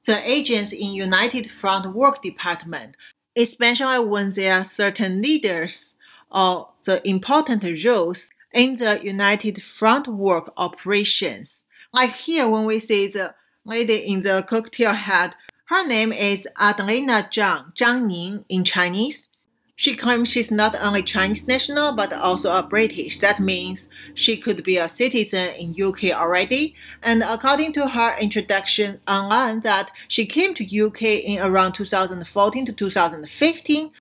the 0.06 0.30
agents 0.30 0.72
in 0.72 0.92
United 0.92 1.50
Front 1.50 1.94
Work 1.94 2.22
Department, 2.22 2.96
especially 3.36 4.06
when 4.06 4.32
there 4.32 4.54
are 4.54 4.66
certain 4.66 5.22
leaders 5.22 5.96
or 6.32 6.70
the 6.84 7.08
important 7.08 7.64
roles 7.86 8.30
in 8.54 8.76
the 8.76 9.00
United 9.04 9.64
Front 9.64 10.08
Work 10.08 10.54
operations. 10.58 11.64
Like 11.94 12.12
here, 12.12 12.48
when 12.48 12.66
we 12.66 12.80
see 12.80 13.08
the 13.08 13.34
lady 13.66 13.96
in 13.96 14.22
the 14.22 14.46
cocktail 14.48 14.94
hat, 14.94 15.36
her 15.66 15.88
name 15.88 16.14
is 16.14 16.48
Adelina 16.60 17.28
Zhang, 17.32 17.76
Zhang 17.76 18.06
Ning 18.06 18.46
in 18.50 18.64
Chinese. 18.64 19.30
She 19.76 19.96
claims 19.96 20.30
she's 20.30 20.52
not 20.52 20.76
only 20.80 21.02
Chinese 21.02 21.48
national 21.48 21.94
but 21.94 22.14
also 22.14 22.54
a 22.54 22.62
British. 22.62 23.18
That 23.20 23.40
means 23.40 23.90
she 24.14 24.38
could 24.38 24.64
be 24.64 24.78
a 24.78 24.88
citizen 24.88 25.54
in 25.56 25.76
UK 25.82 26.12
already. 26.12 26.76
And 27.02 27.24
according 27.24 27.74
to 27.74 27.90
her 27.90 28.18
introduction 28.20 29.02
online 29.08 29.62
that 29.62 29.92
she 30.08 30.28
came 30.28 30.54
to 30.54 30.86
UK 30.86 31.02
in 31.02 31.40
around 31.40 31.74
2014 31.74 32.66
to 32.68 32.72
2015. 32.72 33.92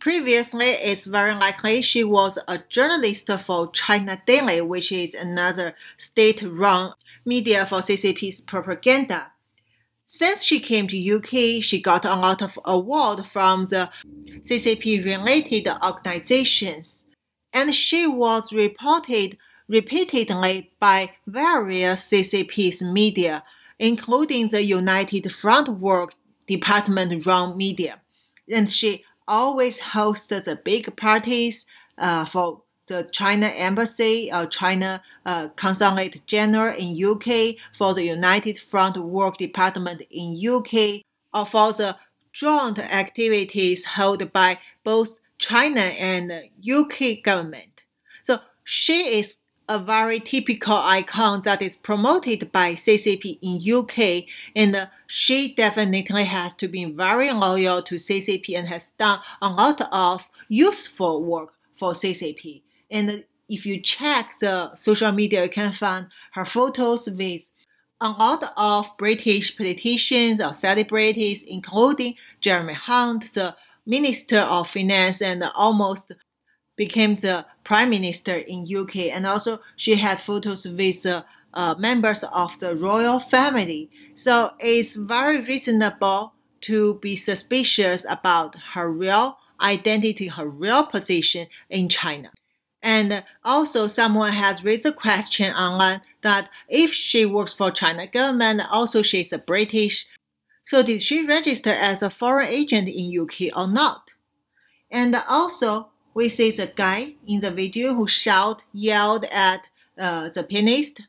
Previously, 0.00 0.68
it's 0.68 1.04
very 1.04 1.34
likely 1.34 1.82
she 1.82 2.02
was 2.02 2.38
a 2.48 2.58
journalist 2.70 3.30
for 3.44 3.70
China 3.72 4.20
Daily, 4.26 4.62
which 4.62 4.90
is 4.90 5.14
another 5.14 5.74
state-run 5.98 6.94
media 7.26 7.66
for 7.66 7.80
CCP's 7.80 8.40
propaganda. 8.40 9.32
Since 10.12 10.42
she 10.42 10.58
came 10.58 10.88
to 10.88 11.14
UK, 11.16 11.62
she 11.62 11.80
got 11.80 12.04
a 12.04 12.16
lot 12.16 12.42
of 12.42 12.58
award 12.64 13.26
from 13.26 13.66
the 13.66 13.90
CCP 14.40 15.04
related 15.04 15.68
organizations, 15.68 17.06
and 17.52 17.72
she 17.72 18.08
was 18.08 18.52
reported 18.52 19.38
repeatedly 19.68 20.72
by 20.80 21.12
various 21.28 22.10
CCP's 22.10 22.82
media, 22.82 23.44
including 23.78 24.48
the 24.48 24.64
United 24.64 25.32
Front 25.32 25.78
Work 25.78 26.14
Department 26.48 27.24
run 27.24 27.56
media. 27.56 28.00
And 28.52 28.68
she 28.68 29.04
always 29.28 29.78
hosts 29.78 30.26
the 30.26 30.60
big 30.64 30.96
parties 30.96 31.66
uh, 31.98 32.24
for 32.24 32.62
the 32.90 33.08
China 33.12 33.46
Embassy, 33.46 34.30
uh, 34.32 34.46
China 34.46 35.00
uh, 35.24 35.48
Consulate 35.50 36.26
General 36.26 36.74
in 36.76 37.02
UK, 37.02 37.54
for 37.78 37.94
the 37.94 38.04
United 38.04 38.58
Front 38.58 38.96
Work 38.96 39.38
Department 39.38 40.02
in 40.10 40.36
UK, 40.36 41.02
or 41.32 41.46
for 41.46 41.72
the 41.72 41.96
joint 42.32 42.80
activities 42.80 43.84
held 43.84 44.32
by 44.32 44.58
both 44.82 45.20
China 45.38 45.80
and 45.80 46.50
UK 46.78 47.22
government. 47.22 47.84
So 48.24 48.40
she 48.64 49.18
is 49.18 49.36
a 49.68 49.78
very 49.78 50.18
typical 50.18 50.74
icon 50.74 51.42
that 51.42 51.62
is 51.62 51.76
promoted 51.76 52.50
by 52.50 52.72
CCP 52.72 53.38
in 53.40 53.54
UK, 53.78 54.24
and 54.56 54.88
she 55.06 55.54
definitely 55.54 56.24
has 56.24 56.56
to 56.56 56.66
be 56.66 56.84
very 56.86 57.32
loyal 57.32 57.82
to 57.82 57.94
CCP 57.94 58.58
and 58.58 58.66
has 58.66 58.88
done 58.98 59.20
a 59.40 59.48
lot 59.48 59.80
of 59.92 60.28
useful 60.48 61.22
work 61.22 61.54
for 61.78 61.92
CCP. 61.92 62.62
And 62.90 63.24
if 63.48 63.66
you 63.66 63.80
check 63.80 64.38
the 64.40 64.74
social 64.76 65.12
media, 65.12 65.44
you 65.44 65.50
can 65.50 65.72
find 65.72 66.06
her 66.32 66.44
photos 66.44 67.08
with 67.10 67.50
a 68.00 68.08
lot 68.08 68.44
of 68.56 68.96
British 68.96 69.56
politicians 69.56 70.40
or 70.40 70.54
celebrities, 70.54 71.42
including 71.42 72.14
Jeremy 72.40 72.74
Hunt, 72.74 73.32
the 73.34 73.56
Minister 73.84 74.40
of 74.40 74.70
Finance, 74.70 75.20
and 75.20 75.44
almost 75.54 76.12
became 76.76 77.16
the 77.16 77.44
Prime 77.64 77.90
Minister 77.90 78.36
in 78.36 78.66
UK. 78.74 78.96
And 79.12 79.26
also, 79.26 79.60
she 79.76 79.96
had 79.96 80.20
photos 80.20 80.66
with 80.66 81.04
uh, 81.04 81.24
uh, 81.52 81.74
members 81.78 82.24
of 82.24 82.58
the 82.60 82.74
royal 82.74 83.18
family. 83.18 83.90
So 84.14 84.52
it's 84.60 84.96
very 84.96 85.42
reasonable 85.42 86.32
to 86.62 86.94
be 87.02 87.16
suspicious 87.16 88.06
about 88.08 88.54
her 88.74 88.90
real 88.90 89.38
identity, 89.60 90.28
her 90.28 90.46
real 90.46 90.86
position 90.86 91.48
in 91.68 91.88
China. 91.88 92.30
And 92.82 93.24
also 93.44 93.86
someone 93.86 94.32
has 94.32 94.64
raised 94.64 94.86
a 94.86 94.92
question 94.92 95.52
online 95.54 96.00
that 96.22 96.48
if 96.68 96.92
she 96.92 97.26
works 97.26 97.52
for 97.52 97.70
China 97.70 98.06
government, 98.06 98.62
also 98.70 99.02
she's 99.02 99.32
a 99.32 99.38
British, 99.38 100.06
so 100.62 100.82
did 100.82 101.02
she 101.02 101.26
register 101.26 101.72
as 101.72 102.02
a 102.02 102.10
foreign 102.10 102.48
agent 102.48 102.88
in 102.88 103.18
UK 103.18 103.56
or 103.56 103.66
not? 103.66 104.14
And 104.90 105.14
also 105.28 105.90
we 106.14 106.28
see 106.28 106.50
the 106.50 106.66
guy 106.68 107.14
in 107.26 107.40
the 107.40 107.50
video 107.50 107.94
who 107.94 108.06
shout, 108.06 108.64
yelled 108.72 109.24
at 109.26 109.62
uh, 109.98 110.28
the 110.30 110.42
pianist, 110.42 111.02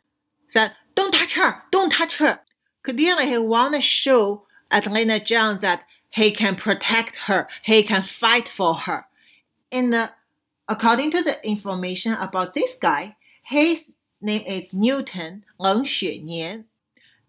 said, 0.48 0.74
don't 0.96 1.14
touch 1.14 1.36
her, 1.36 1.64
don't 1.72 1.92
touch 1.92 2.18
her. 2.18 2.42
Clearly 2.84 3.28
he 3.28 3.38
want 3.38 3.76
to 3.76 3.82
show 3.82 4.46
Adelina 4.72 5.20
Zhang 5.20 5.60
that 5.62 5.84
he 6.10 6.32
can 6.32 6.56
protect 6.56 7.16
her, 7.28 7.48
he 7.64 7.84
can 7.84 8.04
fight 8.04 8.50
for 8.50 8.76
her. 8.76 9.06
And 9.72 9.94
uh, 9.96 10.10
According 10.72 11.12
to 11.12 11.22
the 11.22 11.36
information 11.46 12.14
about 12.14 12.54
this 12.54 12.78
guy, 12.78 13.18
his 13.44 13.94
name 14.22 14.44
is 14.48 14.74
Newton 14.74 15.44
Leng 15.60 15.84
Xuenian. 15.84 16.64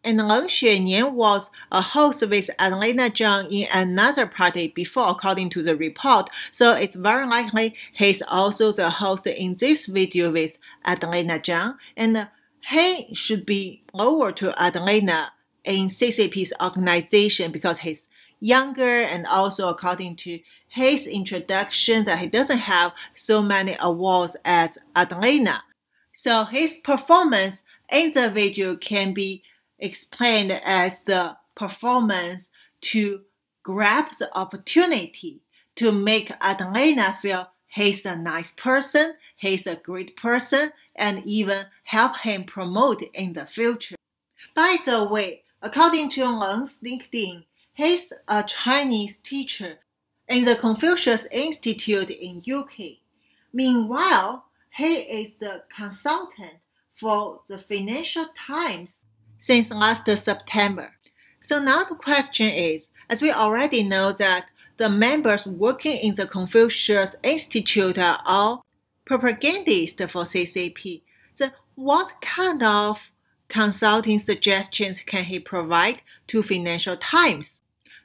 And 0.04 0.20
Leng 0.20 0.44
Xuenian 0.44 1.14
was 1.14 1.50
a 1.72 1.80
host 1.80 2.24
with 2.28 2.50
Adelina 2.60 3.10
Zhang 3.10 3.50
in 3.50 3.66
another 3.72 4.28
party 4.28 4.68
before, 4.68 5.08
according 5.08 5.50
to 5.50 5.62
the 5.64 5.74
report. 5.74 6.30
So 6.52 6.74
it's 6.74 6.94
very 6.94 7.26
likely 7.26 7.74
he's 7.92 8.22
also 8.28 8.70
the 8.70 8.90
host 8.90 9.26
in 9.26 9.56
this 9.56 9.86
video 9.86 10.30
with 10.30 10.58
Adelina 10.86 11.40
Zhang. 11.40 11.78
And 11.96 12.28
he 12.70 13.12
should 13.12 13.44
be 13.44 13.82
lower 13.92 14.30
to 14.30 14.54
Adelina 14.56 15.32
in 15.64 15.88
CCP's 15.88 16.52
organization 16.62 17.50
because 17.50 17.80
he's 17.80 18.06
younger 18.38 19.02
and 19.02 19.26
also 19.26 19.68
according 19.68 20.16
to 20.16 20.38
his 20.72 21.06
introduction 21.06 22.06
that 22.06 22.18
he 22.18 22.26
doesn't 22.26 22.58
have 22.58 22.92
so 23.14 23.42
many 23.42 23.76
awards 23.78 24.36
as 24.44 24.78
Adelina. 24.96 25.62
So 26.12 26.44
his 26.44 26.78
performance 26.78 27.62
in 27.90 28.12
the 28.12 28.30
video 28.30 28.76
can 28.76 29.12
be 29.12 29.42
explained 29.78 30.50
as 30.64 31.02
the 31.02 31.36
performance 31.54 32.48
to 32.92 33.20
grab 33.62 34.06
the 34.18 34.34
opportunity 34.36 35.42
to 35.76 35.92
make 35.92 36.32
Adelina 36.40 37.18
feel 37.20 37.50
he's 37.68 38.06
a 38.06 38.16
nice 38.16 38.54
person, 38.54 39.14
he's 39.36 39.66
a 39.66 39.76
great 39.76 40.16
person, 40.16 40.72
and 40.96 41.22
even 41.26 41.66
help 41.84 42.16
him 42.18 42.44
promote 42.44 43.02
in 43.12 43.34
the 43.34 43.44
future. 43.44 43.96
By 44.54 44.78
the 44.86 45.04
way, 45.04 45.42
according 45.60 46.10
to 46.12 46.24
Leng's 46.24 46.80
LinkedIn, 46.80 47.44
he's 47.74 48.12
a 48.26 48.42
Chinese 48.42 49.18
teacher 49.18 49.78
in 50.32 50.44
the 50.44 50.56
Confucius 50.56 51.26
Institute 51.30 52.10
in 52.10 52.42
UK. 52.50 52.96
Meanwhile, 53.52 54.46
he 54.70 54.94
is 54.94 55.32
the 55.38 55.62
consultant 55.74 56.54
for 56.94 57.42
the 57.48 57.58
Financial 57.58 58.24
Times 58.46 59.04
since 59.38 59.70
last 59.70 60.08
September. 60.16 60.92
So 61.42 61.58
now 61.58 61.82
the 61.82 61.96
question 61.96 62.48
is, 62.48 62.88
as 63.10 63.20
we 63.20 63.30
already 63.30 63.82
know 63.82 64.12
that 64.12 64.46
the 64.78 64.88
members 64.88 65.46
working 65.46 65.98
in 65.98 66.14
the 66.14 66.26
Confucius 66.26 67.14
Institute 67.22 67.98
are 67.98 68.22
all 68.24 68.64
propagandists 69.04 70.00
for 70.00 70.22
CCP, 70.22 71.02
then 71.36 71.52
what 71.74 72.22
kind 72.22 72.62
of 72.62 73.10
consulting 73.48 74.18
suggestions 74.18 75.00
can 75.00 75.24
he 75.24 75.38
provide 75.38 76.00
to 76.28 76.42
Financial 76.42 76.96
Times? 76.96 77.60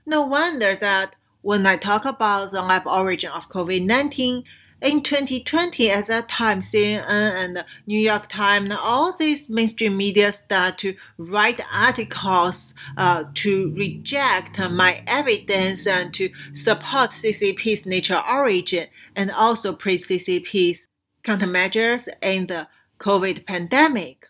No 0.06 0.26
wonder 0.26 0.76
that 0.76 1.16
when 1.42 1.66
I 1.66 1.78
talk 1.78 2.06
about 2.06 2.52
the 2.52 2.62
lab 2.62 2.86
origin 2.86 3.32
of 3.32 3.50
COVID-19, 3.50 4.44
in 4.80 5.02
2020, 5.02 5.90
at 5.90 6.06
that 6.06 6.30
time, 6.30 6.60
CNN 6.60 7.04
and 7.08 7.66
New 7.88 8.00
York 8.00 8.30
Times, 8.30 8.72
all 8.80 9.12
these 9.12 9.50
mainstream 9.50 9.98
media 9.98 10.32
start 10.32 10.78
to 10.80 10.96
write 11.18 11.60
articles 11.74 12.76
uh, 12.96 13.24
to 13.34 13.74
reject 13.76 14.60
my 14.60 15.02
evidence 15.08 15.88
and 15.88 16.14
to 16.14 16.30
support 16.54 17.10
CCP's 17.10 17.88
natural 17.88 18.22
origin 18.30 18.88
and 19.16 19.32
also 19.32 19.74
praise 19.74 20.08
CCP's 20.08 20.90
countermeasures 21.24 22.08
in 22.22 22.46
the 22.46 22.68
COVID 23.00 23.48
pandemic. 23.48 24.28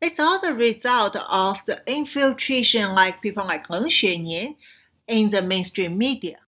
It's 0.00 0.18
all 0.18 0.40
the 0.40 0.54
result 0.54 1.14
of 1.14 1.62
the 1.66 1.82
infiltration 1.86 2.94
like 2.94 3.20
people 3.20 3.44
like 3.44 3.68
Leng 3.68 3.88
Xuenian 3.88 4.56
in 5.06 5.28
the 5.28 5.42
mainstream 5.42 5.98
media. 5.98 6.38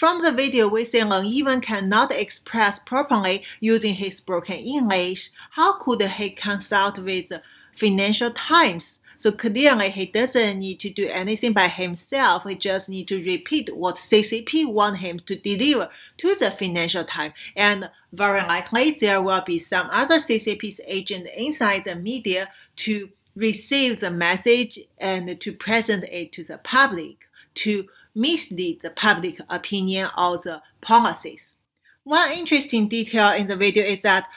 From 0.00 0.22
the 0.22 0.32
video, 0.32 0.66
we 0.66 0.86
see 0.86 1.00
Leng 1.00 1.26
even 1.26 1.60
cannot 1.60 2.10
express 2.10 2.78
properly 2.78 3.44
using 3.60 3.96
his 3.96 4.18
broken 4.18 4.56
English. 4.56 5.30
How 5.50 5.74
could 5.74 6.00
he 6.00 6.30
consult 6.30 6.98
with 6.98 7.30
Financial 7.76 8.30
Times? 8.30 9.00
So 9.18 9.30
clearly, 9.30 9.90
he 9.90 10.06
doesn't 10.06 10.58
need 10.58 10.80
to 10.80 10.88
do 10.88 11.06
anything 11.08 11.52
by 11.52 11.68
himself. 11.68 12.44
He 12.44 12.54
just 12.54 12.88
need 12.88 13.08
to 13.08 13.22
repeat 13.22 13.76
what 13.76 13.96
CCP 13.96 14.72
want 14.72 14.96
him 14.96 15.18
to 15.18 15.36
deliver 15.36 15.90
to 16.16 16.34
the 16.34 16.50
Financial 16.50 17.04
Times. 17.04 17.34
And 17.54 17.90
very 18.14 18.40
likely, 18.40 18.92
there 18.92 19.20
will 19.20 19.42
be 19.42 19.58
some 19.58 19.86
other 19.90 20.16
CCP's 20.16 20.80
agent 20.86 21.28
inside 21.36 21.84
the 21.84 21.94
media 21.94 22.48
to 22.76 23.10
receive 23.36 24.00
the 24.00 24.10
message 24.10 24.78
and 24.96 25.38
to 25.38 25.52
present 25.52 26.04
it 26.04 26.32
to 26.32 26.42
the 26.42 26.56
public 26.56 27.28
to 27.52 27.86
mislead 28.20 28.82
the 28.82 28.90
public 28.90 29.40
opinion 29.48 30.08
or 30.16 30.38
the 30.38 30.62
policies. 30.80 31.56
One 32.04 32.32
interesting 32.32 32.88
detail 32.88 33.32
in 33.32 33.46
the 33.46 33.56
video 33.56 33.84
is 33.84 34.02
that 34.02 34.28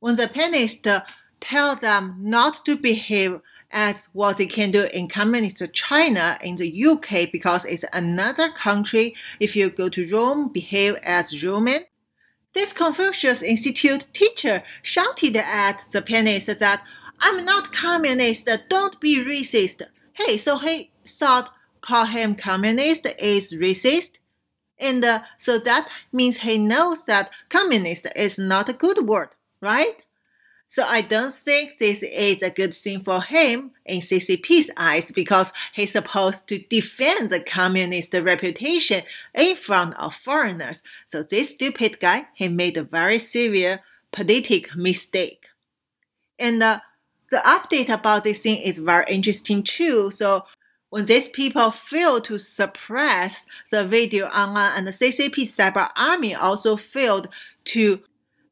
when 0.00 0.16
the 0.16 0.28
pianist 0.28 0.86
tell 1.40 1.76
them 1.76 2.16
not 2.18 2.64
to 2.64 2.76
behave 2.76 3.40
as 3.72 4.08
what 4.12 4.36
they 4.36 4.46
can 4.46 4.70
do 4.70 4.84
in 4.94 5.08
communist 5.08 5.62
China 5.72 6.38
in 6.42 6.56
the 6.56 6.84
UK 6.84 7.30
because 7.32 7.64
it's 7.64 7.84
another 7.92 8.50
country. 8.50 9.14
If 9.40 9.56
you 9.56 9.70
go 9.70 9.88
to 9.88 10.08
Rome, 10.10 10.48
behave 10.48 10.94
as 11.02 11.44
Roman. 11.44 11.80
This 12.54 12.72
Confucius 12.72 13.42
Institute 13.42 14.06
teacher 14.12 14.62
shouted 14.82 15.36
at 15.36 15.82
the 15.90 16.00
pianist 16.00 16.46
that 16.46 16.82
I'm 17.20 17.44
not 17.44 17.72
communist, 17.72 18.48
don't 18.68 19.00
be 19.00 19.24
racist. 19.24 19.82
Hey, 20.12 20.36
so 20.36 20.58
he 20.58 20.90
thought 21.04 21.52
call 21.86 22.06
him 22.06 22.34
communist 22.34 23.06
is 23.18 23.54
racist? 23.54 24.12
And 24.78 25.04
uh, 25.04 25.20
so 25.38 25.58
that 25.58 25.88
means 26.12 26.38
he 26.38 26.58
knows 26.58 27.06
that 27.06 27.30
communist 27.48 28.06
is 28.14 28.38
not 28.38 28.68
a 28.68 28.74
good 28.74 29.06
word, 29.06 29.30
right? 29.60 29.96
So 30.68 30.84
I 30.84 31.00
don't 31.00 31.32
think 31.32 31.78
this 31.78 32.02
is 32.02 32.42
a 32.42 32.50
good 32.50 32.74
thing 32.74 33.02
for 33.02 33.22
him 33.22 33.70
in 33.84 34.00
CCP's 34.00 34.70
eyes 34.76 35.12
because 35.12 35.52
he's 35.72 35.92
supposed 35.92 36.48
to 36.48 36.58
defend 36.58 37.30
the 37.30 37.40
communist 37.40 38.12
reputation 38.14 39.02
in 39.34 39.56
front 39.56 39.94
of 39.94 40.14
foreigners. 40.14 40.82
So 41.06 41.22
this 41.22 41.50
stupid 41.50 42.00
guy, 42.00 42.26
he 42.34 42.48
made 42.48 42.76
a 42.76 42.82
very 42.82 43.18
severe 43.18 43.80
political 44.12 44.78
mistake. 44.78 45.46
And 46.38 46.62
uh, 46.62 46.80
the 47.30 47.38
update 47.38 47.88
about 47.88 48.24
this 48.24 48.42
thing 48.42 48.58
is 48.58 48.78
very 48.78 49.06
interesting 49.08 49.62
too. 49.62 50.10
So 50.10 50.44
when 50.90 51.04
these 51.04 51.28
people 51.28 51.70
failed 51.70 52.24
to 52.24 52.38
suppress 52.38 53.46
the 53.70 53.86
video 53.86 54.26
online 54.26 54.72
and 54.76 54.86
the 54.86 54.92
CCP 54.92 55.42
cyber 55.42 55.90
army 55.96 56.34
also 56.34 56.76
failed 56.76 57.28
to 57.64 58.00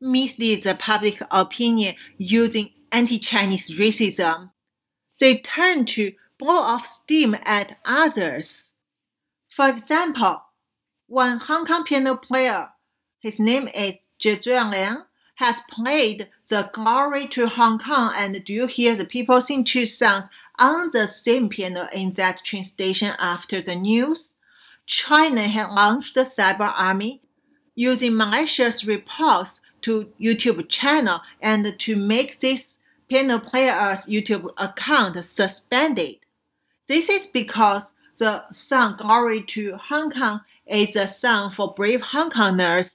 mislead 0.01 0.63
the 0.63 0.75
public 0.75 1.21
opinion 1.31 1.95
using 2.19 2.71
anti-Chinese 2.93 3.79
racism, 3.79 4.51
they 5.21 5.39
turned 5.39 5.89
to 5.89 6.13
blow 6.39 6.55
off 6.55 6.87
steam 6.87 7.37
at 7.45 7.79
others. 7.85 8.73
For 9.49 9.69
example, 9.69 10.43
one 11.07 11.39
Hong 11.39 11.65
Kong 11.65 11.85
piano 11.85 12.17
player, 12.17 12.71
his 13.21 13.39
name 13.39 13.69
is 13.69 13.95
Zhe 14.21 14.37
Zhuangliang, 14.37 15.05
has 15.37 15.63
played 15.69 16.29
the 16.49 16.71
Glory 16.73 17.29
to 17.29 17.47
Hong 17.47 17.79
Kong 17.79 18.13
and 18.17 18.45
Do 18.45 18.53
You 18.53 18.67
Hear 18.67 18.95
the 18.95 19.05
People 19.05 19.41
Sing 19.41 19.65
Two 19.65 19.87
songs 19.87 20.29
on 20.59 20.91
the 20.93 21.07
same 21.07 21.49
piano 21.49 21.89
in 21.93 22.13
that 22.13 22.45
train 22.45 22.65
station 22.65 23.13
after 23.19 23.61
the 23.61 23.75
news. 23.75 24.35
China 24.87 25.43
had 25.43 25.71
launched 25.71 26.15
the 26.15 26.23
cyber 26.23 26.73
army 26.77 27.23
using 27.75 28.17
malicious 28.17 28.85
reports 28.85 29.61
to 29.83 30.11
YouTube 30.21 30.69
channel 30.69 31.21
and 31.41 31.79
to 31.79 31.97
make 31.97 32.41
this 32.41 32.79
piano 33.09 33.39
player's 33.39 34.07
YouTube 34.07 34.51
account 34.57 35.23
suspended. 35.25 36.17
This 36.87 37.09
is 37.09 37.27
because 37.27 37.93
the 38.19 38.45
song 38.53 38.97
Glory 38.97 39.43
to 39.43 39.77
Hong 39.77 40.11
Kong 40.11 40.41
is 40.67 40.97
a 40.97 41.07
song 41.07 41.51
for 41.51 41.75
brave 41.75 42.01
Hong 42.01 42.31
Kongers 42.31 42.95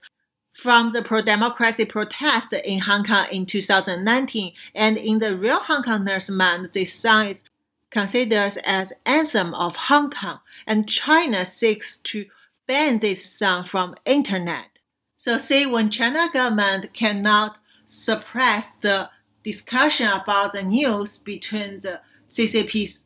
from 0.60 0.90
the 0.92 1.02
pro-democracy 1.02 1.86
protest 1.86 2.52
in 2.52 2.80
Hong 2.80 3.06
Kong 3.06 3.28
in 3.32 3.46
2019, 3.46 4.52
and 4.76 4.98
in 4.98 5.20
the 5.20 5.38
real 5.38 5.60
Hong 5.60 5.84
Kongers' 5.84 6.30
mind, 6.30 6.70
this 6.74 6.94
song 6.94 7.28
is 7.28 7.46
considered 7.90 8.58
as 8.66 8.92
anthem 9.06 9.54
of 9.54 9.76
Hong 9.76 10.12
Kong, 10.12 10.40
and 10.68 10.90
China 10.90 11.46
seeks 11.46 11.96
to 11.98 12.26
ban 12.68 13.00
this 13.00 13.26
song 13.26 13.64
from 13.64 13.96
internet. 14.04 14.80
So, 15.16 15.38
say 15.38 15.66
when 15.66 15.90
China 15.90 16.28
government 16.34 16.94
cannot 16.94 17.58
suppress 17.88 18.74
the 18.76 19.10
discussion 19.44 20.08
about 20.08 20.52
the 20.52 20.64
news 20.64 21.20
between 21.20 21.80
the 21.80 22.02
CCP's 22.30 23.06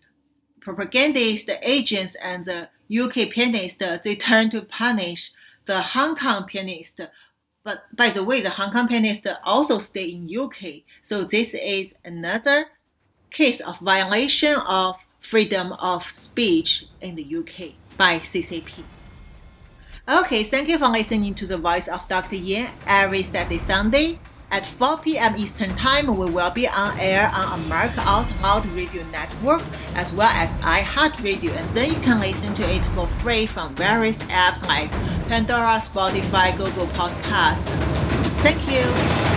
propagandist 0.60 1.51
agents 1.62 2.16
and 2.16 2.45
the 2.45 2.70
UK 2.91 3.30
pianist, 3.30 3.84
they 4.04 4.16
turn 4.16 4.49
to 4.49 4.64
punish 4.64 5.32
the 5.66 5.82
Hong 5.82 6.16
Kong 6.16 6.45
pianist 6.45 6.99
but 7.64 7.84
by 7.95 8.09
the 8.09 8.24
way, 8.24 8.41
the 8.41 8.49
Hong 8.49 8.72
Kong 8.72 8.88
pianist 8.88 9.26
also 9.43 9.80
stay 9.80 10.05
in 10.05 10.30
UK. 10.30 10.84
So 11.01 11.24
this 11.24 11.53
is 11.53 11.95
another 12.03 12.66
case 13.32 13.61
of 13.61 13.80
violation 13.80 14.55
of 14.68 15.03
freedom 15.20 15.72
of 15.74 16.03
speech 16.03 16.86
in 17.01 17.16
the 17.16 17.24
UK 17.24 17.72
by 17.97 18.20
CCP. 18.20 18.84
Okay, 20.09 20.43
thank 20.43 20.68
you 20.68 20.78
for 20.78 20.89
listening 20.89 21.34
to 21.36 21.47
the 21.47 21.57
voice 21.57 21.88
of 21.88 22.05
Dr. 22.09 22.36
Yan 22.36 22.70
every 22.86 23.24
Saturday, 23.24 23.57
Sunday. 23.57 24.20
At 24.54 24.68
4 24.68 24.99
p.m. 24.99 25.36
Eastern 25.36 25.72
Time, 25.72 26.06
we 26.16 26.30
will 26.30 26.51
be 26.51 26.68
on 26.68 26.95
air 26.99 27.32
on 27.34 27.60
America 27.62 28.01
Out 28.01 28.28
Loud 28.43 28.68
Radio 28.68 29.04
Network 29.06 29.64
as 29.95 30.14
well 30.14 30.30
as 30.30 30.51
iHeartRadio, 30.62 31.49
and 31.49 31.70
then 31.72 31.91
you 31.91 31.99
can 32.01 32.20
listen 32.20 32.54
to 32.54 32.64
it 32.72 32.86
for 32.93 33.08
free 33.24 33.47
from 33.47 33.74
various 33.74 34.20
apps 34.30 34.64
like 34.68 34.91
Pandora, 35.28 35.82
Spotify, 35.82 36.56
Google 36.56 36.86
Podcast. 36.93 37.64
Thank 38.43 38.62
you. 38.70 39.32